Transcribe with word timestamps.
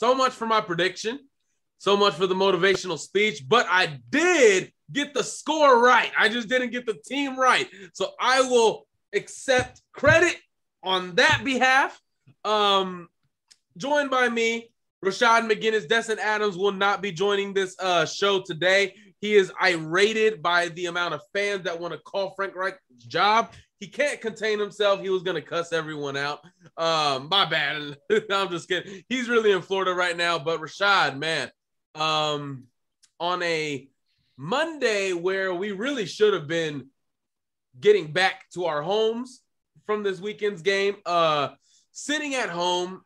So 0.00 0.14
much 0.14 0.32
for 0.32 0.46
my 0.46 0.62
prediction, 0.62 1.18
so 1.76 1.94
much 1.94 2.14
for 2.14 2.26
the 2.26 2.34
motivational 2.34 2.98
speech, 2.98 3.44
but 3.46 3.66
I 3.68 4.00
did 4.08 4.72
get 4.90 5.12
the 5.12 5.22
score 5.22 5.78
right. 5.78 6.10
I 6.18 6.30
just 6.30 6.48
didn't 6.48 6.70
get 6.70 6.86
the 6.86 6.96
team 7.06 7.38
right. 7.38 7.68
So 7.92 8.12
I 8.18 8.40
will 8.40 8.86
accept 9.12 9.82
credit 9.92 10.38
on 10.82 11.16
that 11.16 11.42
behalf. 11.44 12.00
Um, 12.46 13.10
joined 13.76 14.10
by 14.10 14.30
me, 14.30 14.70
Rashaad 15.04 15.50
McGinnis, 15.50 15.86
Destin 15.86 16.18
Adams 16.18 16.56
will 16.56 16.72
not 16.72 17.02
be 17.02 17.12
joining 17.12 17.52
this 17.52 17.76
uh, 17.78 18.06
show 18.06 18.40
today. 18.40 18.94
He 19.20 19.34
is 19.34 19.52
irated 19.60 20.40
by 20.40 20.68
the 20.68 20.86
amount 20.86 21.12
of 21.12 21.20
fans 21.34 21.64
that 21.64 21.78
want 21.78 21.92
to 21.92 22.00
call 22.00 22.32
Frank 22.36 22.56
Reich's 22.56 23.04
job. 23.06 23.52
He 23.80 23.88
can't 23.88 24.20
contain 24.20 24.58
himself. 24.58 25.00
He 25.00 25.08
was 25.08 25.22
to 25.22 25.40
cuss 25.40 25.72
everyone 25.72 26.14
out. 26.14 26.40
Um, 26.76 27.28
my 27.30 27.48
bad. 27.48 27.96
I'm 28.30 28.50
just 28.50 28.68
kidding. 28.68 29.02
He's 29.08 29.28
really 29.28 29.52
in 29.52 29.62
Florida 29.62 29.94
right 29.94 30.16
now. 30.16 30.38
But 30.38 30.60
Rashaad, 30.60 31.18
man, 31.18 31.50
um, 31.94 32.64
on 33.18 33.42
a 33.42 33.88
Monday 34.36 35.14
where 35.14 35.54
we 35.54 35.72
really 35.72 36.04
should 36.04 36.34
have 36.34 36.46
been 36.46 36.88
getting 37.80 38.12
back 38.12 38.50
to 38.50 38.66
our 38.66 38.82
homes 38.82 39.40
from 39.86 40.02
this 40.02 40.20
weekend's 40.20 40.60
game, 40.60 40.96
uh, 41.06 41.48
sitting 41.92 42.34
at 42.34 42.50
home, 42.50 43.02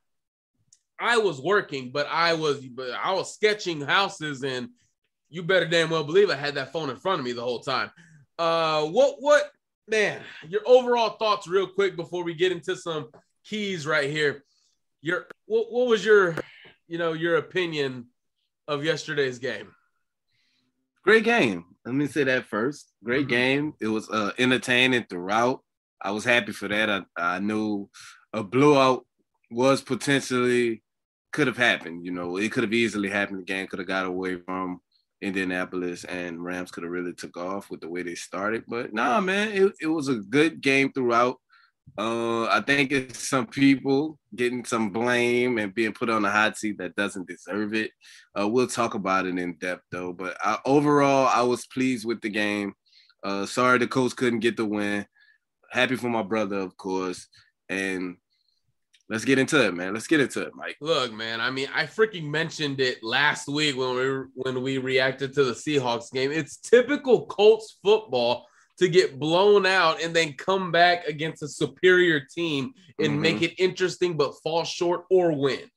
I 0.99 1.19
was 1.19 1.41
working, 1.41 1.91
but 1.93 2.09
I 2.11 2.35
was 2.35 2.67
I 3.03 3.13
was 3.13 3.35
sketching 3.35 3.81
houses, 3.81 4.43
and 4.43 4.71
you 5.29 5.43
better 5.43 5.67
damn 5.67 5.91
well 5.91 6.05
believe 6.05 6.31
I 6.31 6.37
had 6.37 6.55
that 6.57 6.73
phone 6.73 6.91
in 6.91 6.97
front 6.97 7.21
of 7.21 7.25
me 7.25 7.33
the 7.33 7.43
whole 7.43 7.61
time. 7.61 7.91
Uh, 8.39 8.87
what 8.87 9.17
what 9.21 9.51
man, 9.89 10.21
your 10.49 10.63
overall 10.67 11.11
thoughts 11.11 11.47
real 11.47 11.67
quick 11.67 11.97
before 11.97 12.25
we 12.25 12.35
get 12.35 12.53
into 12.53 12.77
some 12.77 13.11
keys 13.45 13.87
right 13.87 14.11
here. 14.11 14.45
Your 15.03 15.27
what, 15.47 15.71
what 15.71 15.87
was 15.89 16.05
your 16.05 16.37
you 16.89 16.99
know 16.99 17.13
your 17.13 17.37
opinion 17.37 18.07
of 18.69 18.85
yesterday's 18.85 19.39
game? 19.39 19.75
Great 21.05 21.25
game. 21.25 21.65
Let 21.85 21.95
me 21.95 22.07
say 22.07 22.25
that 22.25 22.47
first. 22.47 22.91
Great 23.05 23.23
Mm-hmm. 23.27 23.29
game. 23.29 23.73
It 23.81 23.89
was 23.89 24.09
uh, 24.09 24.33
entertaining 24.39 25.05
throughout. 25.09 25.61
I 26.01 26.13
was 26.13 26.25
happy 26.25 26.53
for 26.53 26.69
that. 26.69 26.89
I, 26.91 27.03
I 27.17 27.39
knew 27.41 27.89
a 28.33 28.43
blowout 28.43 29.05
was 29.51 29.83
potentially 29.83 30.83
could 31.33 31.47
have 31.47 31.57
happened. 31.59 32.05
You 32.07 32.13
know, 32.13 32.37
it 32.39 32.53
could 32.53 32.63
have 32.63 32.73
easily 32.73 33.11
happened. 33.11 33.41
The 33.41 33.45
game 33.45 33.67
could 33.67 33.79
have 33.81 33.89
got 33.89 34.07
away 34.07 34.37
from 34.37 34.81
Indianapolis, 35.25 36.05
and 36.05 36.45
Rams 36.45 36.71
could 36.71 36.85
have 36.85 36.93
really 36.93 37.15
took 37.15 37.37
off 37.37 37.71
with 37.71 37.81
the 37.81 37.89
way 37.89 38.03
they 38.03 38.15
started. 38.15 38.65
But 38.69 38.93
nah, 38.93 39.21
man, 39.21 39.53
it, 39.53 39.73
it 39.81 39.87
was 39.87 40.09
a 40.09 40.17
good 40.17 40.61
game 40.61 40.93
throughout. 40.93 41.39
Uh, 41.97 42.45
I 42.47 42.63
think 42.67 42.93
it's 42.93 43.29
some 43.29 43.47
people 43.47 44.19
getting 44.35 44.65
some 44.65 44.91
blame 44.91 45.59
and 45.59 45.75
being 45.75 45.93
put 45.93 46.11
on 46.11 46.23
the 46.23 46.31
hot 46.31 46.57
seat 46.57 46.79
that 46.79 46.97
doesn't 46.97 47.29
deserve 47.29 47.75
it. 47.75 47.91
Uh, 48.39 48.49
we'll 48.49 48.67
talk 48.67 48.95
about 48.95 49.27
it 49.27 49.39
in 49.39 49.55
depth 49.55 49.85
though. 49.91 50.13
But 50.13 50.37
I, 50.43 50.59
overall, 50.65 51.29
I 51.33 51.43
was 51.43 51.67
pleased 51.67 52.05
with 52.05 52.21
the 52.21 52.31
game. 52.31 52.75
Uh, 53.23 53.47
sorry 53.47 53.79
the 53.79 53.87
coach 53.87 54.17
couldn't 54.17 54.41
get 54.41 54.57
the 54.57 54.65
win. 54.65 55.07
Happy 55.71 55.97
for 55.97 56.09
my 56.09 56.23
brother, 56.23 56.57
of 56.59 56.77
course. 56.77 57.29
And 57.69 58.17
let's 59.09 59.25
get 59.25 59.39
into 59.39 59.65
it, 59.65 59.75
man. 59.75 59.93
Let's 59.95 60.07
get 60.07 60.21
into 60.21 60.43
it, 60.43 60.53
Mike. 60.55 60.77
Look, 60.81 61.13
man. 61.13 61.41
I 61.41 61.51
mean, 61.51 61.69
I 61.75 61.85
freaking 61.87 62.31
mentioned 62.31 62.81
it 62.81 63.03
last 63.03 63.49
week 63.49 63.77
when 63.77 63.95
we 63.97 64.25
when 64.35 64.63
we 64.63 64.79
reacted 64.79 65.33
to 65.35 65.45
the 65.45 65.53
Seahawks 65.53 66.11
game. 66.13 66.33
It's 66.33 66.57
typical 66.59 67.27
Colts 67.27 67.79
football 67.83 68.47
to 68.79 68.89
get 68.89 69.21
blown 69.21 69.67
out 69.67 70.03
and 70.03 70.15
then 70.17 70.33
come 70.33 70.73
back 70.73 71.07
against 71.07 71.43
a 71.45 71.49
superior 71.49 72.21
team 72.21 72.73
and 72.99 73.13
Mhm. 73.13 73.21
make 73.21 73.43
it 73.43 73.55
interesting 73.63 74.17
but 74.17 74.35
fall 74.43 74.65
short 74.65 75.05
or 75.11 75.31
win. 75.33 75.71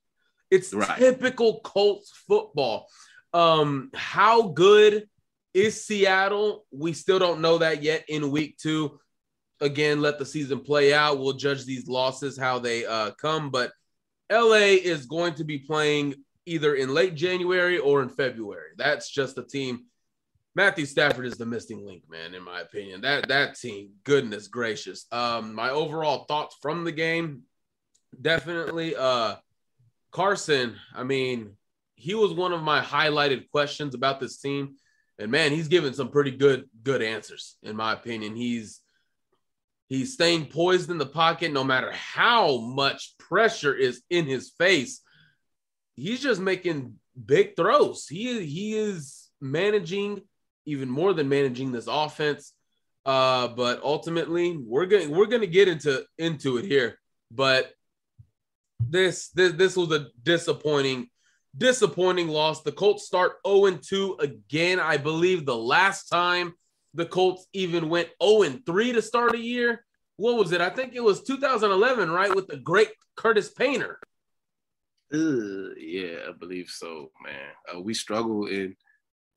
It's 0.50 0.74
Right. 0.74 0.98
typical 0.98 1.60
Colts 1.60 2.12
football. 2.28 2.88
Um, 3.34 3.92
how 3.94 4.48
good 4.48 5.08
is 5.54 5.86
Seattle? 5.86 6.66
We 6.72 6.94
still 6.94 7.20
don't 7.20 7.42
know 7.42 7.60
that 7.60 7.84
yet 7.84 8.06
in 8.08 8.32
week 8.32 8.58
two. 8.58 9.00
Again, 9.60 10.02
let 10.02 10.20
the 10.20 10.26
season 10.26 10.60
play 10.60 10.94
out. 10.94 11.20
We'll 11.20 11.34
judge 11.34 11.66
these 11.66 11.88
losses 11.88 12.38
how 12.38 12.60
they 12.60 12.86
uh, 12.86 13.12
come, 13.12 13.50
but 13.50 13.72
LA 14.32 14.76
is 14.78 15.06
going 15.06 15.34
to 15.36 15.44
be 15.44 15.60
playing 15.60 16.16
either 16.46 16.76
in 16.76 16.94
late 16.94 17.16
January 17.16 17.78
or 17.78 18.02
in 18.02 18.10
February. 18.10 18.72
That's 18.78 19.10
just 19.10 19.36
the 19.36 19.44
team. 19.44 19.86
Matthew 20.56 20.86
Stafford 20.86 21.26
is 21.26 21.38
the 21.38 21.46
missing 21.46 21.86
link, 21.86 22.04
man, 22.10 22.34
in 22.34 22.44
my 22.44 22.62
opinion. 22.62 23.02
That 23.02 23.28
that 23.28 23.56
team, 23.60 23.92
goodness 24.04 24.48
gracious. 24.48 25.06
Um, 25.12 25.54
my 25.54 25.70
overall 25.70 26.26
thoughts 26.26 26.56
from 26.62 26.84
the 26.84 26.92
game, 26.92 27.44
definitely 28.20 28.96
uh 28.96 29.36
Carson, 30.12 30.76
I 30.96 31.04
mean, 31.04 31.52
he 31.96 32.16
was 32.16 32.34
one 32.34 32.54
of 32.54 32.64
my 32.64 32.82
highlighted 32.82 33.50
questions 33.52 33.94
about 33.94 34.20
this 34.20 34.38
team. 34.38 34.78
And 35.20 35.30
man, 35.32 35.52
he's 35.52 35.68
given 35.68 35.94
some 35.94 36.10
pretty 36.10 36.32
good 36.32 36.66
good 36.82 37.02
answers 37.02 37.58
in 37.62 37.76
my 37.76 37.94
opinion. 37.94 38.36
He's 38.36 38.82
he's 39.88 40.14
staying 40.14 40.46
poised 40.46 40.90
in 40.90 40.98
the 40.98 41.06
pocket 41.06 41.52
no 41.52 41.64
matter 41.64 41.92
how 41.92 42.58
much 42.58 43.16
pressure 43.18 43.74
is 43.74 44.02
in 44.10 44.26
his 44.26 44.50
face. 44.58 45.02
He's 45.96 46.22
just 46.22 46.42
making 46.42 46.96
big 47.26 47.56
throws. 47.56 48.08
He 48.08 48.46
he 48.46 48.78
is 48.78 49.30
managing 49.42 50.22
even 50.66 50.90
more 50.90 51.14
than 51.14 51.30
managing 51.30 51.72
this 51.72 51.88
offense. 51.88 52.54
Uh, 53.06 53.48
but 53.48 53.82
ultimately, 53.84 54.58
we're 54.58 54.86
gonna 54.86 55.10
we're 55.10 55.26
gonna 55.26 55.48
get 55.48 55.68
into 55.68 56.04
into 56.18 56.58
it 56.58 56.66
here. 56.66 57.00
But 57.32 57.72
this 58.80 59.30
this 59.30 59.54
this 59.54 59.76
was 59.76 59.92
a 59.92 60.08
disappointing 60.22 61.08
disappointing 61.58 62.28
loss. 62.28 62.62
The 62.62 62.72
Colts 62.72 63.06
start 63.06 63.38
0 63.48 63.80
2 63.82 64.18
again. 64.20 64.80
I 64.80 64.98
believe 64.98 65.46
the 65.46 65.58
last 65.58 66.10
time 66.10 66.54
the 66.98 67.06
Colts 67.06 67.46
even 67.54 67.90
went 67.90 68.10
0 68.22 68.42
and 68.42 68.66
3 68.66 68.94
to 68.94 69.02
start 69.02 69.36
a 69.36 69.40
year. 69.40 69.86
What 70.18 70.36
was 70.36 70.52
it? 70.52 70.62
I 70.62 70.72
think 70.72 70.96
it 70.96 71.04
was 71.04 71.24
2011, 71.24 72.10
right? 72.10 72.36
With 72.36 72.48
the 72.48 72.58
great 72.58 72.90
Curtis 73.16 73.52
Painter. 73.52 74.00
Uh, 75.14 75.76
yeah, 75.78 76.18
I 76.28 76.32
believe 76.38 76.70
so, 76.70 77.12
man. 77.24 77.50
Uh, 77.74 77.80
we 77.80 77.94
struggle 77.94 78.48
in 78.48 78.76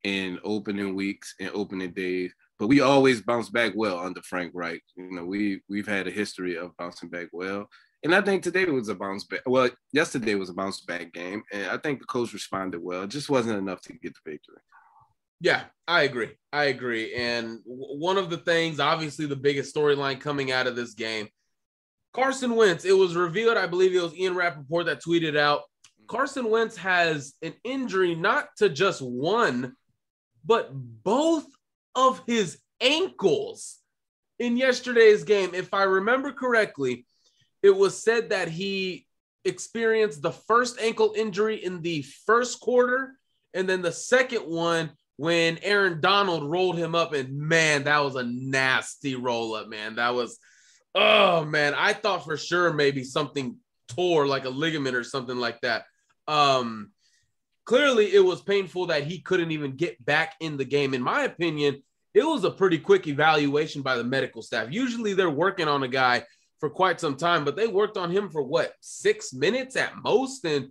in 0.02 0.38
opening 0.42 0.94
weeks 0.94 1.34
and 1.38 1.50
opening 1.52 1.92
days, 1.92 2.32
but 2.58 2.68
we 2.68 2.80
always 2.80 3.20
bounce 3.20 3.50
back 3.50 3.74
well 3.76 3.98
under 3.98 4.22
Frank 4.22 4.52
Reich. 4.54 4.82
You 4.96 5.12
know, 5.12 5.26
we 5.26 5.60
we've 5.68 5.86
had 5.86 6.08
a 6.08 6.10
history 6.10 6.56
of 6.56 6.76
bouncing 6.78 7.10
back 7.10 7.28
well, 7.30 7.68
and 8.02 8.14
I 8.14 8.22
think 8.22 8.42
today 8.42 8.64
was 8.64 8.88
a 8.88 8.94
bounce 8.94 9.24
back. 9.24 9.40
Well, 9.46 9.68
yesterday 9.92 10.34
was 10.34 10.48
a 10.48 10.54
bounce 10.54 10.80
back 10.80 11.12
game, 11.12 11.42
and 11.52 11.66
I 11.66 11.76
think 11.76 12.00
the 12.00 12.06
coach 12.06 12.32
responded 12.32 12.80
well. 12.82 13.02
It 13.02 13.10
just 13.10 13.30
wasn't 13.30 13.58
enough 13.58 13.82
to 13.82 13.92
get 13.92 14.14
the 14.14 14.30
victory. 14.30 14.56
Yeah, 15.40 15.64
I 15.88 16.02
agree. 16.02 16.31
I 16.52 16.64
agree. 16.64 17.14
And 17.14 17.60
one 17.64 18.19
of 18.19 18.31
the 18.31 18.37
things, 18.38 18.78
obviously, 18.78 19.26
the 19.26 19.37
biggest 19.37 19.75
storyline 19.75 20.20
coming 20.20 20.52
out 20.52 20.66
of 20.66 20.76
this 20.76 20.94
game, 20.94 21.28
Carson 22.12 22.56
Wentz. 22.56 22.84
It 22.84 22.92
was 22.92 23.16
revealed, 23.16 23.56
I 23.56 23.66
believe 23.66 23.94
it 23.94 24.02
was 24.02 24.14
Ian 24.14 24.34
Rapoport 24.34 24.87
that 24.87 25.02
tweeted 25.02 25.37
out 25.37 25.62
Carson 26.08 26.50
Wentz 26.50 26.76
has 26.76 27.34
an 27.40 27.54
injury 27.64 28.14
not 28.14 28.48
to 28.58 28.69
just 28.69 29.00
one, 29.00 29.75
but 30.44 30.70
both 30.72 31.46
of 31.94 32.20
his 32.26 32.58
ankles 32.81 33.78
in 34.38 34.56
yesterday's 34.56 35.22
game. 35.22 35.54
If 35.54 35.72
I 35.72 35.84
remember 35.84 36.32
correctly, 36.32 37.06
it 37.62 37.70
was 37.70 38.02
said 38.02 38.31
that 38.31 38.48
he 38.48 39.06
experienced 39.44 40.20
the 40.20 40.32
first 40.32 40.81
ankle 40.81 41.14
injury 41.16 41.64
in 41.64 41.81
the 41.81 42.02
first 42.26 42.60
quarter, 42.60 43.14
and 43.54 43.69
then 43.69 43.81
the 43.81 43.92
second 43.92 44.40
one 44.40 44.90
when 45.20 45.58
Aaron 45.58 46.00
Donald 46.00 46.50
rolled 46.50 46.78
him 46.78 46.94
up. 46.94 47.12
And 47.12 47.37
man, 47.37 47.84
that 47.84 48.02
was 48.02 48.17
a 48.17 48.22
nasty 48.22 49.17
roll 49.17 49.55
up, 49.55 49.69
man. 49.69 49.96
That 49.96 50.14
was, 50.14 50.38
oh 50.94 51.44
man, 51.44 51.75
I 51.76 51.93
thought 51.93 52.25
for 52.25 52.38
sure 52.38 52.72
maybe 52.72 53.05
something 53.05 53.58
tore 53.87 54.26
like 54.26 54.46
a 54.46 54.49
ligament 54.49 54.96
or 54.96 55.05
something 55.05 55.37
like 55.37 55.61
that. 55.61 55.84
Um, 56.26 56.93
clearly, 57.67 58.14
it 58.14 58.25
was 58.25 58.40
painful 58.40 58.87
that 58.87 59.05
he 59.05 59.19
couldn't 59.19 59.50
even 59.50 59.76
get 59.76 60.02
back 60.02 60.37
in 60.40 60.56
the 60.56 60.64
game. 60.64 60.94
In 60.94 61.02
my 61.02 61.25
opinion, 61.25 61.82
it 62.14 62.25
was 62.25 62.44
a 62.44 62.50
pretty 62.50 62.78
quick 62.78 63.06
evaluation 63.06 63.82
by 63.82 63.99
the 63.99 64.05
medical 64.05 64.40
staff. 64.40 64.69
Usually, 64.70 65.12
they're 65.12 65.28
working 65.28 65.69
on 65.69 65.82
a 65.82 65.88
guy 65.88 66.25
for 66.61 66.70
quite 66.70 66.99
some 66.99 67.19
time, 67.19 67.44
but 67.44 67.56
they 67.56 67.66
worked 67.66 67.99
on 67.99 68.11
him 68.11 68.31
for 68.31 68.43
what 68.43 68.73
six 68.81 69.34
minutes 69.34 69.76
at 69.76 70.02
most, 70.02 70.46
and 70.46 70.70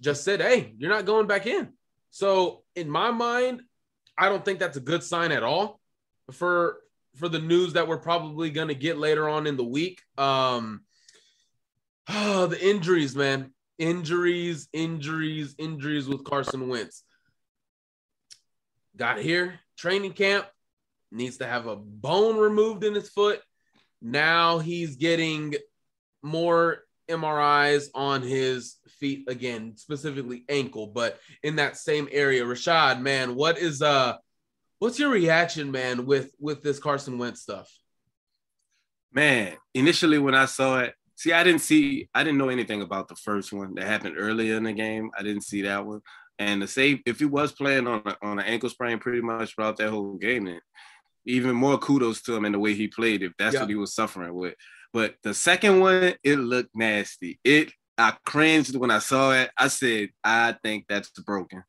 just 0.00 0.22
said, 0.22 0.42
"Hey, 0.42 0.74
you're 0.76 0.90
not 0.90 1.06
going 1.06 1.26
back 1.26 1.46
in." 1.46 1.72
So, 2.10 2.62
in 2.74 2.90
my 2.90 3.10
mind, 3.10 3.62
I 4.18 4.28
don't 4.28 4.44
think 4.44 4.58
that's 4.58 4.76
a 4.76 4.80
good 4.80 5.02
sign 5.02 5.32
at 5.32 5.42
all 5.42 5.80
for 6.32 6.78
for 7.16 7.28
the 7.28 7.38
news 7.38 7.74
that 7.74 7.88
we're 7.88 7.98
probably 7.98 8.50
going 8.50 8.68
to 8.68 8.74
get 8.74 8.98
later 8.98 9.28
on 9.28 9.46
in 9.46 9.56
the 9.56 9.64
week. 9.64 10.02
Um, 10.18 10.82
oh, 12.08 12.46
the 12.50 12.68
injuries, 12.68 13.16
man 13.16 13.52
injuries, 13.78 14.68
injuries, 14.72 15.54
injuries 15.58 16.08
with 16.08 16.24
Carson 16.24 16.68
Wentz. 16.68 17.02
Got 18.96 19.18
here, 19.18 19.60
training 19.76 20.12
camp, 20.12 20.46
needs 21.12 21.38
to 21.38 21.46
have 21.46 21.66
a 21.66 21.76
bone 21.76 22.38
removed 22.38 22.84
in 22.84 22.94
his 22.94 23.08
foot. 23.08 23.40
Now 24.00 24.58
he's 24.58 24.96
getting 24.96 25.54
more 26.22 26.85
MRIs 27.08 27.88
on 27.94 28.22
his 28.22 28.76
feet 28.98 29.24
again, 29.28 29.76
specifically 29.76 30.44
ankle, 30.48 30.88
but 30.88 31.18
in 31.42 31.56
that 31.56 31.76
same 31.76 32.08
area. 32.10 32.44
Rashaad, 32.44 33.00
man, 33.00 33.34
what 33.34 33.58
is 33.58 33.82
uh 33.82 34.16
what's 34.78 34.98
your 34.98 35.10
reaction, 35.10 35.70
man, 35.70 36.06
with 36.06 36.32
with 36.38 36.62
this 36.62 36.78
Carson 36.78 37.18
Wentz 37.18 37.42
stuff? 37.42 37.70
Man, 39.12 39.56
initially 39.74 40.18
when 40.18 40.34
I 40.34 40.46
saw 40.46 40.80
it, 40.80 40.94
See, 41.16 41.32
I 41.32 41.42
didn't 41.44 41.62
see, 41.62 42.10
I 42.14 42.22
didn't 42.22 42.36
know 42.36 42.50
anything 42.50 42.82
about 42.82 43.08
the 43.08 43.16
first 43.16 43.50
one 43.50 43.74
that 43.74 43.86
happened 43.86 44.16
earlier 44.18 44.56
in 44.56 44.64
the 44.64 44.74
game. 44.74 45.10
I 45.18 45.22
didn't 45.22 45.44
see 45.44 45.62
that 45.62 45.84
one. 45.84 46.02
And 46.38 46.60
the 46.60 46.66
say 46.66 47.02
if 47.06 47.18
he 47.18 47.24
was 47.24 47.52
playing 47.52 47.86
on 47.86 48.02
a, 48.04 48.16
on 48.20 48.38
an 48.38 48.44
ankle 48.44 48.68
sprain 48.68 48.98
pretty 48.98 49.22
much 49.22 49.54
throughout 49.54 49.78
that 49.78 49.88
whole 49.88 50.16
game, 50.16 50.44
then 50.44 50.60
even 51.24 51.56
more 51.56 51.78
kudos 51.78 52.20
to 52.22 52.36
him 52.36 52.44
in 52.44 52.52
the 52.52 52.58
way 52.58 52.74
he 52.74 52.86
played 52.86 53.22
if 53.22 53.32
that's 53.38 53.58
what 53.58 53.70
he 53.70 53.74
was 53.74 53.94
suffering 53.94 54.34
with. 54.34 54.54
But 54.92 55.16
the 55.22 55.34
second 55.34 55.80
one, 55.80 56.14
it 56.22 56.36
looked 56.36 56.70
nasty. 56.74 57.38
It 57.44 57.72
I 57.98 58.14
cringed 58.26 58.76
when 58.76 58.90
I 58.90 58.98
saw 58.98 59.32
it. 59.32 59.50
I 59.56 59.68
said, 59.68 60.10
I 60.22 60.54
think 60.62 60.84
that's 60.88 61.10
broken. 61.10 61.64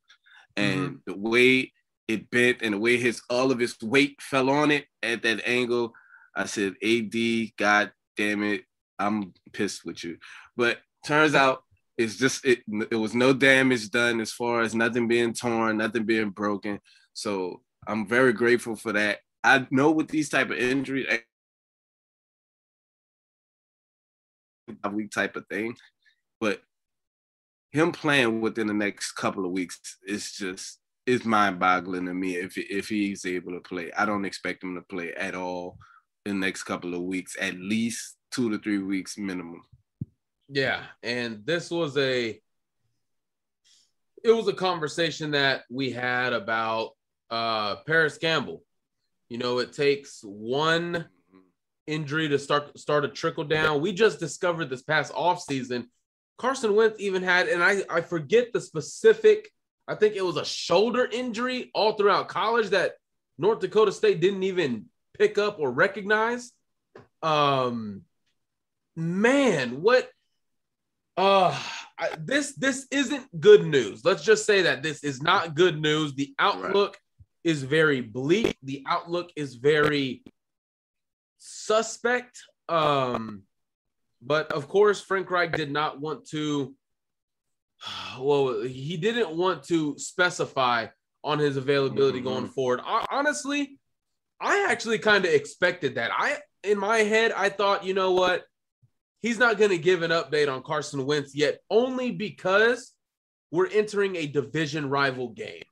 And 0.55 0.79
mm-hmm. 0.79 0.95
the 1.05 1.17
way 1.17 1.71
it 2.07 2.29
bent 2.29 2.61
and 2.61 2.73
the 2.73 2.77
way 2.77 2.97
his 2.97 3.21
all 3.29 3.51
of 3.51 3.59
his 3.59 3.75
weight 3.81 4.21
fell 4.21 4.49
on 4.49 4.71
it 4.71 4.85
at 5.03 5.23
that 5.23 5.47
angle, 5.47 5.93
I 6.35 6.45
said, 6.45 6.75
AD, 6.83 7.15
God 7.57 7.91
damn 8.17 8.43
it, 8.43 8.63
I'm 8.99 9.33
pissed 9.53 9.85
with 9.85 10.03
you. 10.03 10.17
But 10.55 10.79
turns 11.05 11.35
out 11.35 11.63
it's 11.97 12.17
just 12.17 12.45
it 12.45 12.59
it 12.91 12.95
was 12.95 13.15
no 13.15 13.33
damage 13.33 13.89
done 13.89 14.19
as 14.19 14.31
far 14.31 14.61
as 14.61 14.75
nothing 14.75 15.07
being 15.07 15.33
torn, 15.33 15.77
nothing 15.77 16.05
being 16.05 16.29
broken. 16.29 16.79
So 17.13 17.61
I'm 17.87 18.07
very 18.07 18.33
grateful 18.33 18.75
for 18.75 18.93
that. 18.93 19.19
I 19.43 19.65
know 19.71 19.91
with 19.91 20.09
these 20.09 20.29
type 20.29 20.49
of 20.49 20.57
injuries, 20.57 21.07
a 24.83 24.89
week 24.89 25.11
type 25.11 25.35
of 25.35 25.45
thing, 25.47 25.75
but 26.39 26.61
him 27.71 27.91
playing 27.91 28.41
within 28.41 28.67
the 28.67 28.73
next 28.73 29.13
couple 29.13 29.45
of 29.45 29.51
weeks 29.51 29.79
is 30.05 30.31
just 30.31 30.79
is 31.05 31.23
mind 31.23 31.59
boggling 31.59 32.05
to 32.05 32.13
me 32.13 32.35
if 32.35 32.57
if 32.57 32.89
he's 32.89 33.25
able 33.25 33.53
to 33.53 33.61
play. 33.61 33.91
I 33.97 34.05
don't 34.05 34.25
expect 34.25 34.63
him 34.63 34.75
to 34.75 34.81
play 34.81 35.13
at 35.13 35.35
all 35.35 35.77
the 36.25 36.33
next 36.33 36.63
couple 36.63 36.93
of 36.93 37.01
weeks, 37.01 37.35
at 37.39 37.55
least 37.55 38.17
two 38.31 38.49
to 38.49 38.59
three 38.59 38.79
weeks 38.79 39.17
minimum. 39.17 39.61
Yeah, 40.49 40.83
and 41.03 41.45
this 41.45 41.71
was 41.71 41.97
a 41.97 42.39
it 44.23 44.31
was 44.31 44.47
a 44.47 44.53
conversation 44.53 45.31
that 45.31 45.63
we 45.69 45.91
had 45.91 46.33
about 46.33 46.91
uh 47.29 47.77
Parris 47.85 48.17
Campbell. 48.17 48.63
You 49.29 49.37
know, 49.37 49.59
it 49.59 49.73
takes 49.73 50.21
one 50.23 51.05
injury 51.87 52.27
to 52.29 52.37
start 52.37 52.77
start 52.77 53.05
a 53.05 53.07
trickle 53.07 53.43
down. 53.43 53.81
We 53.81 53.93
just 53.93 54.19
discovered 54.19 54.69
this 54.69 54.83
past 54.83 55.13
offseason. 55.13 55.87
Carson 56.37 56.75
Wentz 56.75 56.99
even 56.99 57.23
had, 57.23 57.47
and 57.47 57.63
I, 57.63 57.81
I 57.89 58.01
forget 58.01 58.53
the 58.53 58.61
specific, 58.61 59.49
I 59.87 59.95
think 59.95 60.15
it 60.15 60.23
was 60.23 60.37
a 60.37 60.45
shoulder 60.45 61.09
injury 61.11 61.71
all 61.73 61.93
throughout 61.93 62.27
college 62.27 62.69
that 62.69 62.93
North 63.39 63.59
Dakota 63.59 63.91
State 63.91 64.19
didn't 64.19 64.43
even 64.43 64.85
pick 65.17 65.39
up 65.39 65.57
or 65.59 65.71
recognize. 65.71 66.51
Um, 67.23 68.03
man, 68.95 69.81
what 69.81 70.09
uh 71.15 71.59
I, 71.99 72.09
this 72.19 72.53
this 72.53 72.85
isn't 72.91 73.39
good 73.39 73.65
news. 73.65 74.05
Let's 74.05 74.23
just 74.23 74.45
say 74.45 74.63
that 74.63 74.83
this 74.83 75.03
is 75.03 75.21
not 75.21 75.55
good 75.55 75.81
news. 75.81 76.13
The 76.13 76.35
outlook 76.37 76.91
right. 76.91 77.51
is 77.51 77.63
very 77.63 78.01
bleak. 78.01 78.55
The 78.61 78.83
outlook 78.87 79.31
is 79.35 79.55
very 79.55 80.23
suspect. 81.37 82.39
Um, 82.69 83.43
but 84.21 84.51
of 84.51 84.67
course, 84.67 85.01
Frank 85.01 85.29
Reich 85.31 85.53
did 85.53 85.71
not 85.71 85.99
want 85.99 86.27
to. 86.29 86.73
Well, 88.19 88.63
he 88.63 88.97
didn't 88.97 89.37
want 89.37 89.63
to 89.65 89.95
specify 89.99 90.87
on 91.23 91.37
his 91.37 91.57
availability 91.57 92.17
mm-hmm. 92.17 92.27
going 92.27 92.47
forward. 92.47 92.81
I, 92.83 93.05
honestly, 93.11 93.77
I 94.41 94.65
actually 94.69 94.97
kind 94.97 95.23
of 95.23 95.31
expected 95.31 95.95
that. 95.95 96.09
I 96.11 96.37
in 96.63 96.79
my 96.79 96.97
head, 96.99 97.31
I 97.31 97.49
thought, 97.49 97.85
you 97.85 97.93
know 97.93 98.13
what? 98.13 98.43
he's 99.21 99.39
not 99.39 99.57
going 99.57 99.71
to 99.71 99.77
give 99.77 100.03
an 100.03 100.11
update 100.11 100.51
on 100.51 100.63
Carson 100.63 101.05
Wentz 101.05 101.35
yet, 101.35 101.59
only 101.69 102.11
because 102.11 102.93
we're 103.51 103.67
entering 103.67 104.15
a 104.15 104.27
division 104.27 104.89
rival 104.89 105.29
game 105.29 105.63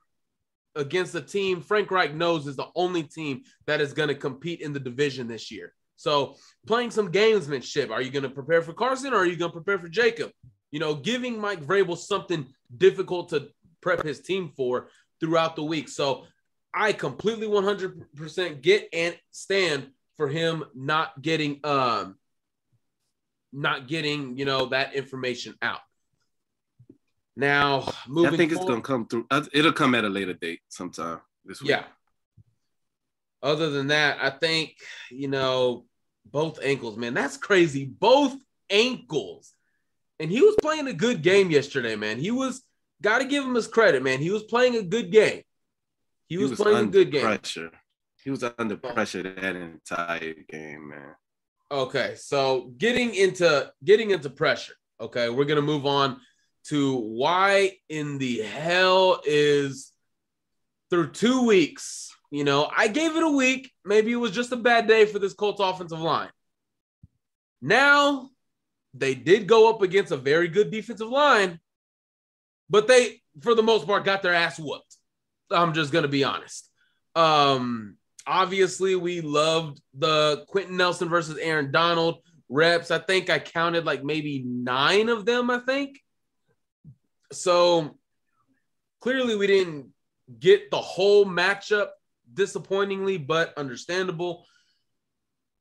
against 0.75 1.15
a 1.15 1.22
team 1.22 1.62
Frank 1.62 1.91
Reich 1.91 2.13
knows 2.13 2.48
is 2.48 2.55
the 2.55 2.67
only 2.75 3.03
team 3.03 3.44
that 3.65 3.82
is 3.82 3.94
going 3.94 4.10
to 4.10 4.15
compete 4.15 4.62
in 4.62 4.74
the 4.74 4.79
division 4.79 5.27
this 5.27 5.51
year. 5.51 5.74
So, 5.98 6.36
playing 6.67 6.91
some 6.91 7.12
gamesmanship. 7.12 7.89
Are 7.89 8.01
you 8.01 8.12
going 8.12 8.24
to 8.24 8.29
prepare 8.29 8.62
for 8.62 8.74
Carson 8.74 9.13
or 9.13 9.17
are 9.17 9.25
you 9.25 9.38
going 9.38 9.51
to 9.51 9.62
prepare 9.62 9.79
for 9.79 9.88
Jacob? 9.88 10.32
You 10.72 10.79
know, 10.79 10.94
giving 10.94 11.39
Mike 11.39 11.63
Vrabel 11.63 11.98
something 11.98 12.46
difficult 12.75 13.29
to 13.29 13.48
prep 13.82 14.03
his 14.03 14.20
team 14.22 14.51
for 14.58 14.89
throughout 15.20 15.55
the 15.55 15.63
week. 15.63 15.88
So, 15.88 16.25
I 16.74 16.91
completely 16.91 17.48
100% 17.48 18.62
get 18.62 18.89
and 18.91 19.17
stand 19.32 19.88
for 20.17 20.27
him 20.27 20.65
not 20.74 21.22
getting 21.22 21.60
um 21.63 22.15
not 23.53 23.88
getting, 23.88 24.38
you 24.38 24.44
know, 24.44 24.65
that 24.67 24.96
information 24.96 25.55
out. 25.62 25.79
Now, 27.36 27.92
moving 28.08 28.34
I 28.34 28.38
think 28.38 28.51
it's 28.51 28.60
forward, 28.60 28.72
gonna 28.72 28.82
come 28.82 29.08
through. 29.08 29.27
Uh, 29.30 29.44
it'll 29.51 29.74
come 29.74 29.94
at 29.96 30.06
a 30.06 30.10
later 30.10 30.34
date 30.34 30.62
sometime 30.70 31.20
this 31.44 31.62
week. 31.62 31.72
Yeah. 31.72 31.84
Other 33.44 33.70
than 33.70 33.88
that, 33.88 34.18
I 34.22 34.30
think 34.30 34.75
you 35.12 35.27
know 35.27 35.86
both 36.25 36.60
ankles, 36.63 36.98
man. 36.98 37.13
That's 37.13 37.38
crazy. 37.38 37.86
Both 37.86 38.36
ankles, 38.70 39.54
and 40.20 40.32
he 40.32 40.42
was 40.42 40.56
playing 40.62 40.88
a 40.88 40.94
good 40.94 41.22
game 41.22 41.51
yesterday, 41.51 41.96
man. 41.96 42.20
He 42.20 42.32
was 42.32 42.63
got 43.01 43.20
to 43.20 43.25
give 43.25 43.44
him 43.44 43.56
his 43.56 43.68
credit, 43.68 44.01
man. 44.01 44.20
He 44.20 44.32
was 44.32 44.44
playing 44.44 44.77
a 44.77 44.82
good 44.82 45.12
game. 45.12 45.44
He 46.27 46.38
was, 46.38 46.48
he 46.48 46.50
was 46.51 46.60
playing 46.60 46.88
a 46.88 46.92
good 46.92 47.12
game. 47.12 47.22
Pressure. 47.22 47.72
he 48.24 48.32
was 48.32 48.44
under 48.58 48.77
pressure 48.77 49.24
that 49.24 49.56
entire 49.56 50.34
game, 50.50 50.89
man. 50.89 51.15
Okay, 51.70 52.15
so 52.15 52.72
getting 52.77 53.13
into 53.13 53.72
getting 53.84 54.12
into 54.12 54.30
pressure. 54.30 54.74
Okay, 55.01 55.30
we're 55.30 55.46
gonna 55.46 55.62
move 55.62 55.86
on 55.86 56.22
to 56.67 56.95
why 56.95 57.74
in 57.89 58.17
the 58.17 58.41
hell 58.41 59.22
is 59.25 59.91
through 60.89 61.12
two 61.12 61.45
weeks. 61.45 62.12
You 62.31 62.43
know, 62.43 62.69
I 62.75 62.88
gave 62.88 63.15
it 63.15 63.24
a 63.24 63.29
week. 63.29 63.72
Maybe 63.84 64.12
it 64.12 64.17
was 64.17 64.31
just 64.31 64.51
a 64.51 64.57
bad 64.57 64.88
day 64.88 65.05
for 65.05 65.19
this 65.19 65.34
Colts 65.34 65.62
offensive 65.62 66.01
line. 66.01 66.29
Now 67.62 68.29
they 68.93 69.15
did 69.15 69.48
go 69.48 69.69
up 69.69 69.81
against 69.81 70.12
a 70.12 70.17
very 70.17 70.48
good 70.48 70.72
defensive 70.72 71.10
line, 71.10 71.60
but 72.69 72.88
they, 72.88 73.22
for 73.41 73.53
the 73.55 73.63
most 73.63 73.86
part, 73.86 74.05
got 74.05 74.22
their 74.22 74.34
ass 74.34 74.60
whooped. 74.60 74.98
I'm 75.51 75.74
just 75.74 75.91
gonna 75.91 76.07
be 76.07 76.24
honest. 76.24 76.69
Um, 77.15 77.98
obviously, 78.25 78.95
we 78.95 79.22
loved 79.22 79.79
the 79.93 80.45
Quenton 80.48 80.77
Nelson 80.77 81.10
versus 81.10 81.38
Aaron 81.38 81.72
Donald 81.72 82.19
reps. 82.50 82.91
I 82.91 83.00
think 83.00 83.29
I 83.29 83.39
counted 83.39 83.86
like 83.86 84.03
maybe 84.03 84.43
nine 84.45 85.10
of 85.10 85.25
them, 85.25 85.50
I 85.50 85.60
think. 85.60 86.00
So 87.36 87.98
clearly, 89.01 89.36
we 89.36 89.48
didn't 89.48 89.89
get 90.39 90.72
the 90.72 90.82
whole 90.82 91.25
matchup 91.25 91.89
disappointingly, 92.34 93.18
but 93.18 93.58
understandable. 93.58 94.46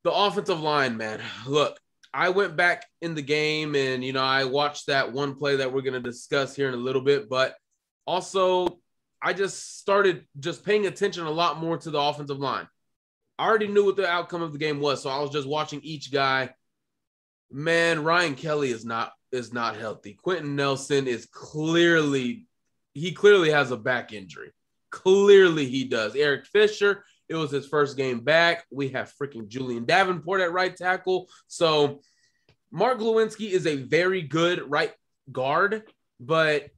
The 0.05 0.13
offensive 0.13 0.61
line, 0.61 0.97
man. 0.97 1.21
Look, 1.47 1.79
I 2.13 2.29
went 2.29 2.57
back 2.57 2.87
in 3.03 3.15
the 3.15 3.23
game 3.23 3.75
and, 3.75 4.05
you 4.05 4.13
know, 4.13 4.23
I 4.23 4.45
watched 4.45 4.87
that 4.87 5.13
one 5.13 5.35
play 5.35 5.57
that 5.57 5.73
we're 5.73 5.83
going 5.83 5.95
to 5.95 6.01
discuss 6.01 6.55
here 6.55 6.69
in 6.69 6.75
a 6.75 6.79
little 6.79 7.03
bit, 7.03 7.29
but 7.29 7.57
also 8.07 8.79
I 9.21 9.33
just 9.33 9.79
started 9.79 10.27
just 10.39 10.65
paying 10.65 10.87
attention 10.87 11.25
a 11.25 11.31
lot 11.31 11.59
more 11.59 11.79
to 11.79 11.91
the 11.91 11.99
offensive 11.99 12.39
line. 12.39 12.69
I 13.39 13.47
already 13.47 13.67
knew 13.67 13.85
what 13.85 13.97
the 13.97 14.07
outcome 14.07 14.43
of 14.43 14.53
the 14.53 14.59
game 14.59 14.79
was, 14.79 15.03
so 15.03 15.11
I 15.11 15.21
was 15.21 15.31
just 15.31 15.49
watching 15.49 15.81
each 15.83 16.13
guy. 16.13 16.51
Man, 17.51 18.05
Ryan 18.05 18.35
Kelly 18.35 18.71
is 18.71 18.85
not 18.85 19.13
is 19.35 19.53
not 19.53 19.77
healthy. 19.77 20.15
Quenton 20.15 20.57
Nelson 20.57 21.07
is 21.07 21.27
clearly 21.27 22.47
he 22.95 23.13
clearly 23.13 23.51
has 23.51 23.71
a 23.71 23.77
back 23.77 24.13
injury. 24.13 24.53
Clearly 24.91 25.67
he 25.67 25.85
does. 25.85 26.15
Eric 26.15 26.47
Fisher, 26.47 27.05
it 27.29 27.35
was 27.35 27.51
his 27.51 27.67
first 27.67 27.97
game 27.97 28.21
back. 28.21 28.65
We 28.71 28.91
have 28.91 29.13
freaking 29.21 29.49
Julie'n 29.49 29.85
Davenport 29.85 30.41
at 30.41 30.53
right 30.53 30.75
tackle. 30.75 31.29
So 31.49 32.01
Mark 32.71 32.99
Glowinski 32.99 33.51
is 33.51 33.67
a 33.67 33.77
very 33.77 34.23
good 34.23 34.71
right 34.71 34.93
guard, 35.31 35.83
but 36.21 36.71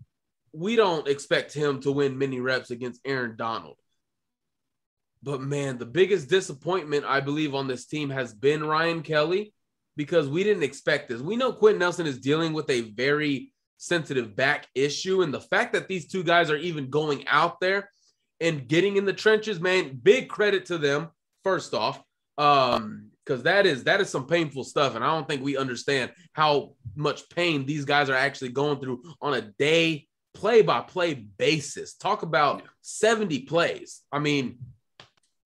we 0.53 0.77
don't 0.77 1.07
expect 1.07 1.53
him 1.53 1.81
to 1.81 1.93
win 1.93 2.17
many 2.17 2.41
reps 2.41 2.71
against 2.71 3.03
Aaron 3.05 3.37
Donald. 3.37 3.77
But 5.23 5.43
man, 5.43 5.77
the 5.77 5.87
biggest 5.87 6.29
disappointment 6.29 7.05
I 7.05 7.21
believe 7.21 7.55
on 7.55 7.67
this 7.67 7.87
team 7.87 8.11
has 8.11 8.33
been 8.33 8.65
Ryan 8.65 9.03
Kelly 9.03 9.53
because 9.97 10.29
we 10.29 10.45
didn't 10.45 10.63
expect 10.63 11.09
this. 11.09 11.21
We 11.21 11.37
know 11.37 11.53
Quenton 11.53 11.81
Nelson 11.81 12.07
is 12.07 12.19
dealing 12.19 12.53
with 12.53 12.69
a 12.71 12.83
very 12.93 13.53
sensitive 13.79 14.37
back 14.37 14.67
issue. 14.75 15.23
And 15.23 15.33
the 15.33 15.41
fact 15.41 15.73
that 15.73 15.89
these 15.89 16.09
two 16.09 16.23
guys 16.23 16.51
are 16.51 16.57
even 16.57 16.91
going 16.91 17.27
out 17.29 17.61
there 17.61 17.91
and 18.41 18.69
getting 18.69 18.97
in 18.97 19.05
the 19.05 19.13
trenches, 19.13 19.61
man, 19.61 19.99
big 20.03 20.29
credit 20.29 20.67
to 20.67 20.79
them, 20.79 21.09
first 21.43 21.75
off. 21.75 22.03
Um, 22.39 23.11
because 23.25 23.43
that 23.43 23.67
is 23.67 23.83
that 23.85 24.01
is 24.01 24.09
some 24.09 24.27
painful 24.27 24.63
stuff. 24.63 24.95
And 24.95 25.03
I 25.03 25.09
don't 25.09 25.27
think 25.27 25.43
we 25.43 25.57
understand 25.57 26.13
how 26.33 26.75
much 26.95 27.29
pain 27.29 27.67
these 27.67 27.85
guys 27.85 28.09
are 28.09 28.15
actually 28.15 28.51
going 28.51 28.79
through 28.79 29.03
on 29.21 29.35
a 29.35 29.41
day 29.41 30.07
play 30.33 30.63
by 30.63 30.81
play 30.81 31.15
basis. 31.15 31.95
Talk 31.95 32.23
about 32.23 32.63
70 32.83 33.41
plays. 33.41 34.03
I 34.13 34.21
mean, 34.21 34.59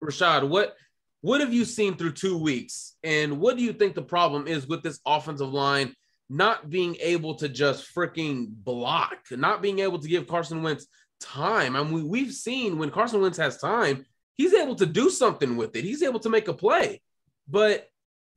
Rashaad, 0.05 0.49
what 0.49 0.77
what 1.23 1.41
have 1.41 1.53
you 1.53 1.65
seen 1.65 1.97
through 1.97 2.13
two 2.13 2.39
weeks? 2.39 2.97
And 3.03 3.41
what 3.41 3.57
do 3.57 3.63
you 3.63 3.73
think 3.73 3.95
the 3.95 4.03
problem 4.03 4.47
is 4.47 4.67
with 4.67 4.83
this 4.83 5.01
offensive 5.07 5.53
line 5.53 5.95
not 6.29 6.71
being 6.71 6.97
able 7.01 7.35
to 7.37 7.49
just 7.49 7.95
freaking 7.95 8.49
block, 8.49 9.19
not 9.31 9.63
being 9.63 9.81
able 9.81 9.99
to 9.99 10.09
give 10.09 10.27
Carson 10.27 10.63
Wentz 10.63 10.87
time? 11.21 11.77
I 11.77 11.83
mean, 11.83 12.09
we've 12.09 12.33
seen 12.33 12.79
when 12.79 12.91
Carson 12.91 13.21
Wentz 13.21 13.39
has 13.39 13.59
time, 13.59 14.07
he's 14.37 14.55
able 14.55 14.77
to 14.77 14.87
do 14.87 15.11
something 15.11 15.57
with 15.57 15.77
it. 15.77 15.85
He's 15.85 16.03
able 16.03 16.21
to 16.21 16.31
make 16.31 16.49
a 16.49 16.55
play. 16.55 17.03
But 17.47 17.87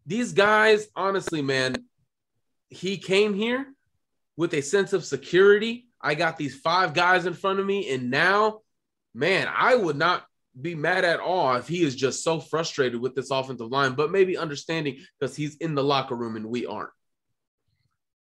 these 0.05 0.33
guys, 0.33 0.87
honestly, 0.95 1.41
man, 1.41 1.75
he 2.69 2.97
came 2.97 3.33
here 3.33 3.67
with 4.35 4.53
a 4.53 4.61
sense 4.61 4.91
of 4.91 5.05
security. 5.05 5.87
I 6.01 6.15
got 6.15 6.37
these 6.37 6.59
five 6.59 6.93
guys 6.93 7.25
in 7.25 7.33
front 7.33 7.59
of 7.59 7.65
me, 7.65 7.89
and 7.93 8.11
now, 8.11 8.61
man, 9.13 9.47
I 9.55 9.75
would 9.75 9.95
not 9.95 10.25
be 10.61 10.75
mad 10.75 11.03
at 11.03 11.19
all 11.19 11.55
if 11.55 11.67
he 11.67 11.83
is 11.83 11.95
just 11.95 12.23
so 12.23 12.39
frustrated 12.39 12.99
with 12.99 13.15
this 13.15 13.31
offensive 13.31 13.71
line, 13.71 13.93
but 13.93 14.11
maybe 14.11 14.37
understanding 14.37 14.97
because 15.19 15.35
he's 15.35 15.55
in 15.57 15.75
the 15.75 15.83
locker 15.83 16.15
room 16.15 16.35
and 16.35 16.45
we 16.45 16.65
aren't. 16.65 16.91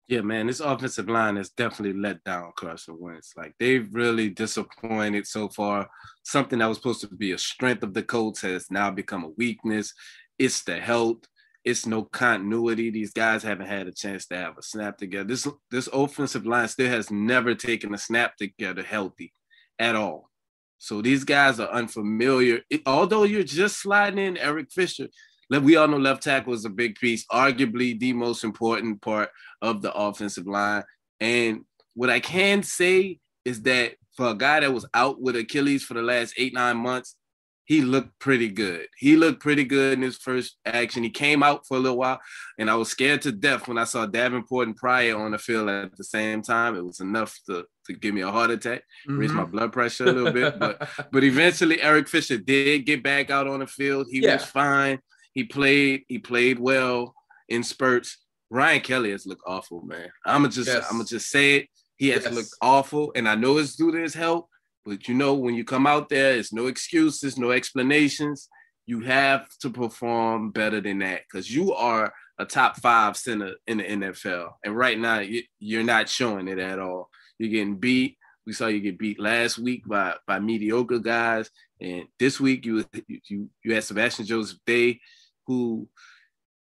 Yeah, 0.09 0.23
man, 0.23 0.47
this 0.47 0.61
offensive 0.61 1.09
line 1.09 1.37
has 1.37 1.51
definitely 1.51 1.99
let 1.99 2.25
down 2.25 2.53
Carson 2.57 2.97
Wentz. 2.99 3.35
Like 3.37 3.55
they've 3.59 3.87
really 3.93 4.31
disappointed 4.31 5.27
so 5.27 5.49
far. 5.49 5.89
Something 6.23 6.61
that 6.61 6.67
was 6.67 6.79
supposed 6.79 7.03
to 7.03 7.09
be 7.09 7.33
a 7.33 7.39
strength 7.39 7.83
of 7.83 7.93
the 7.93 8.03
Colts 8.03 8.41
has 8.41 8.71
now 8.71 8.91
become 8.91 9.25
a 9.25 9.31
weakness. 9.37 9.93
It's 10.39 10.63
the 10.63 10.79
health. 10.79 11.29
It's 11.63 11.85
no 11.85 12.05
continuity. 12.05 12.89
These 12.91 13.13
guys 13.13 13.43
haven't 13.43 13.67
had 13.67 13.87
a 13.87 13.93
chance 13.93 14.25
to 14.27 14.37
have 14.37 14.57
a 14.57 14.63
snap 14.63 14.97
together. 14.97 15.29
This 15.29 15.47
this 15.71 15.89
offensive 15.93 16.47
line 16.47 16.69
still 16.69 16.89
has 16.89 17.11
never 17.11 17.55
taken 17.55 17.93
a 17.93 17.99
snap 17.99 18.37
together 18.37 18.83
healthy 18.83 19.35
at 19.79 19.95
all. 19.95 20.31
So 20.79 21.03
these 21.03 21.25
guys 21.25 21.61
are 21.61 21.69
unfamiliar. 21.69 22.61
It, 22.71 22.83
although 22.87 23.25
you're 23.25 23.43
just 23.43 23.81
sliding 23.81 24.19
in 24.19 24.37
Eric 24.37 24.71
Fisher, 24.71 25.09
we 25.51 25.77
all 25.77 25.89
know 25.89 25.97
left 25.97 26.23
tackle 26.23 26.53
is 26.53 26.65
a 26.65 26.71
big 26.71 26.97
piece, 26.97 27.25
arguably 27.33 27.99
the 27.99 28.13
most 28.13 28.45
important 28.45 29.01
part 29.01 29.31
of 29.63 29.83
the 29.83 29.93
offensive 29.93 30.47
line. 30.47 30.85
And 31.21 31.65
what 31.95 32.11
I 32.11 32.21
can 32.21 32.63
say 32.63 33.19
is 33.45 33.63
that 33.63 33.95
for 34.17 34.29
a 34.29 34.35
guy 34.35 34.61
that 34.61 34.73
was 34.73 34.87
out 34.95 35.21
with 35.21 35.37
Achilles 35.37 35.85
for 35.85 35.95
the 35.95 36.03
last 36.03 36.35
eight, 36.37 36.53
nine 36.55 36.77
months, 36.77 37.17
he 37.65 37.83
looked 37.83 38.19
pretty 38.19 38.49
good. 38.49 38.87
He 38.97 39.17
looked 39.17 39.41
pretty 39.41 39.65
good 39.65 39.93
in 39.93 40.03
his 40.03 40.17
first 40.17 40.57
action. 40.65 41.03
He 41.03 41.11
came 41.11 41.43
out 41.43 41.67
for 41.67 41.77
a 41.77 41.81
little 41.81 41.99
while, 41.99 42.19
and 42.59 42.71
I 42.71 42.75
was 42.77 42.89
scared 42.89 43.21
to 43.23 43.33
death 43.33 43.69
when 43.69 43.77
I 43.77 43.85
saw 43.85 44.07
Davenport 44.07 44.69
and 44.69 44.77
Pryor 44.77 45.19
on 45.19 45.33
the 45.33 45.39
field 45.39 45.69
at 45.69 45.95
the 45.97 46.05
same 46.05 46.41
time. 46.41 46.77
It 46.77 46.85
was 46.85 47.01
enough 47.01 47.39
to, 47.47 47.67
to 47.89 47.95
give 47.95 48.15
me 48.15 48.21
a 48.21 48.31
heart 48.31 48.51
attack, 48.51 48.83
mm-hmm. 49.07 49.19
raise 49.19 49.33
my 49.33 49.43
mm-hmm. 49.43 49.53
blood 49.53 49.73
pressure 49.73 50.05
a 50.05 50.13
little 50.13 50.33
bit. 50.33 50.59
But 50.59 50.89
but 51.13 51.25
eventually 51.25 51.83
Eric 51.83 52.09
Fisher 52.09 52.39
did 52.39 52.87
get 52.87 53.03
back 53.03 53.31
out 53.31 53.47
on 53.47 53.61
the 53.61 53.67
field. 53.67 54.07
He 54.11 54.23
yeah. 54.23 54.35
was 54.35 54.45
fine. 54.45 55.01
He 55.35 55.45
played, 55.45 56.05
he 56.09 56.19
played 56.19 56.59
well 56.59 57.15
in 57.49 57.63
spurts. 57.63 58.19
Ryan 58.51 58.81
Kelly 58.81 59.11
has 59.11 59.27
looked 59.27 59.43
awful, 59.47 59.83
man. 59.83 60.09
I'ma 60.25 60.49
just 60.49 60.69
yes. 60.69 60.87
I'ma 60.91 61.05
just 61.05 61.31
say 61.31 61.57
it. 61.57 61.69
He 61.97 62.09
has 62.11 62.25
yes. 62.25 62.35
looked 62.35 62.55
awful, 62.63 63.13
and 63.15 63.29
I 63.29 63.35
know 63.35 63.59
it's 63.59 63.77
due 63.77 63.93
to 63.93 63.99
his 63.99 64.15
health. 64.15 64.47
But 64.85 65.09
you 65.09 65.15
know, 65.15 65.35
when 65.35 65.55
you 65.55 65.65
come 65.65 65.87
out 65.87 66.09
there, 66.09 66.35
it's 66.35 66.53
no 66.53 66.67
excuses, 66.67 67.37
no 67.37 67.51
explanations. 67.51 68.49
You 68.87 69.01
have 69.01 69.47
to 69.61 69.71
perform 69.71 70.51
better 70.51 70.81
than 70.81 71.01
that 71.01 71.23
because 71.31 71.55
you 71.55 71.75
are 71.75 72.13
a 72.39 72.47
top 72.47 72.77
five 72.77 73.17
center 73.17 73.55
in 73.67 73.79
the 73.79 73.85
NFL. 73.85 74.53
And 74.65 74.77
right 74.77 74.99
now, 74.99 75.23
you're 75.59 75.83
not 75.83 76.09
showing 76.09 76.49
it 76.49 76.59
at 76.59 76.79
all. 76.79 77.11
You're 77.39 77.51
getting 77.51 77.77
beat. 77.77 78.17
We 78.47 78.53
saw 78.53 78.67
you 78.67 78.81
get 78.81 78.99
beat 78.99 79.21
last 79.21 79.59
week 79.59 79.87
by 79.87 80.15
by 80.27 80.39
mediocre 80.39 80.99
guys, 80.99 81.51
and 81.81 82.05
this 82.19 82.41
week 82.41 82.65
you 82.65 82.85
you 83.07 83.51
you 83.63 83.75
had 83.75 83.85
Sebastian 83.85 84.27
Joseph 84.27 84.59
Day, 84.67 85.01
who 85.47 85.89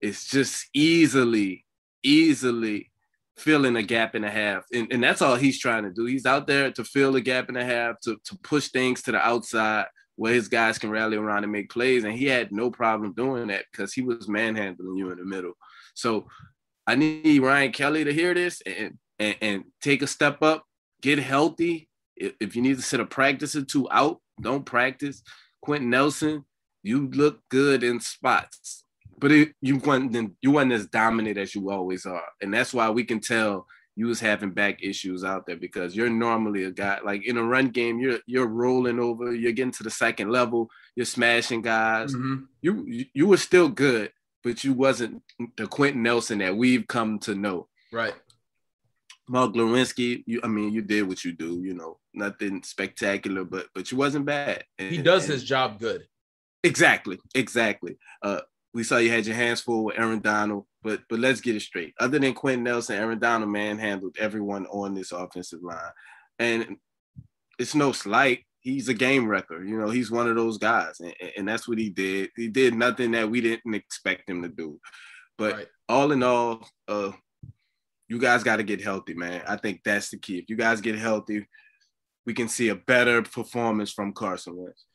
is 0.02 0.26
just 0.26 0.68
easily 0.74 1.66
easily 2.04 2.92
filling 3.38 3.76
a 3.76 3.84
gap 3.84 4.16
and 4.16 4.26
a 4.26 4.30
half. 4.30 4.64
And, 4.74 4.92
and 4.92 5.04
that's 5.04 5.22
all 5.22 5.36
he's 5.36 5.60
trying 5.60 5.84
to 5.84 5.92
do. 5.92 6.06
He's 6.06 6.26
out 6.26 6.48
there 6.48 6.72
to 6.72 6.84
fill 6.84 7.16
a 7.16 7.22
gap 7.22 7.48
and 7.48 7.58
a 7.58 7.66
half, 7.66 8.00
to, 8.02 8.18
to 8.26 8.38
push 8.44 8.70
things 8.70 9.02
to 9.04 9.12
the 9.12 9.18
outside 9.18 9.86
where 10.16 10.34
his 10.34 10.48
guys 10.48 10.78
can 10.78 10.92
rally 10.92 11.18
around 11.18 11.44
and 11.44 11.52
make 11.52 11.72
plays. 11.72 12.04
And 12.04 12.14
he 12.14 12.26
had 12.26 12.52
no 12.52 12.70
problem 12.70 13.14
doing 13.14 13.48
that 13.48 13.66
because 13.72 13.94
he 13.94 14.02
was 14.02 14.28
manhandling 14.28 14.98
you 14.98 15.10
in 15.12 15.18
the 15.18 15.26
middle. 15.26 15.54
So 15.96 16.28
I 16.86 16.96
need 16.96 17.42
Ryan 17.42 17.72
Kelly 17.72 18.04
to 18.04 18.14
hear 18.14 18.34
this 18.34 18.62
and, 18.66 18.98
and, 19.24 19.36
and 19.42 19.64
take 19.82 20.02
a 20.02 20.08
step 20.08 20.42
up, 20.42 20.66
get 21.02 21.20
healthy. 21.20 21.90
If, 22.16 22.34
if 22.40 22.56
you 22.56 22.62
need 22.62 22.78
to 22.78 22.84
sit 22.84 23.00
a 23.00 23.06
practice 23.06 23.56
or 23.56 23.64
two 23.64 23.88
out, 23.92 24.20
don't 24.42 24.66
practice. 24.66 25.24
Quenton 25.62 25.90
Nelson, 25.90 26.46
you 26.84 27.10
look 27.10 27.42
good 27.50 27.84
in 27.84 28.00
spots 28.00 28.84
but 29.24 29.32
it, 29.32 29.54
you 29.62 29.78
weren't 29.78 30.36
you 30.42 30.52
wasn't 30.52 30.74
as 30.74 30.88
dominant 30.88 31.38
as 31.38 31.56
you 31.56 31.72
always 31.72 32.06
are, 32.06 32.28
and 32.42 32.54
that's 32.54 32.74
why 32.74 32.90
we 32.90 33.06
can 33.06 33.22
tell 33.22 33.66
you 33.96 34.08
was 34.08 34.20
having 34.20 34.52
back 34.52 34.84
issues 34.84 35.24
out 35.24 35.46
there 35.46 35.56
because 35.56 35.96
you're 35.96 36.10
normally 36.10 36.66
a 36.66 36.72
guy 36.72 37.00
like 37.06 37.26
in 37.26 37.38
a 37.38 37.44
run 37.44 37.70
game 37.70 38.00
you're 38.00 38.20
you're 38.26 38.48
rolling 38.48 39.00
over 39.00 39.34
you're 39.34 39.52
getting 39.52 39.72
to 39.72 39.84
the 39.84 39.90
second 39.90 40.30
level 40.30 40.68
you're 40.96 41.06
smashing 41.06 41.62
guys 41.62 42.14
mm-hmm. 42.14 42.44
you 42.62 43.06
you 43.14 43.28
were 43.28 43.38
still 43.38 43.70
good 43.70 44.12
but 44.44 44.64
you 44.64 44.74
wasn't 44.74 45.22
the 45.58 45.68
Quenton 45.68 46.04
Nelson 46.04 46.40
that 46.40 46.58
we've 46.58 46.88
come 46.88 47.20
to 47.20 47.36
know 47.36 47.68
right 47.92 48.16
Mark 49.28 49.54
Glowinski 49.54 50.24
you 50.26 50.42
I 50.44 50.48
mean 50.48 50.72
you 50.74 50.82
did 50.82 51.08
what 51.08 51.24
you 51.24 51.32
do 51.32 51.62
you 51.64 51.74
know 51.74 52.00
nothing 52.14 52.62
spectacular 52.64 53.44
but 53.44 53.68
but 53.74 53.92
you 53.92 53.98
wasn't 53.98 54.26
bad 54.26 54.64
and, 54.78 54.92
he 54.92 55.02
does 55.02 55.26
his 55.26 55.44
job 55.44 55.80
good 55.80 56.04
Exactly, 56.64 57.20
exactly. 57.36 57.98
Uh, 58.22 58.40
we 58.74 58.84
saw 58.84 58.98
you 58.98 59.12
had 59.12 59.26
your 59.26 59.36
hands 59.36 59.62
full 59.62 59.84
with 59.86 60.00
Aaron 60.00 60.20
Donald, 60.20 60.66
but 60.82 61.02
but 61.10 61.20
let's 61.20 61.42
get 61.42 61.56
it 61.56 61.62
straight. 61.62 61.94
Other 62.00 62.20
than 62.20 62.34
Quenton 62.34 62.64
Nelson, 62.64 62.98
Aaron 62.98 63.20
Donald 63.20 63.52
manhandled 63.52 64.16
everyone 64.18 64.66
on 64.68 64.96
this 64.96 65.12
offensive 65.12 65.62
line, 65.62 65.78
and 66.40 66.78
it's 67.60 67.76
no 67.76 67.92
slight. 67.92 68.46
He's 68.62 68.88
a 68.88 68.94
game 68.94 69.28
wrecker. 69.28 69.64
You 69.64 69.78
know, 69.78 69.90
he's 69.90 70.10
one 70.10 70.30
of 70.30 70.38
those 70.38 70.58
guys, 70.58 71.02
and, 71.02 71.14
and 71.38 71.48
that's 71.48 71.68
what 71.68 71.78
he 71.78 71.90
did. 71.90 72.30
He 72.36 72.48
did 72.48 72.74
nothing 72.74 73.12
that 73.12 73.30
we 73.30 73.42
didn't 73.42 73.76
expect 73.76 74.30
him 74.30 74.42
to 74.42 74.48
do. 74.48 74.80
But 75.38 75.54
right. 75.54 75.68
all 75.90 76.14
in 76.14 76.24
all, 76.24 76.66
uh, 76.88 77.12
you 78.08 78.20
guys 78.20 78.44
got 78.44 78.58
to 78.58 78.64
get 78.64 78.82
healthy, 78.82 79.14
man. 79.14 79.42
I 79.48 79.56
think 79.56 79.82
that's 79.84 80.10
the 80.10 80.18
key. 80.18 80.38
If 80.38 80.50
you 80.50 80.56
guys 80.56 80.82
get 80.82 80.96
healthy, 80.96 81.48
we 82.26 82.34
can 82.34 82.48
see 82.48 82.70
a 82.70 82.76
better 82.76 83.22
performance 83.22 83.92
from 83.92 84.14
Carson 84.14 84.56
Wentz. 84.56 84.86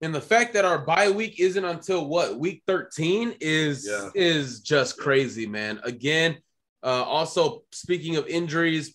And 0.00 0.14
the 0.14 0.20
fact 0.20 0.54
that 0.54 0.64
our 0.64 0.78
bye 0.78 1.10
week 1.10 1.40
isn't 1.40 1.64
until 1.64 2.06
what 2.06 2.38
week 2.38 2.62
13 2.66 3.34
is 3.40 3.88
yeah. 3.90 4.10
is 4.14 4.60
just 4.60 4.96
crazy, 4.96 5.46
man. 5.46 5.80
Again, 5.82 6.38
uh, 6.84 7.02
also 7.02 7.64
speaking 7.72 8.16
of 8.16 8.26
injuries, 8.28 8.94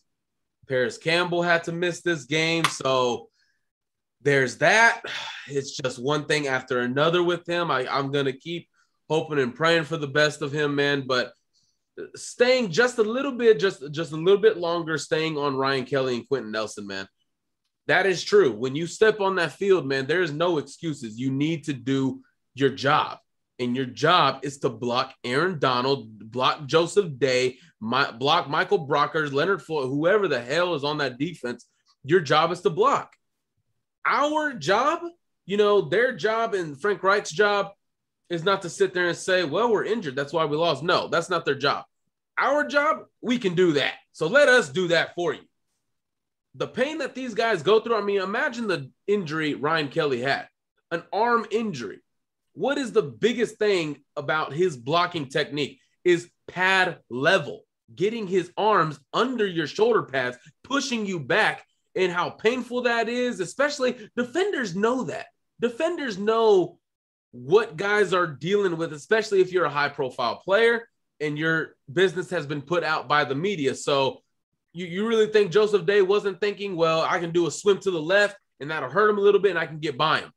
Parris 0.69 0.97
Campbell 0.97 1.41
had 1.41 1.65
to 1.65 1.73
miss 1.73 2.01
this 2.01 2.23
game, 2.23 2.63
so 2.63 3.27
there's 4.21 4.59
that. 4.59 5.01
It's 5.47 5.75
just 5.75 6.01
one 6.01 6.25
thing 6.25 6.47
after 6.47 6.79
another 6.79 7.21
with 7.21 7.45
him. 7.45 7.69
I, 7.69 7.85
I'm 7.87 8.11
gonna 8.11 8.31
keep 8.31 8.69
hoping 9.09 9.39
and 9.39 9.53
praying 9.53 9.83
for 9.83 9.97
the 9.97 10.07
best 10.07 10.41
of 10.41 10.53
him, 10.53 10.75
man. 10.75 11.03
But 11.05 11.33
staying 12.15 12.71
just 12.71 12.97
a 12.97 13.03
little 13.03 13.31
bit, 13.31 13.59
just 13.59 13.83
just 13.91 14.11
a 14.11 14.17
little 14.17 14.41
bit 14.41 14.57
longer, 14.57 14.97
staying 14.97 15.37
on 15.37 15.55
Ryan 15.55 15.85
Kelly 15.85 16.15
and 16.15 16.27
Quenton 16.27 16.51
Nelson, 16.51 16.87
man. 16.87 17.07
That 17.87 18.05
is 18.05 18.23
true. 18.23 18.51
When 18.51 18.75
you 18.75 18.87
step 18.87 19.19
on 19.19 19.35
that 19.35 19.53
field, 19.53 19.85
man, 19.85 20.07
there's 20.07 20.31
no 20.31 20.57
excuses. 20.57 21.19
You 21.19 21.31
need 21.31 21.65
to 21.65 21.73
do 21.73 22.21
your 22.55 22.69
job. 22.69 23.19
And 23.59 23.75
your 23.75 23.85
job 23.85 24.39
is 24.43 24.59
to 24.59 24.69
block 24.69 25.13
Aaron 25.23 25.59
Donald, 25.59 26.31
block 26.31 26.65
Joseph 26.65 27.19
Day, 27.19 27.59
my, 27.79 28.09
block 28.11 28.49
Michael 28.49 28.87
Brockers, 28.87 29.31
Leonard 29.31 29.61
Floyd, 29.61 29.89
whoever 29.89 30.27
the 30.27 30.41
hell 30.41 30.75
is 30.75 30.83
on 30.83 30.97
that 30.99 31.19
defense. 31.19 31.67
Your 32.03 32.19
job 32.19 32.51
is 32.51 32.61
to 32.61 32.69
block. 32.69 33.13
Our 34.05 34.53
job, 34.53 35.01
you 35.45 35.57
know, 35.57 35.81
their 35.81 36.15
job 36.15 36.53
and 36.55 36.79
Frank 36.79 37.03
Reich's 37.03 37.31
job 37.31 37.71
is 38.33 38.43
not 38.43 38.61
to 38.63 38.69
sit 38.69 38.93
there 38.93 39.07
and 39.07 39.17
say, 39.17 39.43
well, 39.43 39.71
we're 39.71 39.85
injured. 39.85 40.15
That's 40.15 40.33
why 40.33 40.45
we 40.45 40.57
lost. 40.57 40.83
No, 40.83 41.07
that's 41.07 41.29
not 41.29 41.45
their 41.45 41.55
job. 41.55 41.85
Our 42.37 42.65
job, 42.65 43.05
we 43.21 43.37
can 43.37 43.55
do 43.55 43.73
that. 43.73 43.93
So 44.11 44.27
let 44.27 44.49
us 44.49 44.69
do 44.69 44.87
that 44.89 45.15
for 45.15 45.33
you 45.33 45.41
the 46.55 46.67
pain 46.67 46.99
that 46.99 47.15
these 47.15 47.33
guys 47.33 47.63
go 47.63 47.79
through. 47.79 47.95
I 47.95 48.01
mean, 48.01 48.21
imagine 48.21 48.67
the 48.67 48.89
injury 49.07 49.55
Ryan 49.55 49.89
Kelly 49.89 50.21
had 50.21 50.47
an 50.91 51.03
arm 51.11 51.45
injury. 51.51 51.99
What 52.53 52.77
is 52.77 52.91
the 52.91 53.01
biggest 53.01 53.57
thing 53.57 54.03
about 54.15 54.53
his 54.53 54.77
blocking 54.77 55.27
technique? 55.27 55.79
Is 56.03 56.29
pad 56.47 56.99
level, 57.09 57.61
getting 57.95 58.27
his 58.27 58.51
arms 58.57 58.99
under 59.13 59.47
your 59.47 59.67
shoulder 59.67 60.03
pads, 60.03 60.37
pushing 60.63 61.05
you 61.05 61.19
back, 61.19 61.65
and 61.95 62.11
how 62.11 62.29
painful 62.29 62.83
that 62.83 63.09
is. 63.09 63.39
Especially 63.39 64.09
defenders 64.15 64.75
know 64.75 65.05
that. 65.05 65.27
Defenders 65.61 66.17
know 66.17 66.77
what 67.33 67.75
guys 67.75 68.13
are 68.13 68.27
dealing 68.27 68.77
with, 68.77 68.93
especially 68.93 69.41
if 69.41 69.51
you're 69.51 69.65
a 69.65 69.69
high 69.69 69.89
profile 69.89 70.37
player 70.37 70.87
and 71.19 71.37
your 71.37 71.75
business 71.91 72.29
has 72.29 72.45
been 72.45 72.61
put 72.61 72.83
out 72.83 73.07
by 73.07 73.25
the 73.25 73.33
media. 73.33 73.73
So 73.73 74.21
you, 74.71 74.85
you 74.85 75.07
really 75.07 75.27
think 75.27 75.51
Joseph 75.51 75.87
Day 75.87 76.03
wasn't 76.03 76.39
thinking, 76.39 76.75
well, 76.75 77.01
I 77.01 77.19
can 77.19 77.31
do 77.31 77.47
a 77.47 77.51
swim 77.51 77.79
to 77.79 77.91
the 77.91 78.01
left 78.01 78.37
and 78.59 78.69
that'll 78.69 78.89
hurt 78.89 79.09
him 79.09 79.17
a 79.17 79.21
little 79.21 79.41
bit 79.41 79.49
and 79.49 79.59
I 79.59 79.65
can 79.65 79.79
get 79.79 79.97
by 79.97 80.19
him. 80.19 80.31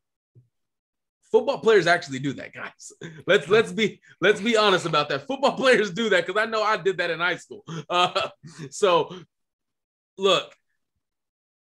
Football 1.30 1.58
players 1.58 1.86
actually 1.86 2.20
do 2.20 2.32
that, 2.32 2.54
guys. 2.54 2.92
Let's 3.26 3.46
let's 3.48 3.72
be 3.72 4.00
let's 4.22 4.40
be 4.40 4.56
honest 4.56 4.86
about 4.86 5.08
that. 5.10 5.26
Football 5.26 5.52
players 5.56 5.90
do 5.90 6.08
that 6.10 6.24
because 6.24 6.40
I 6.40 6.46
know 6.46 6.62
I 6.62 6.78
did 6.78 6.96
that 6.98 7.10
in 7.10 7.18
high 7.18 7.36
school. 7.36 7.64
Uh, 7.90 8.28
so, 8.70 9.14
look, 10.16 10.54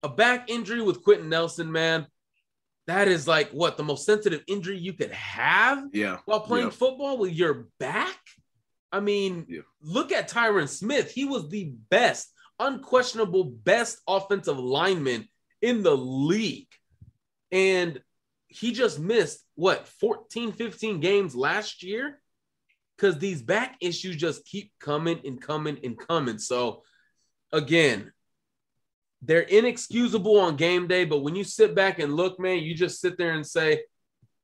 a 0.03 0.09
back 0.09 0.49
injury 0.49 0.81
with 0.81 1.03
Quenton 1.03 1.29
Nelson, 1.29 1.71
man, 1.71 2.07
that 2.91 3.07
is 3.07 3.25
like 3.25 3.49
what 3.51 3.77
the 3.77 3.83
most 3.83 4.05
sensitive 4.05 4.43
injury 4.47 4.77
you 4.77 4.91
could 4.91 5.11
have. 5.11 5.85
Yeah. 5.93 6.17
While 6.25 6.41
playing 6.41 6.67
yeah. 6.67 6.71
football 6.71 7.17
with 7.17 7.31
your 7.31 7.67
back. 7.79 8.17
I 8.91 8.99
mean, 8.99 9.45
yeah. 9.47 9.61
look 9.81 10.11
at 10.11 10.29
Tyron 10.29 10.67
Smith. 10.67 11.11
He 11.11 11.23
was 11.23 11.49
the 11.49 11.71
best 11.89 12.29
unquestionable 12.59 13.45
best 13.45 13.99
offensive 14.07 14.59
lineman 14.59 15.27
in 15.61 15.83
the 15.83 15.95
league. 15.95 16.67
And 17.51 18.01
he 18.47 18.73
just 18.73 18.99
missed 18.99 19.39
what 19.55 19.87
14, 19.87 20.51
15 20.51 20.99
games 20.99 21.33
last 21.33 21.83
year 21.83 22.19
because 22.97 23.17
these 23.17 23.41
back 23.41 23.77
issues 23.79 24.17
just 24.17 24.45
keep 24.45 24.73
coming 24.79 25.21
and 25.25 25.41
coming 25.41 25.79
and 25.83 25.97
coming. 25.97 26.37
So, 26.37 26.83
again, 27.53 28.11
they're 29.21 29.41
inexcusable 29.41 30.39
on 30.39 30.55
game 30.55 30.87
day, 30.87 31.05
but 31.05 31.19
when 31.19 31.35
you 31.35 31.43
sit 31.43 31.75
back 31.75 31.99
and 31.99 32.15
look, 32.15 32.39
man, 32.39 32.59
you 32.59 32.73
just 32.73 32.99
sit 32.99 33.17
there 33.17 33.33
and 33.33 33.45
say, 33.45 33.83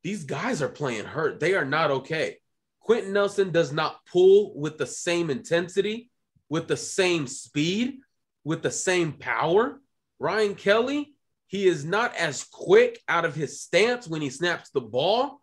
these 0.03 0.23
guys 0.23 0.61
are 0.61 0.69
playing 0.69 1.05
hurt. 1.05 1.39
They 1.39 1.55
are 1.55 1.65
not 1.65 1.91
okay. 1.91 2.37
Quenton 2.81 3.13
Nelson 3.13 3.51
does 3.51 3.73
not 3.73 3.99
pull 4.05 4.57
with 4.57 4.77
the 4.77 4.85
same 4.85 5.29
intensity, 5.29 6.09
with 6.49 6.67
the 6.67 6.77
same 6.77 7.27
speed 7.27 7.99
with 8.47 8.63
the 8.63 8.71
same 8.71 9.11
power. 9.11 9.81
Ryan 10.19 10.55
Kelly, 10.55 11.13
he 11.47 11.67
is 11.67 11.83
not 11.83 12.15
as 12.15 12.45
quick 12.45 12.97
out 13.09 13.25
of 13.25 13.35
his 13.35 13.61
stance 13.61 14.07
when 14.07 14.21
he 14.21 14.29
snaps 14.29 14.69
the 14.69 14.79
ball. 14.79 15.41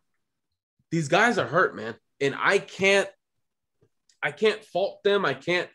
These 0.91 1.09
guys 1.09 1.37
are 1.37 1.47
hurt, 1.47 1.77
man. 1.77 1.97
And 2.21 2.35
I 2.37 2.59
can't 2.59 3.09
I 4.23 4.33
can't 4.33 4.65
fault 4.65 5.03
them. 5.05 5.27
I 5.27 5.35
can't 5.35 5.69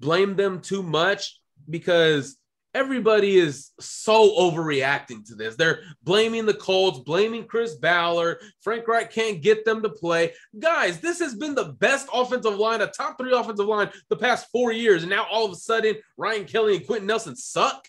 blame 0.00 0.34
them 0.34 0.60
too 0.60 0.82
much 0.82 1.40
because 1.70 2.36
everybody 2.74 3.36
is 3.36 3.70
so 3.80 4.36
overreacting 4.38 5.26
to 5.26 5.34
this. 5.34 5.56
They're 5.56 5.80
blaming 6.02 6.46
the 6.46 6.54
Colts, 6.54 7.00
blaming 7.00 7.46
Chris 7.46 7.74
Ballard. 7.74 8.38
Frank 8.60 8.86
Reich 8.88 9.10
can't 9.10 9.42
get 9.42 9.64
them 9.64 9.82
to 9.82 9.88
play. 9.88 10.32
Guys, 10.58 11.00
this 11.00 11.18
has 11.20 11.34
been 11.34 11.54
the 11.54 11.76
best 11.78 12.08
offensive 12.12 12.58
line, 12.58 12.80
a 12.80 12.86
top 12.86 13.18
three 13.18 13.32
offensive 13.32 13.66
line 13.66 13.90
the 14.08 14.16
past 14.16 14.48
four 14.50 14.72
years. 14.72 15.02
And 15.02 15.10
now 15.10 15.26
all 15.30 15.44
of 15.44 15.52
a 15.52 15.56
sudden, 15.56 15.96
Ryan 16.16 16.44
Kelly 16.44 16.76
and 16.76 16.86
Quenton 16.86 17.06
Nelson 17.06 17.36
suck. 17.36 17.86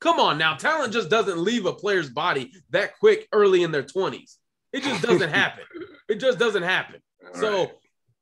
Come 0.00 0.20
on 0.20 0.36
now, 0.36 0.54
talent 0.54 0.92
just 0.92 1.08
doesn't 1.08 1.38
leave 1.38 1.66
a 1.66 1.72
player's 1.72 2.10
body 2.10 2.52
that 2.70 2.98
quick 2.98 3.28
early 3.32 3.62
in 3.62 3.72
their 3.72 3.82
20s. 3.82 4.36
It 4.72 4.82
just 4.82 5.02
doesn't 5.02 5.30
happen. 5.34 5.64
It 6.08 6.16
just 6.16 6.38
doesn't 6.38 6.62
happen. 6.62 7.00
All 7.26 7.40
so 7.40 7.58
right. 7.60 7.72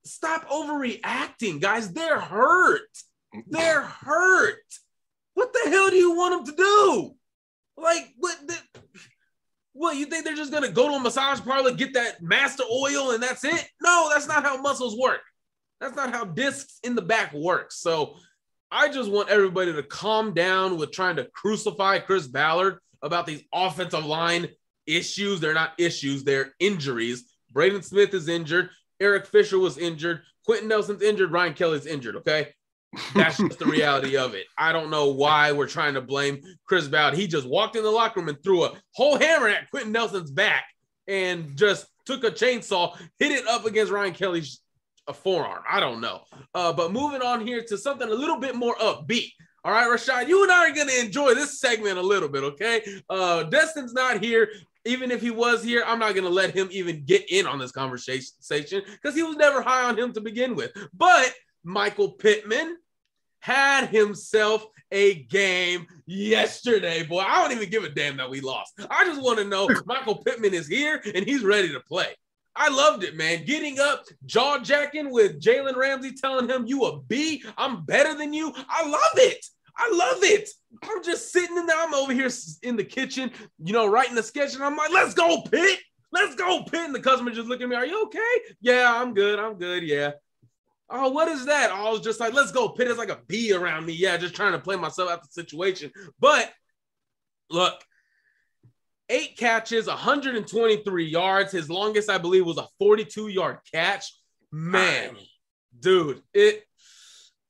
stop 0.05 0.49
overreacting, 0.49 1.61
guys. 1.61 1.93
They're 1.93 2.21
hurt. 2.21 2.89
They're 3.49 3.83
hurt. 3.83 4.59
What 5.35 5.53
the 5.53 5.71
hell 5.71 5.91
do 5.91 5.97
you 5.97 6.15
want 6.17 6.47
them 6.47 6.55
to 6.55 6.63
do? 6.63 7.15
Like, 7.77 8.13
what? 8.17 8.37
The, 8.47 8.57
what 9.75 9.97
you 9.97 10.07
think 10.07 10.25
they're 10.25 10.37
just 10.37 10.53
gonna 10.53 10.71
go 10.71 10.89
to 10.89 10.95
a 10.95 11.01
massage 11.01 11.41
parlor, 11.41 11.73
get 11.73 11.95
that 11.95 12.23
master 12.23 12.65
oil, 12.71 13.13
and 13.13 13.23
that's 13.23 13.45
it? 13.45 13.69
No, 13.81 14.11
that's 14.13 14.29
not 14.29 14.45
how 14.45 14.61
muscles 14.61 14.99
work. 14.99 15.21
That's 15.81 15.97
not 15.97 16.13
how 16.13 16.25
discs 16.25 16.79
in 16.85 16.95
the 16.95 17.03
back 17.03 17.33
work. 17.33 17.73
So 17.73 18.17
I 18.71 18.89
just 18.89 19.11
want 19.11 19.31
everybody 19.31 19.73
to 19.73 19.83
calm 19.83 20.35
down 20.35 20.77
with 20.77 20.93
trying 20.93 21.17
to 21.17 21.29
crucify 21.35 21.99
Chris 21.99 22.27
Ballard 22.27 22.79
about 23.03 23.27
these 23.27 23.43
offensive 23.53 24.05
line 24.05 24.49
issues. 24.87 25.41
They're 25.41 25.55
not 25.55 25.73
issues, 25.79 26.25
they're 26.25 26.55
injuries. 26.61 27.25
Braden 27.51 27.83
Smith 27.83 28.15
is 28.15 28.29
injured. 28.29 28.71
Eric 29.01 29.27
Fisher 29.27 29.59
was 29.59 29.77
injured. 29.77 30.23
Quenton 30.47 30.69
Nelson's 30.69 31.03
injured. 31.03 31.33
Ryan 31.33 31.55
Kelly's 31.55 31.87
injured. 31.87 32.17
Okay. 32.17 32.49
That's 33.15 33.39
just 33.39 33.59
the 33.59 33.67
reality 33.67 34.17
of 34.17 34.35
it. 34.35 34.47
I 34.59 34.73
don't 34.73 34.91
know 34.91 35.09
why 35.09 35.53
we're 35.53 35.67
trying 35.67 35.95
to 35.95 36.01
blame 36.01 36.43
Chris 36.67 36.89
Ballard. 36.89 37.15
He 37.15 37.27
just 37.27 37.47
walked 37.47 37.77
in 37.77 37.83
the 37.83 37.91
locker 37.91 38.21
room 38.21 38.29
and 38.29 38.43
threw 38.43 38.65
a 38.65 38.73
whole 38.95 39.19
hammer 39.19 39.49
at 39.49 39.71
Quenton 39.71 39.93
Nelson's 39.93 40.31
back 40.31 40.65
and 41.09 41.57
just 41.57 41.87
took 42.05 42.25
a 42.25 42.31
chainsaw, 42.31 42.97
hit 43.19 43.33
it 43.33 43.47
up 43.49 43.65
against 43.65 43.93
Ryan 43.93 44.13
Kelly's 44.13 44.61
a 45.09 45.15
forearm. 45.15 45.63
I 45.69 45.81
don't 45.81 46.01
know. 46.01 46.23
Uh, 46.55 46.73
but 46.73 46.93
moving 46.93 47.23
on 47.23 47.47
here 47.47 47.63
to 47.69 47.79
something 47.79 48.09
a 48.09 48.15
little 48.15 48.39
bit 48.39 48.55
more 48.55 48.75
upbeat. 48.77 49.31
All 49.65 49.73
right, 49.73 49.87
Rashaad, 49.87 50.29
you 50.29 50.43
and 50.43 50.51
I 50.51 50.71
are 50.71 50.75
going 50.75 50.89
to 50.89 51.01
enjoy 51.01 51.35
this 51.35 51.61
segment 51.61 51.99
a 51.99 52.03
little 52.03 52.29
bit, 52.29 52.43
okay? 52.43 52.83
Uh, 53.09 53.45
Destin's 53.45 53.93
not 53.93 54.23
here. 54.23 54.49
Even 54.85 55.13
if 55.13 55.21
he 55.21 55.31
was 55.31 55.63
here, 55.63 55.85
I'm 55.87 56.01
not 56.01 56.15
going 56.15 56.25
to 56.25 56.31
let 56.31 56.53
him 56.53 56.69
even 56.73 57.05
get 57.05 57.31
in 57.31 57.47
on 57.47 57.61
this 57.61 57.71
conversation 57.71 58.83
because 58.91 59.15
he 59.15 59.23
was 59.23 59.37
never 59.37 59.63
high 59.63 59.85
on 59.85 59.97
him 59.97 60.13
to 60.15 60.21
begin 60.21 60.57
with. 60.57 60.73
But 60.93 61.33
Michael 61.63 62.11
Pittman 62.11 62.77
had 63.43 63.89
himself 63.89 64.65
a 64.93 65.25
game 65.25 65.87
yesterday, 66.07 67.03
boy. 67.03 67.21
I 67.21 67.43
don't 67.43 67.57
even 67.57 67.71
give 67.71 67.83
a 67.83 67.89
damn 67.89 68.17
that 68.19 68.31
we 68.31 68.41
lost. 68.41 68.75
I 68.89 69.05
just 69.05 69.21
want 69.21 69.39
to 69.41 69.45
know 69.45 69.69
Michael 69.87 70.17
Pittman 70.17 70.55
is 70.55 70.69
here 70.69 71.03
and 71.15 71.27
he's 71.27 71.43
ready 71.43 71.73
to 71.73 71.81
play. 71.81 72.15
I 72.55 72.69
loved 72.69 73.03
it, 73.03 73.17
man. 73.17 73.45
Getting 73.45 73.81
up, 73.81 74.05
jaw 74.27 74.59
jacking 74.59 75.11
with 75.11 75.41
Jalen 75.41 75.75
Ramsey 75.75 76.13
telling 76.13 76.49
him, 76.49 76.67
You 76.67 76.85
a 76.85 77.01
B, 77.01 77.43
I'm 77.59 77.85
better 77.85 78.17
than 78.17 78.33
you. 78.33 78.53
I 78.69 78.89
love 78.89 79.17
it. 79.17 79.45
I 79.77 79.91
love 79.93 80.23
it. 80.23 80.49
I'm 80.85 81.03
just 81.03 81.33
sitting 81.33 81.57
in 81.57 81.67
there. 81.67 81.81
I'm 81.81 81.95
over 81.95 82.13
here 82.13 82.31
in 82.63 82.77
the 82.77 82.85
kitchen, 82.85 83.33
you 83.59 83.73
know, 83.73 83.87
writing 83.87 84.15
the 84.15 84.23
sketch, 84.23 84.55
and 84.55 84.63
I'm 84.63 84.77
like, 84.77 84.93
Let's 84.93 85.15
go, 85.15 85.43
Pitt. 85.43 85.81
Let's 86.13 86.37
go, 86.37 86.63
Pitt. 86.63 86.81
And 86.81 86.95
the 86.95 87.01
customer 87.01 87.33
just 87.33 87.49
looking 87.49 87.65
at 87.65 87.71
me. 87.71 87.77
Are 87.77 87.87
you 87.87 88.05
okay? 88.05 88.37
Yeah, 88.61 88.93
I'm 88.95 89.15
good. 89.15 89.39
I'm 89.39 89.55
good. 89.55 89.83
Yeah. 89.83 90.13
Oh, 90.95 91.09
what 91.09 91.29
is 91.29 91.47
that? 91.47 91.71
Oh, 91.73 91.89
I 91.89 91.91
was 91.91 92.03
just 92.03 92.21
like, 92.21 92.35
let's 92.35 92.53
go. 92.53 92.69
Pitt 92.69 92.89
is 92.89 92.99
like 92.99 93.09
a 93.09 93.21
bee 93.27 93.55
around 93.55 93.87
me. 93.87 93.95
Yeah, 93.95 94.19
just 94.19 94.35
trying 94.35 94.53
to 94.53 94.59
play 94.59 94.77
myself 94.77 95.11
out 95.11 95.23
the 95.23 95.29
situation. 95.31 95.91
But 96.21 96.53
look, 97.49 97.83
eight 99.09 99.39
catches, 99.39 99.87
123 99.87 101.05
yards. 101.07 101.51
His 101.51 101.71
longest, 101.71 102.11
I 102.11 102.19
believe, 102.19 102.45
was 102.45 102.59
a 102.59 102.69
42 102.79 103.29
yard 103.29 103.59
catch. 103.73 104.15
Man, 104.51 105.17
dude, 105.81 106.23
it. 106.35 106.63